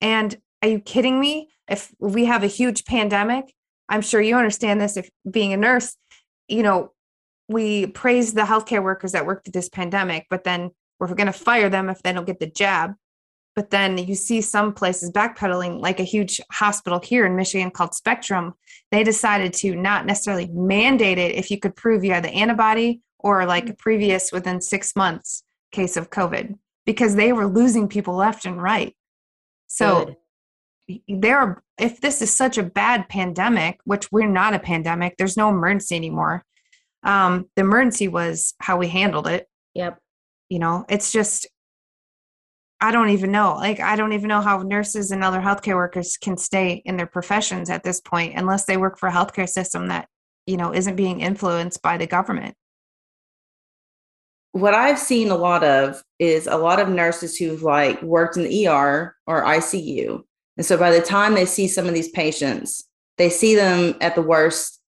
And 0.00 0.36
are 0.62 0.68
you 0.68 0.78
kidding 0.78 1.18
me? 1.18 1.50
If 1.68 1.92
we 1.98 2.26
have 2.26 2.44
a 2.44 2.48
huge 2.48 2.84
pandemic, 2.84 3.52
I'm 3.88 4.02
sure 4.02 4.20
you 4.20 4.36
understand 4.36 4.80
this. 4.80 4.96
If 4.96 5.10
being 5.28 5.52
a 5.52 5.56
nurse, 5.56 5.96
you 6.46 6.62
know, 6.62 6.92
we 7.48 7.86
praise 7.86 8.34
the 8.34 8.42
healthcare 8.42 8.82
workers 8.82 9.12
that 9.12 9.26
worked 9.26 9.46
through 9.46 9.52
this 9.52 9.68
pandemic, 9.68 10.26
but 10.30 10.44
then 10.44 10.70
we're 11.00 11.12
going 11.12 11.26
to 11.26 11.32
fire 11.32 11.68
them 11.68 11.90
if 11.90 12.00
they 12.02 12.12
don't 12.12 12.26
get 12.26 12.38
the 12.38 12.46
jab. 12.46 12.94
But 13.54 13.70
then 13.70 13.98
you 13.98 14.14
see 14.14 14.40
some 14.40 14.72
places 14.72 15.10
backpedaling, 15.10 15.80
like 15.80 16.00
a 16.00 16.04
huge 16.04 16.40
hospital 16.50 17.00
here 17.00 17.26
in 17.26 17.36
Michigan 17.36 17.70
called 17.70 17.94
Spectrum. 17.94 18.54
They 18.90 19.04
decided 19.04 19.52
to 19.54 19.74
not 19.74 20.06
necessarily 20.06 20.48
mandate 20.48 21.18
it 21.18 21.34
if 21.34 21.50
you 21.50 21.58
could 21.58 21.76
prove 21.76 22.02
you 22.02 22.12
had 22.12 22.24
the 22.24 22.30
antibody 22.30 23.02
or 23.18 23.44
like 23.44 23.68
a 23.68 23.74
previous 23.74 24.32
within 24.32 24.60
six 24.60 24.96
months 24.96 25.44
case 25.70 25.96
of 25.96 26.10
COVID 26.10 26.58
because 26.86 27.14
they 27.14 27.32
were 27.32 27.46
losing 27.46 27.88
people 27.88 28.14
left 28.14 28.44
and 28.44 28.60
right. 28.60 28.96
So 29.66 30.16
Good. 30.88 31.00
there 31.08 31.38
are 31.38 31.62
if 31.78 32.00
this 32.00 32.22
is 32.22 32.34
such 32.34 32.58
a 32.58 32.62
bad 32.62 33.08
pandemic 33.08 33.78
which 33.84 34.10
we're 34.12 34.28
not 34.28 34.54
a 34.54 34.58
pandemic 34.58 35.16
there's 35.16 35.36
no 35.36 35.48
emergency 35.48 35.96
anymore 35.96 36.44
um 37.02 37.48
the 37.56 37.62
emergency 37.62 38.08
was 38.08 38.54
how 38.58 38.76
we 38.76 38.88
handled 38.88 39.26
it 39.26 39.48
Yep. 39.74 39.98
you 40.48 40.58
know 40.58 40.84
it's 40.88 41.12
just 41.12 41.46
i 42.82 42.90
don't 42.90 43.08
even 43.08 43.32
know 43.32 43.54
like 43.54 43.80
i 43.80 43.96
don't 43.96 44.12
even 44.12 44.28
know 44.28 44.40
how 44.40 44.58
nurses 44.58 45.10
and 45.10 45.24
other 45.24 45.40
healthcare 45.40 45.76
workers 45.76 46.16
can 46.16 46.36
stay 46.36 46.82
in 46.84 46.96
their 46.96 47.06
professions 47.06 47.70
at 47.70 47.82
this 47.82 48.00
point 48.00 48.34
unless 48.36 48.64
they 48.66 48.76
work 48.76 48.98
for 48.98 49.08
a 49.08 49.12
healthcare 49.12 49.48
system 49.48 49.88
that 49.88 50.08
you 50.46 50.56
know 50.56 50.74
isn't 50.74 50.96
being 50.96 51.20
influenced 51.20 51.80
by 51.82 51.96
the 51.96 52.06
government 52.06 52.54
what 54.52 54.74
I've 54.74 54.98
seen 54.98 55.30
a 55.30 55.36
lot 55.36 55.64
of 55.64 56.02
is 56.18 56.46
a 56.46 56.56
lot 56.56 56.78
of 56.78 56.88
nurses 56.88 57.36
who've 57.36 57.62
like 57.62 58.00
worked 58.02 58.36
in 58.36 58.44
the 58.44 58.68
ER 58.68 59.16
or 59.26 59.44
ICU. 59.44 60.22
And 60.56 60.66
so 60.66 60.76
by 60.76 60.90
the 60.90 61.00
time 61.00 61.34
they 61.34 61.46
see 61.46 61.66
some 61.66 61.86
of 61.86 61.94
these 61.94 62.10
patients, 62.10 62.84
they 63.16 63.30
see 63.30 63.54
them 63.54 63.96
at 64.00 64.14
the 64.14 64.22
worst 64.22 64.80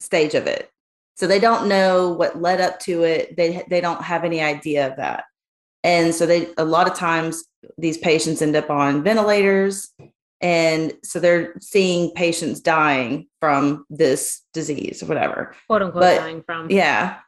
stage 0.00 0.34
of 0.34 0.46
it. 0.46 0.70
So 1.16 1.26
they 1.26 1.40
don't 1.40 1.68
know 1.68 2.12
what 2.12 2.40
led 2.40 2.60
up 2.60 2.78
to 2.80 3.04
it. 3.04 3.36
They 3.36 3.64
they 3.70 3.80
don't 3.80 4.02
have 4.02 4.24
any 4.24 4.42
idea 4.42 4.86
of 4.86 4.96
that. 4.96 5.24
And 5.86 6.12
so 6.12 6.26
they 6.26 6.48
a 6.58 6.64
lot 6.64 6.90
of 6.90 6.94
times 6.94 7.44
these 7.78 7.96
patients 7.96 8.42
end 8.42 8.56
up 8.56 8.70
on 8.70 9.04
ventilators 9.04 9.94
and 10.40 10.92
so 11.02 11.18
they're 11.18 11.54
seeing 11.60 12.10
patients 12.10 12.60
dying 12.60 13.28
from 13.40 13.86
this 13.88 14.42
disease 14.52 15.02
or 15.02 15.06
whatever. 15.06 15.54
Quote 15.68 15.82
unquote 15.82 16.02
But- 16.02 16.18
dying 16.18 16.42
from. 16.42 16.70
Yeah. 16.70 17.18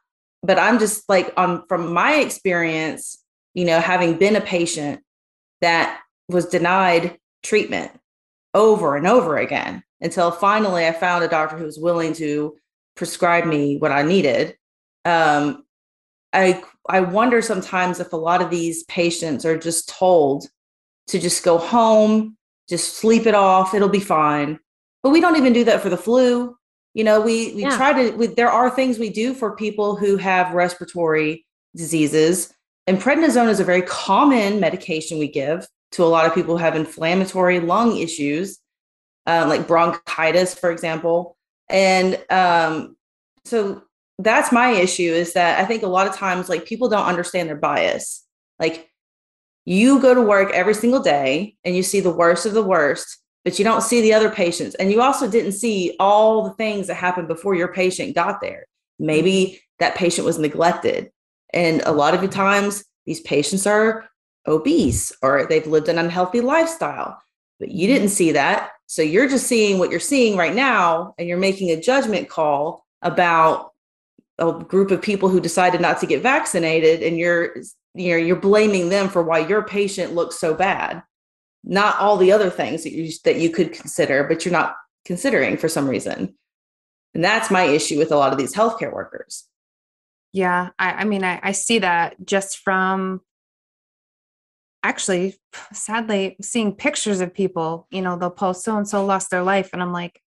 But 0.43 0.59
I'm 0.59 0.79
just 0.79 1.09
like 1.09 1.33
on 1.37 1.67
from 1.69 1.93
my 1.93 2.17
experience, 2.17 3.23
you 3.55 3.65
know, 3.65 3.81
having 3.81 4.19
been 4.19 4.37
a 4.37 4.41
patient 4.41 5.01
that 5.61 6.01
was 6.29 6.47
denied 6.47 7.19
treatment 7.43 7.91
over 8.55 8.97
and 8.97 9.07
over 9.07 9.37
again 9.37 9.83
until 10.01 10.31
finally 10.31 10.87
I 10.87 10.93
found 10.93 11.25
a 11.25 11.29
doctor 11.29 11.57
who 11.57 11.65
was 11.65 11.79
willing 11.79 12.13
to 12.15 12.57
prescribe 12.95 13.47
me 13.47 13.79
what 13.79 13.91
I 13.93 14.03
needed. 14.03 14.57
Um, 15.05 15.65
I 16.33 16.63
I 16.89 17.01
wonder 17.01 17.43
sometimes 17.43 18.01
if 18.01 18.13
a 18.13 18.17
lot 18.17 18.41
of 18.43 18.51
these 18.51 18.85
patients 18.85 19.45
are 19.45 19.59
just 19.59 19.89
told 19.89 20.47
to 21.09 21.19
just 21.19 21.45
go 21.45 21.59
home, 21.59 22.37
just 22.69 22.97
sleep 22.99 23.27
it 23.27 23.35
off, 23.35 23.75
it'll 23.75 23.89
be 23.89 24.01
fine. 24.01 24.59
But 25.03 25.11
we 25.11 25.21
don't 25.21 25.37
even 25.37 25.53
do 25.53 25.65
that 25.65 25.81
for 25.83 25.89
the 25.91 25.97
flu. 25.97 26.57
You 26.95 27.05
know, 27.05 27.21
we 27.21 27.53
we 27.55 27.63
Yeah. 27.63 27.77
try 27.77 27.93
to. 27.93 28.17
We, 28.17 28.27
there 28.27 28.51
are 28.51 28.71
things 28.71 28.99
we 28.99 29.11
do 29.11 29.35
for 29.35 29.55
people 29.57 29.97
who 29.97 30.17
have 30.17 30.53
respiratory 30.55 31.47
diseases, 31.77 32.53
and 32.87 32.99
prednisone 33.01 33.49
is 33.49 33.61
a 33.61 33.65
very 33.65 33.83
common 33.83 34.59
medication 34.61 35.19
we 35.19 35.29
give 35.29 35.67
to 35.93 36.03
a 36.05 36.07
lot 36.07 36.27
of 36.27 36.35
people 36.35 36.57
who 36.57 36.63
have 36.65 36.75
inflammatory 36.77 37.61
lung 37.61 37.97
issues. 37.97 38.59
um, 39.27 39.49
like 39.51 39.67
bronchitis, 39.69 40.55
for 40.55 40.71
example. 40.71 41.37
And 41.69 42.19
um, 42.31 42.97
so 43.45 43.83
that's 44.19 44.53
my 44.53 44.71
issue 44.71 45.13
is 45.13 45.33
that 45.35 45.61
I 45.61 45.65
think 45.65 45.83
a 45.83 45.89
lot 45.89 46.07
of 46.07 46.15
times, 46.15 46.49
like 46.49 46.67
people 46.67 46.89
don't 46.89 47.07
understand 47.07 47.49
their 47.49 47.57
bias. 47.57 48.25
Like 48.59 48.91
you 49.65 50.01
go 50.01 50.15
to 50.15 50.23
work 50.23 50.51
every 50.53 50.75
single 50.75 51.01
day 51.01 51.57
and 51.65 51.77
you 51.77 51.83
see 51.83 52.01
the 52.01 52.11
worst 52.11 52.47
of 52.47 52.55
the 52.55 52.63
worst, 52.63 53.19
but 53.45 53.59
you 53.59 53.65
don't 53.65 53.83
see 53.83 54.01
the 54.01 54.15
other 54.15 54.31
patients. 54.31 54.75
And 54.77 54.91
you 54.91 55.01
also 55.01 55.31
didn't 55.31 55.53
see 55.53 55.95
all 56.01 56.45
the 56.45 56.55
things 56.55 56.89
that 56.89 56.95
happened 56.95 57.29
before 57.29 57.55
your 57.55 57.73
patient 57.73 58.15
got 58.15 58.41
there. 58.41 58.67
Maybe 58.99 59.33
mm-hmm. 59.33 59.57
that 59.79 59.95
patient 59.95 60.25
was 60.25 60.39
neglected. 60.39 61.11
And 61.55 61.83
a 61.83 61.93
lot 61.93 62.15
of 62.15 62.21
the 62.21 62.29
times, 62.29 62.85
these 63.07 63.21
patients 63.21 63.67
are 63.67 64.09
obese 64.47 65.13
or 65.23 65.47
they've 65.47 65.67
lived 65.67 65.89
an 65.89 65.99
unhealthy 65.99 66.41
lifestyle, 66.41 67.21
but 67.59 67.71
you 67.71 67.87
didn't 67.87 68.09
see 68.09 68.33
that. 68.33 68.71
So 68.87 69.03
you're 69.03 69.29
just 69.29 69.47
seeing 69.47 69.79
what 69.79 69.91
you're 69.91 70.01
seeing 70.01 70.37
right 70.37 70.55
now, 70.55 71.15
and 71.19 71.29
you're 71.29 71.39
making 71.39 71.71
a 71.71 71.81
judgment 71.81 72.29
call 72.29 72.87
about 73.03 73.73
a 74.39 74.53
group 74.53 74.91
of 74.91 75.03
people 75.03 75.29
who 75.29 75.41
decided 75.41 75.81
not 75.81 76.01
to 76.01 76.07
get 76.07 76.23
vaccinated, 76.23 77.03
and 77.03 77.19
you're 77.19 77.57
you 77.95 78.13
know 78.13 78.17
you're 78.17 78.37
blaming 78.37 78.89
them 78.89 79.09
for 79.09 79.23
why 79.23 79.41
your 79.41 79.63
patient 79.63 80.15
looks 80.15 80.39
so 80.39 80.55
bad, 80.55 81.03
not 81.65 81.99
all 81.99 82.17
the 82.17 82.33
other 82.33 82.51
things 82.51 82.85
that 82.85 82.93
you 82.93 83.11
that 83.25 83.37
you 83.37 83.51
could 83.51 83.73
consider, 83.73 84.25
but 84.25 84.45
you're 84.45 84.53
not 84.53 84.77
considering 85.05 85.57
for 85.57 85.69
some 85.69 85.89
reason. 85.89 86.35
And 87.15 87.25
that's 87.25 87.51
my 87.51 87.65
issue 87.65 87.99
with 87.99 88.13
a 88.13 88.17
lot 88.17 88.33
of 88.33 88.39
these 88.39 88.55
healthcare 88.55 88.93
workers. 88.93 89.49
Yeah, 90.33 90.71
I, 90.79 90.91
I 90.93 91.05
mean, 91.05 91.25
I, 91.25 91.41
I 91.43 91.53
see 91.53 91.79
that 91.79 92.17
just 92.25 92.59
from 92.59 93.23
actually, 94.83 95.37
sadly, 95.73 96.37
seeing 96.41 96.75
pictures 96.75 97.21
of 97.21 97.35
people. 97.35 97.87
You 97.91 98.03
know, 98.03 98.17
they'll 98.17 98.31
post 98.31 98.63
so 98.63 98.77
and 98.77 98.87
so 98.87 99.05
lost 99.05 99.31
their 99.31 99.43
life, 99.43 99.71
and 99.73 99.83
I'm 99.83 99.93
like, 99.93 100.21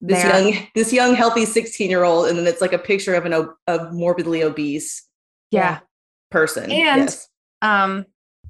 This 0.00 0.22
there. 0.22 0.40
young, 0.40 0.66
this 0.74 0.92
young, 0.92 1.14
healthy 1.14 1.44
16 1.44 1.90
year 1.90 2.04
old, 2.04 2.28
and 2.28 2.38
then 2.38 2.46
it's 2.46 2.60
like 2.60 2.72
a 2.72 2.78
picture 2.78 3.14
of 3.14 3.26
an 3.26 3.34
o- 3.34 3.54
a 3.66 3.90
morbidly 3.92 4.42
obese 4.44 5.04
yeah. 5.50 5.80
person. 6.30 6.64
And- 6.64 6.72
yes. 7.02 7.28
um, 7.62 8.06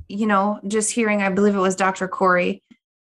you 0.08 0.26
know, 0.26 0.60
just 0.66 0.90
hearing, 0.90 1.22
I 1.22 1.30
believe 1.30 1.54
it 1.54 1.58
was 1.60 1.76
Dr. 1.76 2.08
Corey 2.08 2.62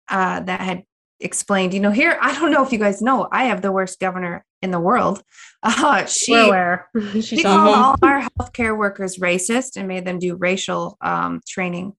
uh, 0.09 0.41
that 0.41 0.61
had 0.61 0.85
explained, 1.21 1.75
you 1.75 1.81
know, 1.81 1.91
here, 1.91 2.19
I 2.21 2.39
don't 2.39 2.51
know 2.51 2.65
if 2.65 2.73
you 2.73 2.79
guys 2.79 3.03
know, 3.03 3.29
I 3.31 3.45
have 3.45 3.61
the 3.63 3.73
worst 3.73 3.99
governor 4.01 4.45
in 4.63 4.71
the 4.71 4.81
world. 4.81 5.23
Uh, 5.61 6.05
she 6.05 6.33
she 7.21 7.43
called 7.43 7.75
all 7.75 7.97
our 8.01 8.23
healthcare 8.39 8.79
workers 8.79 9.19
racist 9.19 9.77
and 9.77 9.89
made 9.89 10.05
them 10.05 10.21
do 10.21 10.37
racial 10.37 10.97
um, 11.01 11.41
training 11.49 11.95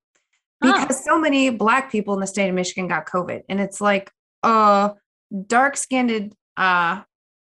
Huh. 0.64 0.82
because 0.82 1.04
so 1.04 1.20
many 1.20 1.50
black 1.50 1.92
people 1.92 2.14
in 2.14 2.20
the 2.20 2.28
state 2.28 2.50
of 2.50 2.56
Michigan 2.56 2.88
got 2.88 3.06
COVID. 3.08 3.44
And 3.50 3.60
it's 3.60 3.80
like, 3.80 4.12
uh, 4.44 4.90
dark 5.48 5.78
skinned, 5.78 6.34
uh, 6.58 7.02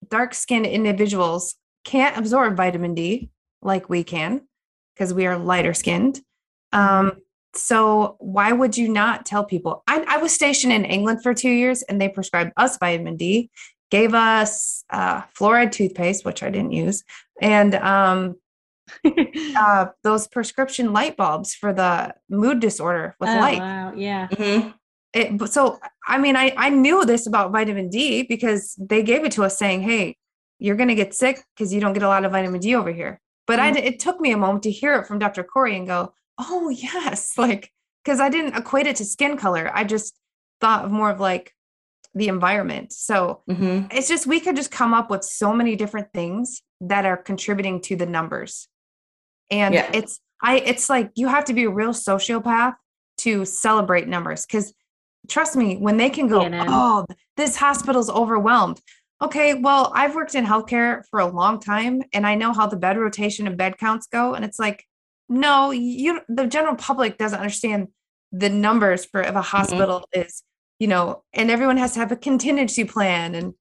dark 0.10 0.34
skinned 0.34 0.66
individuals 0.66 1.56
can't 1.86 2.18
absorb 2.18 2.56
vitamin 2.56 2.94
D 2.94 3.30
like 3.62 3.90
we 3.90 4.04
can 4.04 4.42
because 4.96 5.14
we 5.14 5.26
are 5.26 5.38
lighter 5.38 5.74
skinned. 5.74 6.22
Um, 6.74 7.18
so 7.54 8.16
why 8.20 8.52
would 8.52 8.78
you 8.78 8.88
not 8.88 9.26
tell 9.26 9.44
people? 9.44 9.84
I, 9.88 10.06
I 10.08 10.18
was 10.18 10.34
stationed 10.34 10.74
in 10.74 10.86
England 10.86 11.22
for 11.24 11.34
two 11.34 11.50
years 11.50 11.82
and 11.84 12.00
they 12.00 12.08
prescribed 12.10 12.54
us 12.56 12.78
vitamin 12.78 13.18
D, 13.18 13.50
gave 13.90 14.14
us 14.14 14.84
uh, 14.90 15.22
fluoride 15.38 15.72
toothpaste, 15.72 16.24
which 16.24 16.44
I 16.44 16.50
didn't 16.50 16.72
use, 16.72 17.04
and 17.42 17.76
um, 17.76 18.36
uh, 19.58 19.88
those 20.04 20.28
prescription 20.28 20.94
light 20.94 21.18
bulbs 21.18 21.54
for 21.54 21.74
the 21.74 22.14
mood 22.30 22.60
disorder 22.60 23.16
with 23.20 23.30
Oh, 23.30 23.38
light. 23.38 23.60
wow. 23.60 23.94
Yeah. 23.96 24.28
Mhm. 24.30 24.74
It, 25.14 25.50
so, 25.50 25.80
I 26.08 26.18
mean, 26.18 26.36
I, 26.36 26.54
I 26.56 26.70
knew 26.70 27.06
this 27.06 27.28
about 27.28 27.52
vitamin 27.52 27.90
D 27.90 28.24
because 28.24 28.76
they 28.80 29.04
gave 29.04 29.26
it 29.26 29.34
to 29.34 29.44
us 29.44 29.58
saying, 29.58 29.82
hey, 29.82 30.16
you're 30.60 30.76
going 30.76 30.90
to 30.90 30.96
get 30.96 31.14
sick 31.14 31.44
because 31.56 31.74
you 31.74 31.82
don't 31.82 31.94
get 31.94 32.04
a 32.04 32.08
lot 32.08 32.24
of 32.24 32.32
vitamin 32.32 32.62
D 32.62 32.76
over 32.76 32.92
here. 32.92 33.20
But 33.48 33.60
I, 33.60 33.78
it 33.78 34.00
took 34.00 34.22
me 34.22 34.32
a 34.32 34.38
moment 34.38 34.64
to 34.64 34.72
hear 34.72 34.96
it 34.96 35.08
from 35.08 35.20
Dr. 35.20 35.44
Corey 35.44 35.76
and 35.76 35.86
go, 35.88 36.14
oh, 36.38 36.70
yes. 36.70 37.34
Like, 37.38 37.72
because 38.06 38.20
I 38.20 38.30
didn't 38.30 38.56
equate 38.56 38.88
it 38.88 38.96
to 38.98 39.06
skin 39.06 39.36
color. 39.38 39.70
I 39.74 39.84
just 39.84 40.18
thought 40.62 40.86
of 40.86 40.92
more 40.92 41.10
of 41.10 41.20
like 41.20 41.54
the 42.16 42.28
environment. 42.30 42.94
So 42.94 43.42
Mhm. 43.50 43.92
it's 43.94 44.08
just, 44.08 44.28
we 44.28 44.40
could 44.40 44.56
just 44.56 44.72
come 44.72 44.94
up 44.94 45.10
with 45.10 45.24
so 45.24 45.54
many 45.54 45.76
different 45.76 46.14
things 46.14 46.62
that 46.80 47.06
are 47.06 47.18
contributing 47.18 47.82
to 47.82 47.96
the 47.96 48.06
numbers. 48.06 48.68
And 49.50 49.74
Yeah. 49.74 49.90
it's, 49.94 50.20
I, 50.42 50.58
it's 50.60 50.90
like 50.90 51.12
you 51.16 51.28
have 51.28 51.46
to 51.46 51.54
be 51.54 51.66
a 51.66 51.70
real 51.70 51.92
sociopath 51.94 52.76
to 53.20 53.46
celebrate 53.46 54.08
numbers 54.08 54.46
because 54.46 54.74
trust 55.30 55.56
me, 55.56 55.78
when 55.78 55.98
they 55.98 56.10
can 56.10 56.28
go, 56.28 56.40
CNN. 56.42 56.66
oh, 56.68 57.06
this 57.38 57.56
hospital's 57.56 58.10
overwhelmed. 58.10 58.80
Okay, 59.22 59.54
well, 59.54 59.92
I've 59.96 60.16
worked 60.16 60.34
in 60.36 60.46
healthcare 60.46 61.04
for 61.12 61.20
a 61.20 61.28
long 61.28 61.60
time 61.60 62.02
and 62.12 62.26
I 62.26 62.34
know 62.36 62.54
how 62.54 62.66
the 62.66 62.76
bed 62.78 62.98
rotation 62.98 63.46
and 63.46 63.56
bed 63.58 63.78
counts 63.78 64.08
go. 64.08 64.34
And 64.34 64.44
it's 64.44 64.58
like, 64.58 64.84
no, 65.30 65.72
you 65.72 66.22
the 66.28 66.48
general 66.48 66.76
public 66.76 67.18
doesn't 67.18 67.40
understand 67.40 67.90
the 68.32 68.50
numbers 68.50 69.06
for 69.06 69.22
if 69.22 69.36
a 69.36 69.42
hospital 69.42 70.04
is, 70.12 70.44
you 70.80 70.88
know, 70.88 71.24
and 71.34 71.52
everyone 71.52 71.78
has 71.78 71.94
to 71.94 72.00
have 72.00 72.12
a 72.12 72.16
contingency 72.18 72.84
plan 72.84 73.36
and 73.36 73.54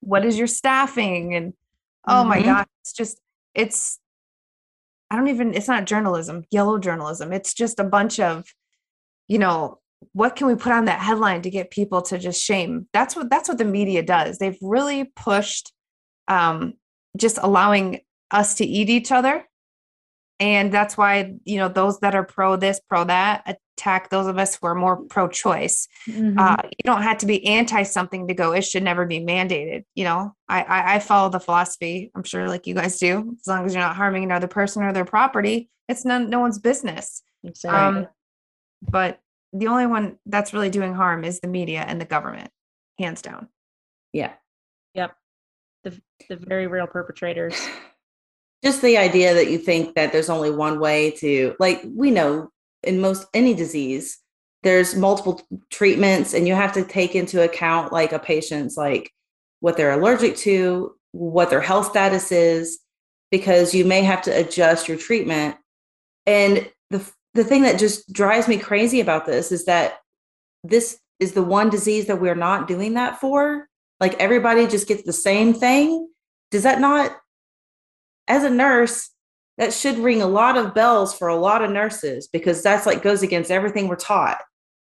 what 0.00 0.24
is 0.24 0.38
your 0.38 0.46
staffing 0.46 1.34
and 1.34 1.52
oh 2.08 2.24
my 2.24 2.40
Mhm. 2.40 2.44
god, 2.44 2.66
it's 2.80 2.92
just 2.94 3.20
it's 3.54 3.98
I 5.10 5.16
don't 5.16 5.28
even 5.28 5.52
it's 5.54 5.68
not 5.68 5.84
journalism, 5.84 6.44
yellow 6.50 6.78
journalism. 6.78 7.32
It's 7.32 7.52
just 7.52 7.78
a 7.80 7.84
bunch 7.84 8.18
of, 8.18 8.46
you 9.28 9.38
know, 9.38 9.78
what 10.12 10.36
can 10.36 10.46
we 10.46 10.54
put 10.54 10.72
on 10.72 10.86
that 10.86 11.00
headline 11.00 11.42
to 11.42 11.50
get 11.50 11.70
people 11.70 12.02
to 12.02 12.18
just 12.18 12.42
shame? 12.42 12.86
That's 12.92 13.14
what 13.14 13.30
that's 13.30 13.48
what 13.48 13.58
the 13.58 13.64
media 13.64 14.02
does. 14.02 14.38
They've 14.38 14.58
really 14.62 15.04
pushed 15.04 15.72
um 16.28 16.74
just 17.16 17.38
allowing 17.42 18.00
us 18.30 18.54
to 18.54 18.64
eat 18.64 18.88
each 18.88 19.12
other. 19.12 19.46
And 20.38 20.72
that's 20.72 20.96
why, 20.96 21.34
you 21.44 21.58
know, 21.58 21.68
those 21.68 22.00
that 22.00 22.14
are 22.14 22.24
pro 22.24 22.56
this, 22.56 22.80
pro 22.88 23.04
that 23.04 23.58
attack 23.80 24.08
those 24.08 24.26
of 24.26 24.38
us 24.38 24.56
who 24.56 24.66
are 24.66 24.74
more 24.74 25.04
pro 25.04 25.28
choice. 25.28 25.86
Mhm. 26.08 26.38
Uh, 26.38 26.62
you 26.64 26.82
don't 26.84 27.02
have 27.02 27.18
to 27.18 27.26
be 27.26 27.44
anti 27.46 27.82
something 27.82 28.26
to 28.28 28.34
go, 28.34 28.52
it 28.52 28.62
should 28.62 28.82
never 28.82 29.04
be 29.04 29.20
mandated. 29.20 29.84
You 29.94 30.04
know, 30.04 30.34
I, 30.48 30.62
I, 30.62 30.94
I 30.94 30.98
follow 30.98 31.28
the 31.28 31.40
philosophy, 31.40 32.10
I'm 32.14 32.22
sure 32.22 32.48
like 32.48 32.66
you 32.66 32.74
guys 32.74 32.98
do, 32.98 33.36
as 33.38 33.46
long 33.46 33.66
as 33.66 33.74
you're 33.74 33.82
not 33.82 33.96
harming 33.96 34.24
another 34.24 34.48
person 34.48 34.82
or 34.82 34.92
their 34.94 35.04
property, 35.04 35.68
it's 35.88 36.06
none, 36.06 36.30
no 36.30 36.40
one's 36.40 36.58
business. 36.58 37.22
Exactly. 37.44 38.02
Um, 38.02 38.08
but 38.82 39.20
the 39.52 39.66
only 39.66 39.86
one 39.86 40.18
that's 40.26 40.52
really 40.52 40.70
doing 40.70 40.94
harm 40.94 41.24
is 41.24 41.40
the 41.40 41.48
media 41.48 41.84
and 41.86 42.00
the 42.00 42.04
government, 42.04 42.50
hands 42.98 43.22
down. 43.22 43.48
Yeah. 44.12 44.32
yep. 44.94 45.14
The 45.84 46.00
the 46.28 46.36
very 46.36 46.66
real 46.66 46.86
perpetrators. 46.86 47.54
Just 48.64 48.82
the 48.82 48.98
idea 48.98 49.34
that 49.34 49.50
you 49.50 49.56
think 49.56 49.94
that 49.94 50.12
there's 50.12 50.28
only 50.28 50.50
one 50.50 50.80
way 50.80 51.12
to, 51.12 51.56
like, 51.58 51.82
we 51.96 52.10
know 52.10 52.50
in 52.82 53.00
most 53.00 53.26
any 53.32 53.54
disease, 53.54 54.18
there's 54.62 54.94
multiple 54.94 55.40
treatments, 55.70 56.34
and 56.34 56.46
you 56.46 56.54
have 56.54 56.72
to 56.74 56.84
take 56.84 57.14
into 57.14 57.42
account 57.42 57.90
like 57.90 58.12
a 58.12 58.18
patient's 58.18 58.76
like 58.76 59.10
what 59.60 59.76
they're 59.76 59.92
allergic 59.92 60.36
to, 60.36 60.94
what 61.12 61.48
their 61.48 61.60
health 61.60 61.86
status 61.86 62.30
is, 62.30 62.80
because 63.30 63.74
you 63.74 63.84
may 63.84 64.02
have 64.02 64.22
to 64.22 64.30
adjust 64.30 64.88
your 64.88 64.98
treatment. 64.98 65.56
And 66.26 66.70
the 66.90 67.10
the 67.34 67.44
thing 67.44 67.62
that 67.62 67.78
just 67.78 68.12
drives 68.12 68.48
me 68.48 68.58
crazy 68.58 69.00
about 69.00 69.26
this 69.26 69.52
is 69.52 69.64
that 69.66 69.98
this 70.64 70.98
is 71.18 71.32
the 71.32 71.42
one 71.42 71.70
disease 71.70 72.06
that 72.06 72.20
we're 72.20 72.34
not 72.34 72.66
doing 72.66 72.94
that 72.94 73.20
for. 73.20 73.68
Like 74.00 74.14
everybody 74.14 74.66
just 74.66 74.88
gets 74.88 75.02
the 75.02 75.12
same 75.12 75.54
thing. 75.54 76.08
Does 76.50 76.64
that 76.64 76.80
not, 76.80 77.16
as 78.26 78.44
a 78.44 78.50
nurse, 78.50 79.10
that 79.58 79.74
should 79.74 79.98
ring 79.98 80.22
a 80.22 80.26
lot 80.26 80.56
of 80.56 80.74
bells 80.74 81.14
for 81.14 81.28
a 81.28 81.36
lot 81.36 81.62
of 81.62 81.70
nurses 81.70 82.28
because 82.32 82.62
that's 82.62 82.86
like 82.86 83.02
goes 83.02 83.22
against 83.22 83.50
everything 83.50 83.88
we're 83.88 83.96
taught. 83.96 84.40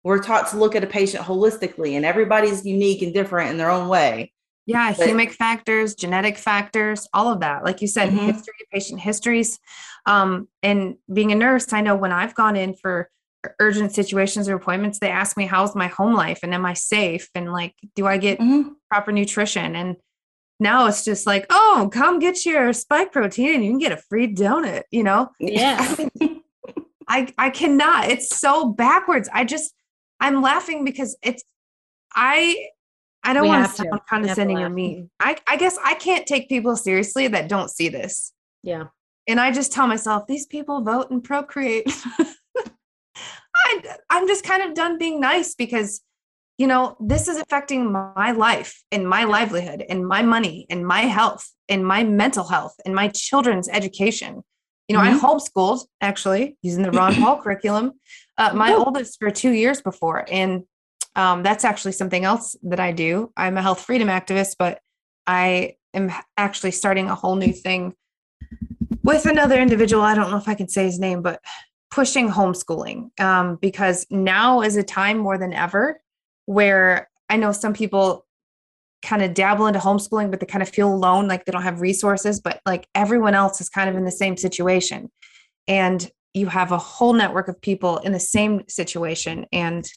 We're 0.05 0.23
taught 0.23 0.49
to 0.51 0.59
look 0.59 0.77
at 0.77 0.85
a 0.85 0.87
patient 0.87 1.25
holistically 1.25 1.95
and 1.95 2.05
everybody's 2.05 2.65
unique 2.65 3.03
and 3.03 3.13
different 3.13 3.51
in 3.51 3.59
their 3.59 3.71
own 3.71 3.89
way. 3.89 4.33
Yeah, 4.71 4.95
But- 4.97 5.07
human 5.09 5.29
factors, 5.29 5.95
genetic 5.95 6.37
factors, 6.39 7.09
all 7.13 7.33
of 7.33 7.41
that. 7.41 7.65
Like 7.65 7.81
you 7.81 7.89
said, 7.89 8.11
Mhm. 8.11 8.33
history, 8.35 8.55
patient 8.73 9.01
histories. 9.01 9.59
Um, 10.07 10.49
and 10.63 10.97
being 11.13 11.33
a 11.33 11.35
nurse, 11.35 11.73
I 11.73 11.81
know 11.81 11.95
when 11.97 12.13
I've 12.13 12.35
gone 12.35 12.57
in 12.57 12.75
for 12.75 13.11
urgent 13.59 13.93
situations 13.93 14.49
or 14.49 14.55
appointments, 14.57 14.99
they 14.99 15.11
ask 15.11 15.37
me, 15.37 15.47
how's 15.47 15.75
my 15.75 15.87
home 15.89 16.15
life? 16.15 16.41
And 16.43 16.53
am 16.55 16.67
I 16.67 16.75
safe? 16.75 17.29
And 17.35 17.53
like, 17.53 17.75
do 17.97 18.07
I 18.07 18.17
get 18.19 18.39
Mhm. 18.39 18.73
proper 18.91 19.13
nutrition? 19.13 19.75
And 19.75 19.97
now 20.59 20.87
it's 20.87 21.05
just 21.05 21.27
like, 21.27 21.47
oh, 21.51 21.89
come 21.93 22.19
get 22.19 22.45
your 22.45 22.73
spike 22.75 23.13
protein 23.13 23.55
and 23.55 23.65
you 23.65 23.71
can 23.71 23.79
get 23.79 23.93
a 23.93 23.97
free 23.97 24.33
donut, 24.33 24.83
you 24.91 25.03
know? 25.03 25.31
Yeah. 25.41 25.97
I 27.09 27.29
I 27.39 27.51
cannot. 27.51 28.09
It's 28.11 28.37
so 28.37 28.67
backwards. 28.69 29.29
I 29.33 29.45
just 29.45 29.75
I'm 30.21 30.43
laughing 30.43 30.85
because 30.85 31.17
it's 31.23 31.43
I 32.15 32.57
I 33.23 33.33
don't 33.33 33.43
We 33.43 33.49
want 33.49 33.69
to 33.69 33.77
sound 33.77 33.91
to 33.93 34.01
condescending 34.09 34.59
or 34.59 34.71
mean. 34.71 35.11
I 35.21 35.37
I 35.47 35.57
guess 35.57 35.79
I 35.85 35.95
can't 35.95 36.27
take 36.27 36.49
people 36.49 36.77
seriously 36.77 37.29
that 37.29 37.49
don't 37.49 37.71
see 37.71 37.89
this. 37.89 38.33
Yeah. 38.63 38.85
And 39.29 39.39
I 39.39 39.53
just 39.53 39.73
tell 39.73 39.87
myself 39.87 40.27
these 40.27 40.47
people 40.47 40.83
vote 40.83 41.11
and 41.11 41.23
procreate. 41.23 41.87
I 43.55 43.83
I'm 44.09 44.27
just 44.27 44.45
kind 44.45 44.63
of 44.63 44.75
done 44.75 44.99
being 44.99 45.21
nice 45.21 45.55
because 45.55 46.01
you 46.61 46.67
know, 46.67 46.95
this 47.01 47.27
is 47.27 47.39
affecting 47.39 47.91
my 47.91 48.33
life 48.33 48.83
and 48.93 49.09
my 49.09 49.25
livelihood 49.25 49.83
and 49.89 50.07
my 50.07 50.21
money 50.21 50.67
and 50.69 50.87
my 50.87 51.01
health 51.01 51.51
and 51.71 51.87
my 51.87 52.05
mental 52.05 52.47
health 52.47 52.75
and 52.85 52.95
my 52.95 53.09
children's 53.09 53.67
education. 53.67 54.43
You 54.87 54.95
know, 54.95 55.01
I 55.01 55.19
homeschooled 55.19 55.87
actually 56.03 56.59
using 56.61 56.83
the 56.83 56.91
Ron 56.91 57.15
Paul 57.15 57.41
curriculum, 57.43 57.93
uh, 58.37 58.53
my 58.53 58.75
oldest 58.75 59.19
for 59.19 59.31
two 59.31 59.53
years 59.53 59.81
before. 59.81 60.27
And 60.31 60.65
um, 61.17 61.43
that's 61.43 61.65
actually 61.65 61.93
something 61.93 62.25
else 62.25 62.57
that 62.63 62.81
I 62.81 62.93
do. 62.93 63.33
I'm 63.37 63.57
a 63.57 63.63
health 63.63 63.81
freedom 63.81 64.09
activist, 64.09 64.57
but 64.59 64.81
I 65.27 65.77
am 65.95 66.13
actually 66.37 66.71
starting 66.71 67.09
a 67.09 67.15
whole 67.15 67.37
new 67.37 67.53
thing 67.53 67.95
with 69.03 69.27
another 69.27 69.61
individual. 69.61 70.03
I 70.03 70.15
don't 70.15 70.31
know 70.31 70.37
if 70.37 70.49
I 70.49 70.55
can 70.55 70.69
say 70.69 70.85
his 70.85 70.99
name, 70.99 71.23
but 71.23 71.41
pushing 71.91 72.29
homeschooling 72.29 73.19
um, 73.21 73.57
because 73.57 74.07
now 74.11 74.63
is 74.63 74.77
a 74.77 74.83
time 74.83 75.19
more 75.19 75.37
than 75.37 75.53
ever 75.53 76.01
where 76.47 77.09
I 77.29 77.37
know 77.37 77.53
some 77.53 77.75
people 77.75 78.27
kind 79.03 79.23
of 79.23 79.35
dabble 79.35 79.67
into 79.67 79.79
homeschooling, 79.79 80.31
but 80.31 80.41
they 80.41 80.47
kind 80.47 80.63
of 80.63 80.69
feel 80.69 80.93
alone, 80.93 81.27
like 81.27 81.45
they 81.45 81.53
don't 81.53 81.63
have 81.63 81.81
resources, 81.81 82.41
but 82.41 82.61
like 82.67 82.87
everyone 82.95 83.35
else 83.35 83.61
is 83.61 83.69
kind 83.69 83.89
of 83.89 83.97
in 83.97 84.05
the 84.05 84.11
same 84.11 84.37
situation. 84.37 85.11
And 85.67 86.09
you 86.35 86.47
have 86.47 86.71
a 86.71 86.79
whole 86.79 87.13
network 87.13 87.49
of 87.49 87.61
people 87.61 87.99
in 87.99 88.13
the 88.13 88.21
same 88.21 88.63
situation. 88.69 89.47
And 89.53 89.91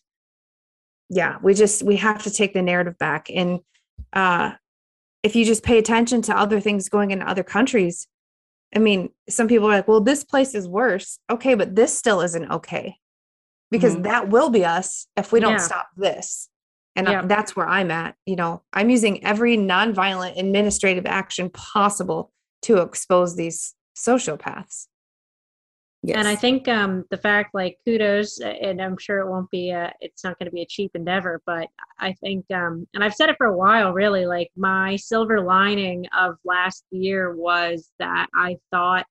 yeah, 1.09 1.37
we 1.41 1.53
just, 1.53 1.83
we 1.83 1.97
have 1.97 2.23
to 2.23 2.31
take 2.31 2.53
the 2.53 2.61
narrative 2.61 2.97
back. 2.97 3.27
And 3.33 3.59
uh, 4.13 4.53
if 5.23 5.35
you 5.35 5.45
just 5.45 5.63
pay 5.63 5.77
attention 5.77 6.21
to 6.23 6.37
other 6.37 6.59
things 6.59 6.89
going 6.89 7.11
in 7.11 7.21
other 7.21 7.43
countries, 7.43 8.07
I 8.75 8.79
mean, 8.79 9.09
some 9.29 9.47
people 9.47 9.67
are 9.67 9.71
like, 9.75 9.87
well, 9.87 10.01
this 10.01 10.23
place 10.23 10.55
is 10.55 10.67
worse. 10.67 11.19
Okay, 11.29 11.53
but 11.55 11.75
this 11.75 11.95
still 11.97 12.21
isn't 12.21 12.49
okay 12.51 12.97
because 13.69 13.95
Mhm. 13.95 14.03
that 14.03 14.29
will 14.29 14.49
be 14.49 14.65
us 14.65 15.07
if 15.15 15.31
we 15.31 15.39
don't 15.39 15.53
Yeah. 15.53 15.57
stop 15.57 15.87
this. 15.95 16.49
And 16.95 17.07
Yeah. 17.07 17.21
I- 17.21 17.25
that's 17.25 17.55
where 17.55 17.67
I'm 17.67 17.91
at. 17.91 18.15
You 18.25 18.35
know, 18.35 18.63
I'm 18.73 18.89
using 18.89 19.23
every 19.23 19.57
nonviolent 19.57 20.37
administrative 20.39 21.05
action 21.05 21.49
possible 21.49 22.31
to 22.63 22.77
expose 22.81 23.35
these 23.35 23.75
sociopaths. 23.95 24.87
Yes. 26.05 26.17
And 26.17 26.27
I 26.27 26.35
think 26.35 26.67
um, 26.67 27.05
the 27.11 27.17
fact, 27.17 27.53
like, 27.53 27.77
kudos, 27.85 28.37
and 28.41 28.81
I'm 28.81 28.97
sure 28.97 29.19
it 29.19 29.29
won't 29.29 29.49
be, 29.49 29.69
a, 29.69 29.93
it's 30.01 30.25
not 30.25 30.37
going 30.37 30.47
to 30.47 30.51
be 30.51 30.61
a 30.61 30.65
cheap 30.65 30.91
endeavor, 30.95 31.41
but 31.45 31.69
I 31.97 32.11
think, 32.11 32.45
um, 32.53 32.85
and 32.93 33.01
I've 33.01 33.13
said 33.15 33.29
it 33.29 33.37
for 33.37 33.47
a 33.47 33.55
while, 33.55 33.93
really, 33.93 34.25
like, 34.25 34.49
my 34.57 34.97
silver 34.97 35.39
lining 35.39 36.05
of 36.17 36.35
last 36.43 36.83
year 36.91 37.33
was 37.33 37.89
that 37.99 38.27
I 38.35 38.57
thought 38.69 39.05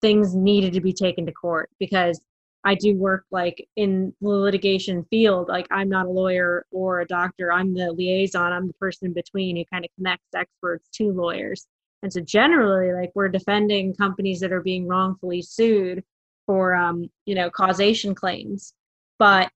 things 0.00 0.34
needed 0.34 0.72
to 0.72 0.80
be 0.80 0.94
taken 0.94 1.26
to 1.26 1.32
court 1.32 1.68
because 1.78 2.18
I 2.64 2.74
do 2.74 2.96
work 2.96 3.24
like 3.30 3.66
in 3.76 4.14
the 4.22 4.28
litigation 4.28 5.04
field. 5.10 5.48
Like, 5.48 5.66
I'm 5.70 5.90
not 5.90 6.06
a 6.06 6.10
lawyer 6.10 6.64
or 6.70 7.00
a 7.00 7.06
doctor, 7.06 7.52
I'm 7.52 7.74
the 7.74 7.92
liaison, 7.92 8.52
I'm 8.52 8.66
the 8.66 8.74
person 8.74 9.08
in 9.08 9.12
between 9.12 9.56
who 9.56 9.64
kind 9.70 9.84
of 9.84 9.90
connects 9.94 10.34
experts 10.34 10.88
to 10.94 11.12
lawyers. 11.12 11.66
And 12.02 12.10
so, 12.10 12.20
generally, 12.20 12.94
like, 12.94 13.12
we're 13.14 13.28
defending 13.28 13.94
companies 13.94 14.40
that 14.40 14.52
are 14.52 14.62
being 14.62 14.88
wrongfully 14.88 15.42
sued 15.42 16.02
for 16.46 16.74
um, 16.74 17.08
you 17.26 17.34
know 17.34 17.50
causation 17.50 18.14
claims 18.14 18.72
but 19.18 19.50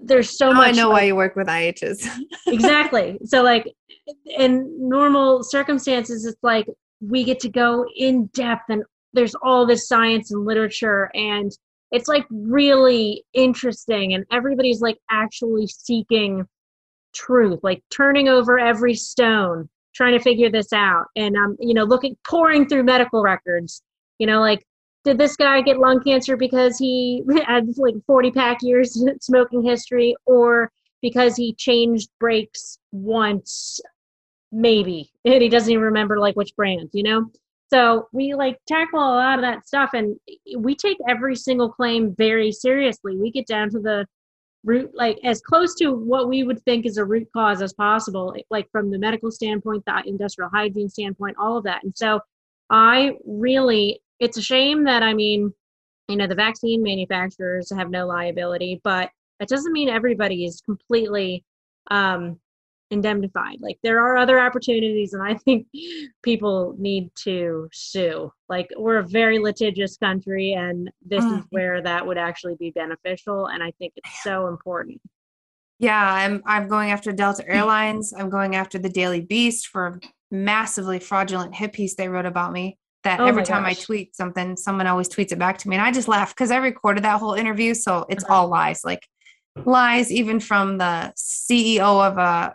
there's 0.00 0.36
so 0.36 0.50
Now 0.52 0.58
much 0.58 0.68
I 0.68 0.72
know 0.72 0.88
like- 0.90 1.00
why 1.00 1.06
you 1.06 1.16
work 1.16 1.34
with 1.36 1.48
IHs. 1.48 2.06
exactly 2.46 3.18
so 3.24 3.42
like 3.42 3.66
in 4.38 4.74
normal 4.78 5.42
circumstances 5.42 6.24
it's 6.24 6.42
like 6.42 6.66
we 7.00 7.24
get 7.24 7.40
to 7.40 7.48
go 7.48 7.84
in 7.96 8.26
depth 8.34 8.64
and 8.68 8.82
there's 9.12 9.34
all 9.42 9.66
this 9.66 9.86
science 9.88 10.30
and 10.30 10.44
literature 10.44 11.10
and 11.14 11.52
it's 11.90 12.08
like 12.08 12.26
really 12.30 13.24
interesting 13.32 14.14
and 14.14 14.24
everybody's 14.30 14.80
like 14.80 14.98
actually 15.10 15.66
seeking 15.66 16.44
truth 17.14 17.58
like 17.62 17.82
turning 17.90 18.28
over 18.28 18.58
every 18.58 18.94
stone 18.94 19.68
trying 19.94 20.12
to 20.12 20.20
figure 20.22 20.50
this 20.50 20.72
out 20.72 21.06
and 21.16 21.36
um 21.36 21.56
you 21.58 21.72
know 21.74 21.84
looking 21.84 22.16
pouring 22.26 22.68
through 22.68 22.82
medical 22.82 23.22
records 23.22 23.82
you 24.18 24.26
know 24.26 24.40
like 24.40 24.62
did 25.04 25.18
this 25.18 25.36
guy 25.36 25.60
get 25.60 25.78
lung 25.78 26.02
cancer 26.02 26.36
because 26.36 26.78
he 26.78 27.22
had 27.46 27.66
like 27.76 27.94
40 28.06 28.30
pack 28.30 28.58
years 28.62 29.02
smoking 29.20 29.62
history 29.62 30.14
or 30.26 30.70
because 31.02 31.36
he 31.36 31.54
changed 31.54 32.10
brakes 32.18 32.78
once 32.92 33.80
maybe 34.50 35.10
and 35.24 35.42
he 35.42 35.48
doesn't 35.48 35.70
even 35.70 35.84
remember 35.84 36.18
like 36.18 36.36
which 36.36 36.54
brand 36.56 36.88
you 36.92 37.02
know? 37.02 37.30
So 37.70 38.08
we 38.12 38.34
like 38.34 38.58
tackle 38.66 38.98
a 38.98 39.16
lot 39.16 39.38
of 39.38 39.42
that 39.42 39.66
stuff 39.66 39.90
and 39.92 40.16
we 40.56 40.74
take 40.74 40.96
every 41.06 41.36
single 41.36 41.70
claim 41.70 42.14
very 42.16 42.50
seriously. 42.50 43.18
We 43.18 43.30
get 43.30 43.46
down 43.46 43.68
to 43.70 43.78
the 43.78 44.06
root 44.64 44.90
like 44.94 45.18
as 45.22 45.40
close 45.40 45.74
to 45.76 45.92
what 45.92 46.28
we 46.28 46.42
would 46.42 46.62
think 46.64 46.84
is 46.84 46.96
a 46.96 47.04
root 47.04 47.28
cause 47.32 47.62
as 47.62 47.72
possible 47.74 48.34
like 48.50 48.68
from 48.72 48.90
the 48.90 48.98
medical 48.98 49.30
standpoint 49.30 49.84
the 49.86 50.02
industrial 50.04 50.50
hygiene 50.52 50.88
standpoint 50.88 51.36
all 51.38 51.58
of 51.58 51.64
that. 51.64 51.84
And 51.84 51.96
so 51.96 52.20
i 52.70 53.12
really 53.24 54.00
it's 54.20 54.36
a 54.36 54.42
shame 54.42 54.84
that 54.84 55.02
i 55.02 55.12
mean 55.14 55.52
you 56.08 56.16
know 56.16 56.26
the 56.26 56.34
vaccine 56.34 56.82
manufacturers 56.82 57.70
have 57.74 57.90
no 57.90 58.06
liability 58.06 58.80
but 58.84 59.10
that 59.38 59.48
doesn't 59.48 59.72
mean 59.72 59.88
everybody 59.88 60.44
is 60.44 60.60
completely 60.62 61.44
um 61.90 62.38
indemnified 62.90 63.58
like 63.60 63.78
there 63.82 64.00
are 64.00 64.16
other 64.16 64.40
opportunities 64.40 65.12
and 65.12 65.22
i 65.22 65.34
think 65.34 65.66
people 66.22 66.74
need 66.78 67.10
to 67.14 67.68
sue 67.72 68.32
like 68.48 68.66
we're 68.78 68.96
a 68.96 69.06
very 69.06 69.38
litigious 69.38 69.98
country 69.98 70.54
and 70.54 70.90
this 71.04 71.22
is 71.22 71.30
Mm. 71.32 71.46
where 71.50 71.82
that 71.82 72.06
would 72.06 72.16
actually 72.16 72.54
be 72.58 72.70
beneficial 72.70 73.46
and 73.48 73.62
i 73.62 73.70
think 73.72 73.92
it's 73.96 74.22
so 74.22 74.46
important 74.48 75.00
Yeah, 75.80 76.02
I'm 76.12 76.42
I'm 76.46 76.66
going 76.66 76.90
after 76.90 77.12
Delta 77.12 77.44
Airlines. 77.46 78.12
I'm 78.18 78.30
going 78.30 78.56
after 78.56 78.78
the 78.80 78.88
Daily 78.88 79.20
Beast 79.20 79.68
for 79.68 79.86
a 79.86 80.00
massively 80.34 80.98
fraudulent 80.98 81.54
hit 81.54 81.72
piece 81.72 81.94
they 81.94 82.08
wrote 82.08 82.26
about 82.26 82.52
me. 82.52 82.78
That 83.04 83.20
Oh 83.20 83.26
every 83.26 83.44
time 83.44 83.64
I 83.64 83.74
tweet 83.74 84.16
something, 84.16 84.56
someone 84.56 84.86
always 84.86 85.08
tweets 85.08 85.32
it 85.32 85.38
back 85.38 85.58
to 85.58 85.68
me. 85.68 85.76
And 85.76 85.84
I 85.84 85.92
just 85.92 86.08
laugh 86.08 86.30
because 86.34 86.50
I 86.50 86.56
recorded 86.56 87.04
that 87.04 87.20
whole 87.20 87.34
interview. 87.34 87.74
So 87.74 88.06
it's 88.08 88.24
Uh-huh. 88.24 88.34
all 88.34 88.48
lies. 88.48 88.80
Like 88.84 89.06
lies 89.64 90.10
even 90.12 90.40
from 90.40 90.78
the 90.78 91.12
CEO 91.16 92.04
of 92.06 92.18
a 92.18 92.54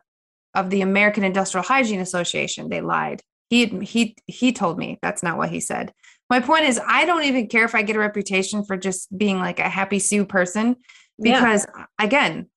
of 0.54 0.70
the 0.70 0.82
American 0.82 1.24
Industrial 1.24 1.64
Hygiene 1.64 2.00
Association. 2.02 2.70
They 2.70 2.82
lied. 2.82 3.22
He 3.50 3.66
he 3.68 4.16
he 4.28 4.52
told 4.52 4.78
me 4.78 5.00
that's 5.02 5.24
not 5.24 5.38
what 5.38 5.50
he 5.50 5.60
said. 5.60 5.94
My 6.30 6.40
point 6.40 6.66
is 6.66 6.80
I 6.86 7.06
don't 7.06 7.24
even 7.24 7.48
care 7.48 7.64
if 7.66 7.74
I 7.76 7.82
get 7.84 7.96
a 7.96 8.00
reputation 8.00 8.64
for 8.66 8.76
just 8.78 9.16
being 9.18 9.40
like 9.40 9.60
a 9.60 9.70
happy 9.70 10.00
Sue 10.00 10.26
person 10.26 10.76
Yeah. 11.18 11.40
because 11.40 11.68
again 12.00 12.48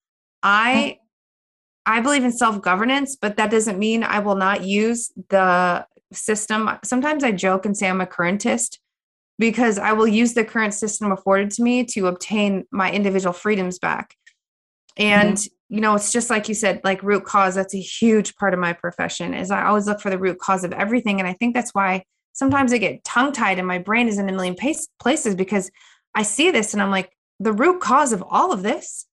i 0.43 0.97
i 1.85 1.99
believe 1.99 2.23
in 2.23 2.31
self-governance 2.31 3.15
but 3.15 3.37
that 3.37 3.49
doesn't 3.51 3.77
mean 3.79 4.03
i 4.03 4.19
will 4.19 4.35
not 4.35 4.63
use 4.63 5.11
the 5.29 5.85
system. 6.13 6.69
Sometimes 6.83 7.23
i 7.23 7.31
joke 7.31 7.65
and 7.65 7.75
say 7.77 7.89
i'm 7.89 8.01
a 8.01 8.05
currentist 8.07 8.79
because 9.39 9.77
i 9.77 9.91
will 9.93 10.07
use 10.07 10.33
the 10.33 10.45
current 10.45 10.73
system 10.73 11.11
afforded 11.11 11.51
to 11.51 11.63
me 11.63 11.83
to 11.83 12.07
obtain 12.07 12.65
my 12.71 12.91
individual 12.91 13.33
freedoms 13.33 13.79
back. 13.79 14.15
And 14.95 15.37
you 15.69 15.81
know 15.81 15.95
it's 15.95 16.11
just 16.13 16.29
like 16.29 16.47
you 16.47 16.55
said 16.55 16.79
like 16.83 17.03
root 17.03 17.25
cause 17.25 17.55
that's 17.55 17.75
a 17.75 17.79
huge 17.79 18.35
part 18.37 18.53
of 18.53 18.59
my 18.59 18.71
profession 18.73 19.33
is 19.33 19.51
i 19.51 19.65
always 19.65 19.85
look 19.85 19.99
for 19.99 20.09
the 20.09 20.17
root 20.17 20.39
cause 20.39 20.63
of 20.63 20.71
everything. 20.73 21.19
And 21.19 21.27
i 21.27 21.33
think 21.33 21.53
that's 21.53 21.71
why 21.75 22.03
sometimes 22.33 22.71
i 22.73 22.77
get 22.77 23.03
tongue 23.03 23.31
tied 23.33 23.59
and 23.59 23.67
my 23.67 23.77
brain 23.79 24.07
is 24.07 24.17
in 24.17 24.29
a 24.29 24.31
million 24.31 24.55
pace, 24.55 24.87
places 24.99 25.35
because 25.35 25.69
i 26.15 26.23
see 26.23 26.51
this 26.51 26.73
and 26.73 26.81
i'm 26.81 26.89
like 26.91 27.11
the 27.39 27.51
root 27.53 27.81
cause 27.81 28.13
of 28.13 28.23
all 28.29 28.51
of 28.51 28.63
this 28.63 29.05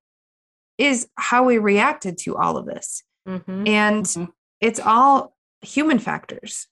is 0.78 1.06
how 1.16 1.44
we 1.44 1.58
reacted 1.58 2.18
to 2.18 2.36
all 2.36 2.56
of 2.56 2.66
this. 2.66 3.02
Mm-hmm. 3.28 3.66
and 3.66 4.04
Mhm. 4.06 4.28
it's 4.60 4.78
all 4.80 5.34
human 5.62 5.98
factors 5.98 6.66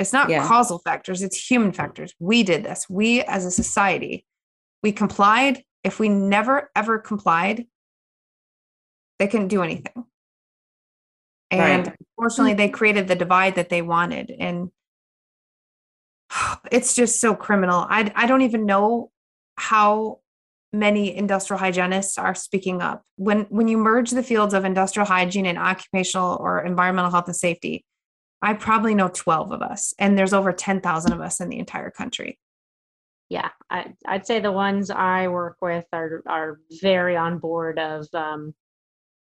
it's 0.00 0.12
not 0.12 0.28
Yeah. 0.30 0.46
causal 0.46 0.78
factors 0.80 1.22
it's 1.22 1.50
human 1.50 1.72
factors. 1.72 2.14
We 2.18 2.42
did 2.42 2.64
this. 2.64 2.88
We 2.88 3.22
as 3.22 3.44
a 3.44 3.50
society 3.50 4.26
we 4.82 4.92
complied. 4.92 5.62
If 5.84 5.98
we 6.00 6.08
never 6.08 6.70
ever 6.74 6.98
complied 6.98 7.66
they 9.18 9.28
couldn't 9.28 9.48
do 9.48 9.62
anything. 9.62 10.04
And 11.50 11.86
Right. 11.86 11.96
unfortunately 12.18 12.54
they 12.54 12.68
created 12.70 13.06
the 13.08 13.14
divide 13.14 13.54
that 13.56 13.68
they 13.68 13.82
wanted 13.82 14.30
and 14.30 14.70
it's 16.72 16.94
just 16.94 17.20
so 17.20 17.34
criminal. 17.34 17.86
I, 17.88 18.10
I 18.14 18.26
don't 18.26 18.42
even 18.42 18.66
know 18.66 19.10
how 19.56 20.20
many 20.72 21.14
industrial 21.14 21.58
hygienists 21.58 22.16
are 22.16 22.34
speaking 22.34 22.80
up. 22.80 23.02
When 23.16 23.40
when 23.50 23.68
you 23.68 23.76
merge 23.76 24.10
the 24.10 24.22
fields 24.22 24.54
of 24.54 24.64
industrial 24.64 25.06
hygiene 25.06 25.46
and 25.46 25.58
occupational 25.58 26.36
or 26.40 26.64
environmental 26.64 27.10
health 27.10 27.26
and 27.26 27.36
safety 27.36 27.84
i 28.42 28.52
probably 28.54 28.94
know 28.94 29.08
12 29.12 29.52
of 29.52 29.62
us 29.62 29.94
and 29.98 30.16
there's 30.16 30.32
over 30.32 30.52
10,000 30.52 31.12
of 31.12 31.20
us 31.20 31.40
in 31.40 31.48
the 31.48 31.58
entire 31.58 31.90
country. 31.90 32.38
Yeah 33.28 33.50
I, 33.70 33.92
i'd 34.06 34.26
say 34.26 34.40
the 34.40 34.52
ones 34.52 34.90
i 34.90 35.28
work 35.28 35.56
with 35.62 35.86
are 35.92 36.22
are 36.26 36.60
very 36.80 37.16
on 37.16 37.38
board 37.38 37.78
of 37.78 38.06
um, 38.14 38.54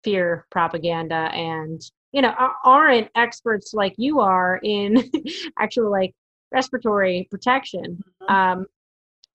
fear 0.03 0.45
propaganda 0.51 1.29
and 1.33 1.81
you 2.11 2.21
know 2.21 2.33
aren't 2.63 3.09
experts 3.15 3.73
like 3.73 3.93
you 3.97 4.21
are 4.21 4.59
in 4.63 5.11
actual 5.59 5.91
like 5.91 6.13
respiratory 6.51 7.27
protection. 7.29 8.01
Um 8.29 8.67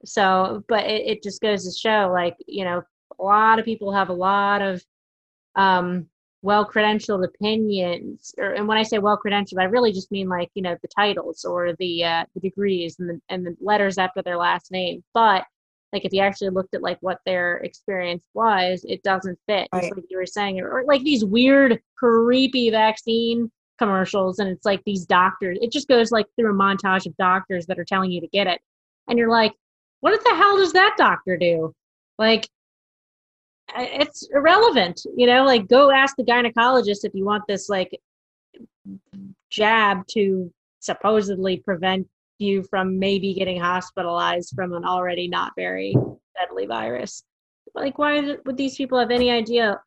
so 0.04 0.64
but 0.68 0.86
it, 0.86 1.02
it 1.06 1.22
just 1.22 1.42
goes 1.42 1.64
to 1.64 1.78
show 1.78 2.10
like 2.10 2.36
you 2.46 2.64
know 2.64 2.82
a 3.18 3.22
lot 3.22 3.58
of 3.58 3.66
people 3.66 3.92
have 3.92 4.08
a 4.08 4.14
lot 4.14 4.62
of 4.62 4.82
um 5.56 6.06
well 6.42 6.64
credentialed 6.64 7.24
opinions 7.24 8.34
or 8.38 8.52
and 8.52 8.66
when 8.66 8.78
i 8.78 8.82
say 8.82 8.98
well 8.98 9.18
credentialed 9.22 9.60
i 9.60 9.64
really 9.64 9.92
just 9.92 10.10
mean 10.10 10.28
like 10.28 10.50
you 10.54 10.62
know 10.62 10.76
the 10.80 10.88
titles 10.88 11.44
or 11.44 11.74
the 11.78 12.02
uh 12.02 12.24
the 12.34 12.40
degrees 12.40 12.98
and 12.98 13.10
the 13.10 13.20
and 13.28 13.46
the 13.46 13.54
letters 13.60 13.98
after 13.98 14.22
their 14.22 14.36
last 14.36 14.70
name. 14.70 15.02
But 15.14 15.44
like 15.92 16.04
if 16.04 16.12
you 16.12 16.20
actually 16.20 16.50
looked 16.50 16.74
at 16.74 16.82
like 16.82 16.98
what 17.00 17.18
their 17.26 17.58
experience 17.58 18.24
was 18.34 18.84
it 18.88 19.02
doesn't 19.02 19.38
fit. 19.46 19.68
Just 19.74 19.94
like 19.94 20.04
you 20.08 20.16
were 20.16 20.26
saying 20.26 20.60
or, 20.60 20.84
like 20.86 21.02
these 21.02 21.24
weird 21.24 21.80
creepy 21.96 22.70
vaccine 22.70 23.50
commercials 23.78 24.38
and 24.38 24.48
it's 24.48 24.66
like 24.66 24.82
these 24.84 25.06
doctors 25.06 25.58
it 25.62 25.72
just 25.72 25.88
goes 25.88 26.12
like 26.12 26.26
through 26.36 26.50
a 26.50 26.54
montage 26.54 27.06
of 27.06 27.16
doctors 27.16 27.66
that 27.66 27.78
are 27.78 27.84
telling 27.84 28.10
you 28.10 28.20
to 28.20 28.28
get 28.28 28.46
it. 28.46 28.60
And 29.08 29.18
you're 29.18 29.30
like 29.30 29.52
what 30.00 30.18
the 30.24 30.34
hell 30.34 30.56
does 30.56 30.72
that 30.72 30.94
doctor 30.96 31.36
do? 31.36 31.74
Like 32.18 32.48
it's 33.76 34.28
irrelevant 34.32 35.00
you 35.16 35.26
know 35.26 35.44
like 35.44 35.68
go 35.68 35.90
ask 35.90 36.16
the 36.16 36.24
gynecologist 36.24 37.04
if 37.04 37.12
you 37.14 37.24
want 37.24 37.42
this 37.48 37.68
like 37.68 37.90
jab 39.50 40.06
to 40.06 40.52
supposedly 40.80 41.58
prevent 41.58 42.06
you 42.38 42.62
from 42.64 42.98
maybe 42.98 43.34
getting 43.34 43.60
hospitalized 43.60 44.52
from 44.54 44.72
an 44.72 44.84
already 44.84 45.28
not 45.28 45.52
very 45.56 45.94
deadly 46.38 46.66
virus. 46.66 47.22
Like 47.74 47.98
why 47.98 48.36
would 48.44 48.56
these 48.56 48.76
people 48.76 48.98
have 48.98 49.10
any 49.10 49.30
idea 49.30 49.80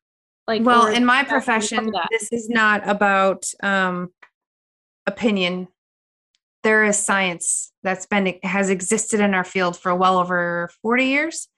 like 0.48 0.64
well 0.64 0.88
in 0.88 1.06
my 1.06 1.24
profession 1.24 1.92
this 2.12 2.32
is 2.32 2.50
not 2.50 2.88
about 2.88 3.46
um 3.62 4.10
opinion. 5.06 5.68
There 6.64 6.86
is 6.86 6.98
science 6.98 7.74
that's 7.82 8.06
been 8.06 8.36
has 8.44 8.70
existed 8.70 9.20
in 9.20 9.34
our 9.34 9.44
field 9.44 9.78
for 9.78 9.94
well 9.94 10.18
over 10.18 10.70
40 10.82 11.06
years 11.06 11.50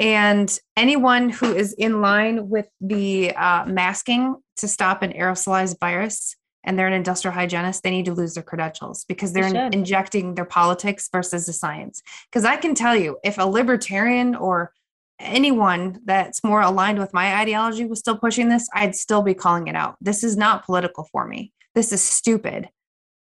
and 0.00 0.58
anyone 0.76 1.28
who 1.28 1.52
is 1.54 1.72
in 1.72 2.00
line 2.00 2.48
with 2.48 2.68
the 2.80 3.34
uh, 3.34 3.64
masking 3.66 4.36
to 4.56 4.68
stop 4.68 5.02
an 5.02 5.12
aerosolized 5.12 5.78
virus 5.80 6.36
and 6.64 6.78
they're 6.78 6.86
an 6.86 6.92
industrial 6.92 7.34
hygienist 7.34 7.82
they 7.82 7.90
need 7.90 8.04
to 8.04 8.14
lose 8.14 8.34
their 8.34 8.42
credentials 8.42 9.04
because 9.08 9.32
They 9.32 9.40
they're 9.42 9.50
should. 9.50 9.74
injecting 9.74 10.34
their 10.34 10.44
politics 10.44 11.08
versus 11.10 11.46
the 11.46 11.52
science 11.52 12.02
because 12.30 12.44
i 12.44 12.56
can 12.56 12.74
tell 12.74 12.96
you 12.96 13.16
if 13.24 13.38
a 13.38 13.44
libertarian 13.46 14.34
or 14.34 14.72
anyone 15.20 16.00
that's 16.04 16.44
more 16.44 16.60
aligned 16.60 16.98
with 16.98 17.12
my 17.12 17.36
ideology 17.40 17.84
was 17.84 17.98
still 17.98 18.16
pushing 18.16 18.48
this, 18.48 18.68
I'd 18.72 18.94
still 18.94 19.22
be 19.22 19.34
calling 19.34 19.66
it 19.66 19.74
out. 19.74 19.96
This 20.00 20.22
is 20.22 20.36
not 20.36 20.64
political 20.64 21.08
for 21.10 21.26
me. 21.26 21.52
This 21.74 21.92
is 21.92 22.00
stupid. 22.00 22.68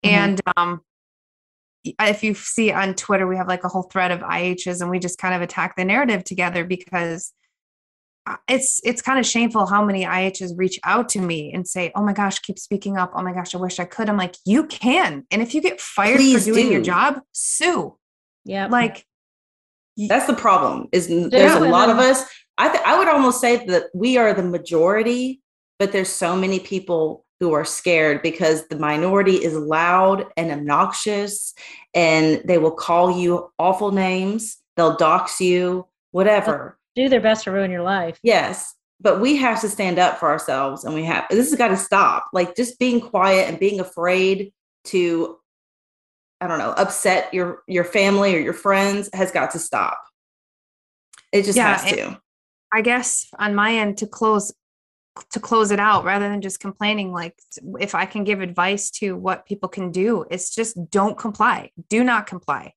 Mhm. 0.05 0.11
And 0.11 0.41
um, 0.57 0.81
if 2.01 2.23
you 2.23 2.35
see 2.35 2.73
on 2.73 2.95
Twitter, 2.95 3.27
we 3.27 3.37
have 3.37 3.49
like 3.49 3.65
a 3.65 3.69
whole 3.69 3.85
thread 3.85 4.11
of 4.11 4.21
IHs, 4.21 4.81
and 4.81 4.91
we 4.91 4.99
just 4.99 5.19
kind 5.19 5.35
of 5.35 5.43
attack 5.43 5.77
the 5.77 5.85
narrative 5.85 6.25
together 6.25 6.65
because 6.65 7.33
uh, 8.27 8.37
it's 8.49 8.81
it's 8.85 9.01
kind 9.01 9.19
of 9.19 9.25
shameful 9.25 9.67
how 9.67 9.85
many 9.85 10.05
IHs 10.05 10.53
reach 10.57 10.79
out 10.85 11.09
to 11.11 11.21
me 11.21 11.51
and 11.53 11.67
say, 11.67 11.91
"Oh 11.95 12.03
my 12.03 12.13
gosh, 12.13 12.39
keep 12.41 12.59
speaking 12.59 12.97
up. 12.97 13.13
Oh 13.15 13.23
my 13.23 13.33
gosh, 13.33 13.55
I 13.55 13.59
wish 13.59 13.81
I 13.81 13.85
could." 13.85 14.09
I'm 14.09 14.17
like, 14.17 14.37
"You 14.45 14.67
can." 14.67 15.25
And 15.31 15.41
if 15.41 15.55
you 15.55 15.61
get 15.61 15.81
fired 15.81 16.17
Please 16.17 16.47
for 16.47 16.53
doing 16.53 16.71
your 16.71 16.83
job, 16.83 17.21
sue. 17.33 17.97
yeah 18.45 18.67
Like 18.67 19.07
That's 19.97 20.27
the 20.27 20.35
problem. 20.35 20.89
Is 20.93 21.11
n- 21.11 21.31
there's 21.31 21.55
a 21.55 21.61
lot 21.61 21.91
of 21.91 21.99
us. 21.99 22.25
I 22.59 22.69
th- 22.69 22.83
I 22.85 22.99
would 22.99 23.09
almost 23.09 23.41
say 23.41 23.65
that 23.67 23.85
we 23.95 24.19
are 24.19 24.35
the 24.35 24.43
majority, 24.43 25.41
but 25.79 25.93
there's 25.93 26.11
so 26.11 26.37
many 26.37 26.59
people 26.59 27.25
who 27.41 27.53
are 27.53 27.65
scared 27.65 28.23
because 28.23 28.67
the 28.69 28.79
minority 28.79 29.37
is 29.37 29.55
loud 29.55 30.27
and 30.37 30.51
obnoxious, 30.51 31.55
and 31.95 32.43
they 32.45 32.59
will 32.59 32.73
call 32.73 33.19
you 33.19 33.51
awful 33.59 33.93
names. 33.93 34.57
They'll 34.77 34.97
dox 34.97 35.41
you, 35.41 35.87
whatever. 36.11 36.79
do 36.95 37.09
their 37.09 37.21
best 37.21 37.45
to 37.45 37.53
ruin 37.53 37.71
your 37.71 37.83
life 37.83 38.19
Yes, 38.23 38.75
but 39.01 39.21
we 39.21 39.37
have 39.37 39.61
to 39.61 39.69
stand 39.69 39.99
up 39.99 40.19
for 40.19 40.29
ourselves, 40.29 40.85
and 40.85 40.95
we 40.95 41.05
have. 41.05 41.27
This 41.31 41.51
has 41.51 41.59
got 41.59 41.69
to 41.69 41.77
stop. 41.77 42.27
Like 42.33 42.57
just 42.57 42.79
being 42.79 43.01
quiet 43.01 43.49
and 43.49 43.59
being 43.59 43.81
afraid 43.81 44.53
to 44.87 45.37
I 46.41 46.47
don't 46.47 46.59
know, 46.59 46.71
upset 46.73 47.33
your 47.35 47.63
your 47.67 47.85
family 47.85 48.35
or 48.35 48.39
your 48.39 48.53
friends 48.53 49.11
has 49.13 49.31
got 49.33 49.51
to 49.53 49.59
stop. 49.59 50.01
It 51.33 51.45
just 51.45 51.57
Yeah, 51.57 51.77
has 51.77 51.91
to. 51.93 52.21
I 52.73 52.81
guess 52.83 53.27
on 53.39 53.55
my 53.55 53.75
end 53.75 53.99
to 53.99 54.07
close 54.07 54.53
to 55.31 55.41
close 55.41 55.71
it 55.71 55.81
out 55.81 56.05
rather 56.05 56.29
than 56.29 56.41
just 56.41 56.61
complaining 56.61 57.13
like 57.13 57.39
if 57.81 57.95
I 57.95 58.07
can 58.07 58.25
give 58.25 58.41
advice 58.41 58.91
to 58.93 59.17
what 59.17 59.47
people 59.47 59.69
can 59.69 59.91
do 59.91 60.25
it's 60.31 60.55
just 60.55 60.91
don't 60.91 61.17
comply. 61.19 61.71
Do 61.89 62.05
not 62.05 62.27
comply. 62.27 62.75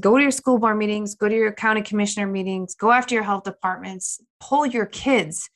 Go 0.00 0.16
to 0.16 0.22
your 0.22 0.30
school 0.30 0.58
board 0.58 0.78
meetings 0.78 1.14
go 1.14 1.28
to 1.28 1.34
your 1.34 1.52
county 1.52 1.82
commissioner 1.82 2.26
meetings 2.26 2.74
go 2.74 2.90
after 2.90 3.14
your 3.14 3.24
health 3.24 3.44
departments 3.44 4.20
pull 4.40 4.66
your 4.66 4.86
kids. 4.86 5.48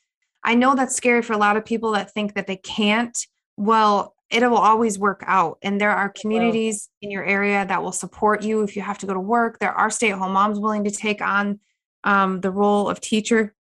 I 0.43 0.55
know 0.55 0.75
that's 0.75 0.97
scary 0.97 1.23
for 1.23 1.33
a 1.33 1.39
lot 1.39 1.57
of 1.57 1.65
people 1.65 1.93
that 1.93 2.13
think 2.13 2.35
that 2.35 2.47
they 2.47 2.57
can't. 2.57 3.17
Well 3.57 4.15
it 4.29 4.43
will 4.43 4.57
always 4.57 4.99
work 4.99 5.23
out 5.27 5.59
and 5.63 5.81
there 5.81 5.93
are 5.93 6.09
communities 6.09 6.89
in 7.01 7.11
your 7.11 7.25
area 7.25 7.65
that 7.65 7.83
will 7.83 7.93
support 7.93 8.43
you 8.43 8.63
if 8.63 8.75
you 8.75 8.83
have 8.83 8.99
to 8.99 9.07
go 9.07 9.15
to 9.15 9.21
work. 9.21 9.59
There 9.59 9.73
are 9.73 9.89
stay-at-home 9.89 10.33
moms 10.33 10.59
willing 10.59 10.85
to 10.85 10.91
take 10.91 11.23
on 11.23 11.61
um, 12.03 12.41
the 12.41 12.51
role 12.51 12.89
of 12.89 13.01
teacher 13.01 13.55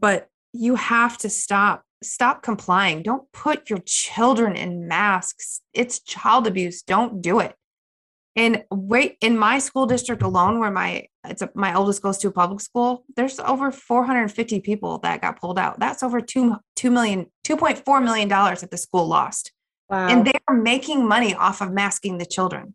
but 0.00 0.28
you 0.54 0.76
have 0.76 1.18
to 1.18 1.28
stop 1.28 1.82
stop 2.02 2.42
complying. 2.42 3.02
Don't 3.02 3.30
put 3.32 3.68
your 3.68 3.80
children 3.84 4.56
in 4.56 4.86
masks. 4.86 5.60
It's 5.72 6.00
child 6.00 6.46
abuse. 6.46 6.82
Don't 6.82 7.20
do 7.20 7.40
it. 7.40 7.54
And 8.36 8.64
wait 8.70 9.16
in 9.20 9.38
my 9.38 9.58
school 9.58 9.86
district 9.86 10.22
alone 10.22 10.58
where 10.58 10.70
my 10.70 11.06
it's 11.26 11.42
a, 11.42 11.50
my 11.54 11.74
oldest 11.74 12.02
goes 12.02 12.18
to 12.18 12.28
a 12.28 12.32
public 12.32 12.60
school 12.60 13.04
there's 13.16 13.38
over 13.40 13.70
450 13.70 14.60
people 14.60 14.98
that 14.98 15.22
got 15.22 15.40
pulled 15.40 15.58
out. 15.58 15.78
That's 15.78 16.02
over 16.02 16.20
2 16.20 16.56
2 16.76 16.90
million 16.90 17.26
2.4 17.44 18.04
million 18.04 18.28
dollars 18.28 18.60
that 18.60 18.70
the 18.70 18.78
school 18.78 19.06
lost. 19.06 19.52
Wow 19.88 20.08
and 20.08 20.26
they 20.26 20.38
are 20.48 20.56
making 20.56 21.06
money 21.06 21.34
off 21.34 21.60
of 21.60 21.72
masking 21.72 22.18
the 22.18 22.26
children. 22.26 22.74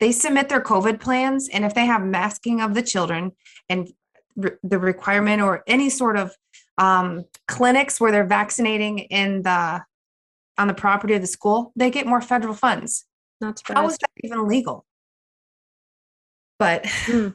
They 0.00 0.12
submit 0.12 0.48
their 0.48 0.62
COVID 0.62 0.98
plans, 0.98 1.48
and 1.48 1.64
if 1.64 1.74
they 1.74 1.84
have 1.84 2.02
masking 2.02 2.62
of 2.62 2.72
the 2.72 2.82
children 2.82 3.32
and 3.68 3.90
re- 4.34 4.56
the 4.62 4.78
requirement 4.78 5.42
or 5.42 5.62
any 5.66 5.90
sort 5.90 6.16
of 6.16 6.34
um, 6.80 7.24
clinics 7.46 8.00
where 8.00 8.10
they're 8.10 8.24
vaccinating 8.24 8.98
in 8.98 9.42
the 9.42 9.82
on 10.58 10.66
the 10.66 10.74
property 10.74 11.14
of 11.14 11.20
the 11.20 11.26
school, 11.26 11.72
they 11.76 11.90
get 11.90 12.06
more 12.06 12.20
federal 12.20 12.54
funds. 12.54 13.06
not 13.40 13.62
How 13.66 13.86
is 13.86 13.96
that 13.98 14.10
even 14.24 14.48
legal? 14.48 14.84
But 16.58 16.86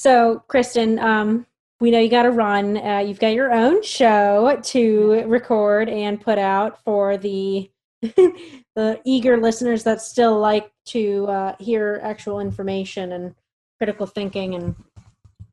So, 0.00 0.42
Kristen, 0.48 0.98
um, 0.98 1.44
we 1.78 1.90
know 1.90 1.98
you 1.98 2.08
got 2.08 2.22
to 2.22 2.30
run. 2.30 2.78
Uh, 2.78 3.00
you've 3.00 3.20
got 3.20 3.34
your 3.34 3.52
own 3.52 3.82
show 3.82 4.58
to 4.62 5.24
record 5.26 5.90
and 5.90 6.18
put 6.18 6.38
out 6.38 6.82
for 6.84 7.18
the 7.18 7.70
the 8.00 8.98
eager 9.04 9.36
listeners 9.36 9.84
that 9.84 10.00
still 10.00 10.38
like 10.38 10.72
to 10.86 11.26
uh, 11.26 11.54
hear 11.60 12.00
actual 12.02 12.40
information 12.40 13.12
and 13.12 13.34
critical 13.76 14.06
thinking 14.06 14.54
and 14.54 14.74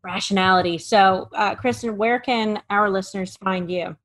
rationality. 0.08 0.78
So, 0.78 1.28
uh, 1.36 1.56
Kristen, 1.56 1.98
where 1.98 2.20
can 2.20 2.62
our 2.70 2.90
listeners 2.90 3.36
find 3.44 3.70
you? 3.70 3.98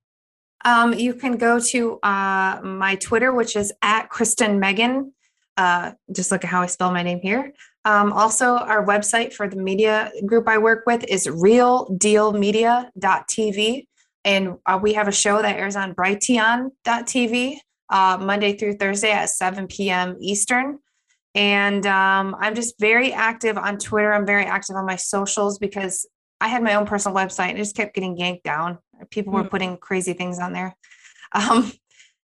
Um, 0.64 0.94
you 0.94 1.14
can 1.14 1.36
go 1.36 1.60
to 1.60 2.00
uh, 2.00 2.60
my 2.62 2.96
Twitter, 2.96 3.32
which 3.32 3.54
is 3.56 3.72
at 3.82 4.10
Kristen 4.10 4.60
Meghan. 4.60 5.12
Uh, 5.56 5.92
just 6.14 6.30
look 6.30 6.44
at 6.44 6.50
how 6.50 6.60
I 6.62 6.66
spell 6.66 6.92
my 6.92 7.02
name 7.02 7.20
here. 7.20 7.52
Um, 7.84 8.12
also, 8.12 8.56
our 8.56 8.86
website 8.86 9.32
for 9.32 9.48
the 9.48 9.56
media 9.56 10.12
group 10.26 10.46
I 10.48 10.58
work 10.58 10.84
with 10.86 11.04
is 11.08 11.26
realdealmedia.tv. 11.26 13.86
And 14.24 14.54
uh, 14.66 14.78
we 14.80 14.92
have 14.94 15.08
a 15.08 15.12
show 15.12 15.42
that 15.42 15.56
airs 15.56 15.74
on 15.74 15.94
Brighteon.tv 15.94 17.56
uh, 17.90 18.18
Monday 18.20 18.56
through 18.56 18.76
Thursday 18.76 19.10
at 19.10 19.30
7 19.30 19.66
p.m. 19.66 20.16
Eastern. 20.20 20.78
And 21.34 21.86
um, 21.86 22.36
I'm 22.38 22.54
just 22.54 22.74
very 22.78 23.12
active 23.12 23.56
on 23.56 23.78
Twitter. 23.78 24.12
I'm 24.12 24.26
very 24.26 24.44
active 24.44 24.76
on 24.76 24.84
my 24.84 24.96
socials 24.96 25.58
because 25.58 26.06
I 26.40 26.48
had 26.48 26.62
my 26.62 26.74
own 26.74 26.86
personal 26.86 27.16
website 27.16 27.48
and 27.48 27.58
it 27.58 27.62
just 27.62 27.76
kept 27.76 27.94
getting 27.94 28.16
yanked 28.18 28.44
down. 28.44 28.78
People 29.10 29.32
were 29.32 29.44
Mm. 29.44 29.50
putting 29.50 29.76
crazy 29.78 30.12
things 30.12 30.38
on 30.38 30.52
there. 30.52 30.76
Um, 31.34 31.72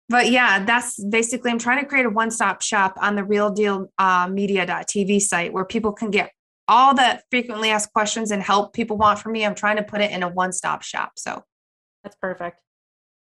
but 0.10 0.30
yeah, 0.30 0.66
that's 0.66 1.02
basically, 1.02 1.52
I'm 1.52 1.60
trying 1.60 1.80
to 1.80 1.86
create 1.88 2.06
a 2.06 2.10
one 2.10 2.32
stop 2.32 2.62
shop 2.62 2.95
on 3.00 3.16
the 3.16 3.24
real 3.24 3.50
deal 3.50 3.88
uh, 3.97 4.28
media.tv 4.30 5.22
site 5.22 5.54
where 5.54 5.64
people 5.64 5.93
can 5.93 6.12
get 6.12 6.32
all 6.68 6.93
the 6.93 7.22
frequently 7.32 7.70
asked 7.70 7.93
questions 7.93 8.32
and 8.32 8.43
help 8.43 8.74
people 8.74 8.97
want 8.97 9.20
from 9.20 9.32
me. 9.32 9.45
I'm 9.45 9.56
trying 9.56 9.78
to 9.78 9.84
put 9.84 10.02
it 10.02 10.12
in 10.12 10.22
a 10.24 10.28
one 10.28 10.52
stop 10.52 10.82
shop. 10.84 11.14
So 11.16 11.43
That's 12.04 12.18
perfect. 12.22 12.60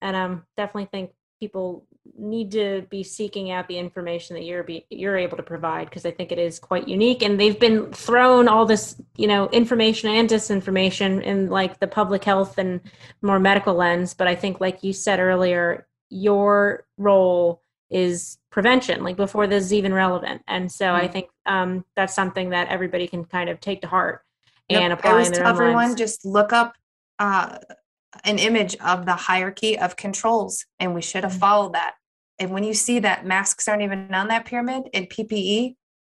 And 0.01 0.15
um, 0.15 0.43
definitely 0.57 0.89
think 0.91 1.11
people 1.39 1.87
need 2.17 2.51
to 2.51 2.85
be 2.89 3.03
seeking 3.03 3.51
out 3.51 3.67
the 3.67 3.77
information 3.77 4.35
that 4.35 4.43
you're 4.43 4.63
be, 4.63 4.85
you're 4.89 5.17
able 5.17 5.37
to 5.37 5.43
provide 5.43 5.89
because 5.89 6.05
I 6.05 6.11
think 6.11 6.31
it 6.31 6.39
is 6.39 6.59
quite 6.59 6.87
unique. 6.87 7.21
And 7.23 7.39
they've 7.39 7.59
been 7.59 7.91
thrown 7.91 8.47
all 8.47 8.65
this, 8.65 8.95
you 9.17 9.27
know, 9.27 9.49
information 9.49 10.09
and 10.09 10.29
disinformation 10.29 11.21
in 11.23 11.49
like 11.49 11.79
the 11.79 11.87
public 11.87 12.23
health 12.23 12.57
and 12.57 12.81
more 13.21 13.39
medical 13.39 13.73
lens. 13.73 14.13
But 14.13 14.27
I 14.27 14.35
think, 14.35 14.59
like 14.61 14.83
you 14.83 14.93
said 14.93 15.19
earlier, 15.19 15.87
your 16.09 16.85
role 16.97 17.61
is 17.89 18.37
prevention, 18.51 19.03
like 19.03 19.17
before 19.17 19.47
this 19.47 19.65
is 19.65 19.73
even 19.73 19.93
relevant. 19.93 20.41
And 20.47 20.71
so 20.71 20.93
I 20.93 21.07
Mm. 21.07 21.11
think 21.11 21.29
um, 21.45 21.85
that's 21.95 22.13
something 22.15 22.49
that 22.51 22.67
everybody 22.69 23.07
can 23.07 23.25
kind 23.25 23.49
of 23.49 23.59
take 23.59 23.81
to 23.81 23.87
heart 23.87 24.23
Yep, 24.69 24.81
and 24.83 24.93
I 24.93 24.95
apply 24.95 25.11
always 25.11 25.27
in 25.27 25.33
their 25.33 25.41
tell 25.43 25.49
own 25.49 25.55
everyone 25.55 25.87
lives. 25.89 25.95
just 25.95 26.25
look 26.25 26.53
up 26.53 26.75
uh, 27.19 27.57
an 28.25 28.39
image 28.39 28.75
of 28.77 29.05
the 29.05 29.13
hierarchy 29.13 29.77
of 29.77 29.95
controls, 29.95 30.65
and 30.79 30.93
we 30.95 31.01
should 31.01 31.23
have 31.23 31.33
Mhm. 31.33 31.39
followed 31.39 31.73
that. 31.73 31.95
And 32.41 32.49
when 32.49 32.63
you 32.63 32.73
see 32.73 32.97
that 32.99 33.23
masks 33.23 33.67
aren't 33.67 33.83
even 33.83 34.11
on 34.15 34.29
that 34.29 34.45
pyramid 34.45 34.89
and 34.95 35.07
PPE, 35.07 35.75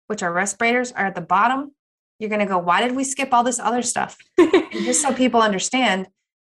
which 0.06 0.22
are 0.22 0.32
respirators, 0.32 0.92
are 0.92 1.06
at 1.06 1.16
the 1.16 1.20
bottom, 1.20 1.72
you're 2.20 2.30
going 2.30 2.38
to 2.38 2.46
go, 2.46 2.58
why 2.58 2.80
did 2.80 2.94
we 2.94 3.02
skip 3.02 3.34
all 3.34 3.42
this 3.42 3.58
other 3.58 3.82
stuff? 3.82 4.16
Just 4.72 5.02
so 5.02 5.12
people 5.12 5.42
understand, 5.42 6.06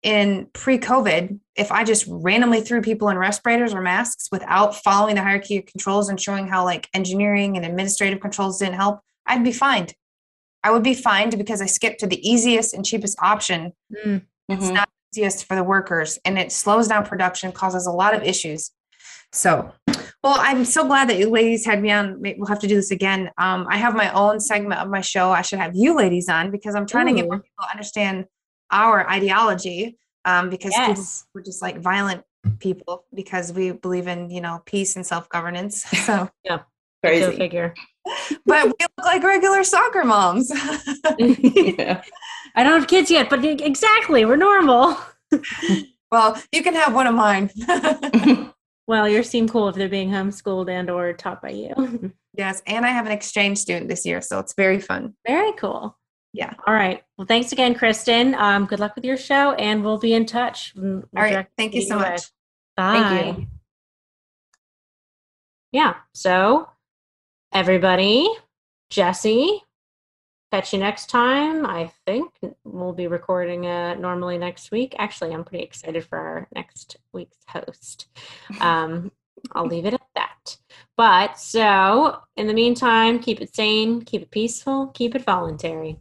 in 0.04 0.46
pre 0.52 0.78
COVID, 0.78 1.40
if 1.56 1.72
I 1.72 1.82
just 1.82 2.04
randomly 2.06 2.60
threw 2.60 2.80
people 2.80 3.08
in 3.08 3.18
respirators 3.18 3.74
or 3.74 3.80
masks 3.80 4.28
without 4.30 4.76
following 4.76 5.16
the 5.16 5.22
hierarchy 5.22 5.56
of 5.56 5.66
controls 5.66 6.08
and 6.08 6.20
showing 6.20 6.46
how 6.46 6.64
like 6.64 6.88
engineering 6.94 7.56
and 7.56 7.66
administrative 7.66 8.20
controls 8.20 8.60
didn't 8.60 8.76
help, 8.76 9.00
I'd 9.26 9.42
be 9.42 9.50
fined. 9.52 9.94
I 10.62 10.70
would 10.70 10.84
be 10.84 10.94
fined 10.94 11.36
because 11.36 11.60
I 11.60 11.66
skipped 11.66 11.98
to 12.00 12.06
the 12.06 12.24
easiest 12.28 12.72
and 12.72 12.84
cheapest 12.86 13.18
option. 13.20 13.72
Mm. 14.04 14.22
It's 14.48 14.66
Mhm. 14.66 14.74
not 14.74 14.88
easiest 15.12 15.44
for 15.46 15.56
the 15.56 15.64
workers 15.64 16.20
and 16.24 16.38
it 16.38 16.52
slows 16.52 16.86
down 16.86 17.04
production, 17.04 17.50
causes 17.50 17.86
a 17.86 17.92
lot 17.92 18.14
of 18.14 18.22
issues. 18.22 18.70
So, 19.36 19.70
well, 20.24 20.36
I'm 20.38 20.64
so 20.64 20.86
glad 20.86 21.10
that 21.10 21.18
you 21.18 21.28
ladies 21.28 21.66
had 21.66 21.82
me 21.82 21.90
on. 21.90 22.22
We'll 22.22 22.46
have 22.46 22.58
to 22.60 22.66
do 22.66 22.74
this 22.74 22.90
again. 22.90 23.30
Um, 23.36 23.66
I 23.68 23.76
have 23.76 23.94
my 23.94 24.10
own 24.12 24.40
segment 24.40 24.80
of 24.80 24.88
my 24.88 25.02
show. 25.02 25.30
I 25.30 25.42
should 25.42 25.58
have 25.58 25.76
you 25.76 25.94
ladies 25.94 26.30
on 26.30 26.50
because 26.50 26.74
I'm 26.74 26.86
trying 26.86 27.06
to 27.08 27.12
get 27.12 27.26
more 27.26 27.40
people 27.40 27.64
to 27.64 27.70
understand 27.70 28.24
our 28.70 29.08
ideology. 29.08 29.98
Um, 30.24 30.48
because 30.48 30.72
yes. 30.72 31.26
we're 31.34 31.42
just 31.42 31.62
like 31.62 31.78
violent 31.78 32.24
people 32.58 33.04
because 33.14 33.52
we 33.52 33.72
believe 33.72 34.08
in 34.08 34.28
you 34.30 34.40
know 34.40 34.62
peace 34.64 34.96
and 34.96 35.06
self 35.06 35.28
governance. 35.28 35.84
So, 36.06 36.30
yeah, 36.42 36.60
Crazy. 37.04 37.36
figure. 37.36 37.74
but 38.46 38.64
we 38.64 38.72
look 38.80 39.04
like 39.04 39.22
regular 39.22 39.64
soccer 39.64 40.02
moms. 40.02 40.50
yeah. 41.18 42.02
I 42.54 42.62
don't 42.62 42.80
have 42.80 42.88
kids 42.88 43.10
yet, 43.10 43.28
but 43.28 43.44
exactly, 43.44 44.24
we're 44.24 44.36
normal. 44.36 44.96
well, 46.10 46.40
you 46.52 46.62
can 46.62 46.74
have 46.74 46.94
one 46.94 47.06
of 47.06 47.14
mine. 47.14 47.50
Well, 48.86 49.08
yours 49.08 49.28
seem 49.28 49.48
cool 49.48 49.68
if 49.68 49.74
they're 49.74 49.88
being 49.88 50.10
homeschooled 50.10 50.70
and 50.70 50.88
or 50.88 51.12
taught 51.12 51.42
by 51.42 51.50
you. 51.50 52.12
yes, 52.34 52.62
and 52.66 52.86
I 52.86 52.90
have 52.90 53.06
an 53.06 53.12
exchange 53.12 53.58
student 53.58 53.88
this 53.88 54.06
year, 54.06 54.20
so 54.20 54.38
it's 54.38 54.54
very 54.54 54.80
fun. 54.80 55.14
Very 55.26 55.52
cool. 55.52 55.98
Yeah. 56.32 56.52
All 56.66 56.74
right. 56.74 57.02
Well, 57.16 57.26
thanks 57.26 57.52
again, 57.52 57.74
Kristen. 57.74 58.34
Um, 58.34 58.66
good 58.66 58.78
luck 58.78 58.94
with 58.94 59.04
your 59.04 59.16
show, 59.16 59.52
and 59.52 59.82
we'll 59.82 59.98
be 59.98 60.12
in 60.12 60.26
touch. 60.26 60.72
We'll 60.76 61.02
All 61.16 61.22
right, 61.22 61.46
thank 61.56 61.74
you 61.74 61.80
you 61.80 61.86
so 61.86 61.98
much. 61.98 62.22
Bye. 62.76 63.00
Thank 63.00 63.38
you. 63.38 63.46
Yeah. 65.72 65.94
So, 66.14 66.68
everybody, 67.52 68.28
Jesse, 68.90 69.62
catch 70.52 70.72
you 70.72 70.78
next 70.78 71.10
time. 71.10 71.66
I 71.66 71.90
think 72.06 72.32
we'll 72.64 72.92
be 72.92 73.06
recording 73.06 73.66
uh, 73.66 73.94
normally 73.94 74.38
next 74.38 74.70
week. 74.70 74.94
Actually, 74.98 75.32
I'm 75.32 75.44
pretty 75.44 75.64
excited 75.64 76.04
for 76.04 76.18
our 76.18 76.48
next 76.54 76.96
week's 77.12 77.38
host. 77.48 78.08
Um, 78.60 79.10
I'll 79.52 79.66
leave 79.66 79.86
it 79.86 79.94
at 79.94 80.00
that. 80.14 80.56
But 80.96 81.38
so, 81.38 82.20
in 82.36 82.46
the 82.46 82.54
meantime, 82.54 83.18
keep 83.18 83.40
it 83.40 83.54
sane, 83.54 84.02
keep 84.02 84.22
it 84.22 84.30
peaceful, 84.30 84.88
keep 84.88 85.14
it 85.14 85.24
voluntary. 85.24 85.98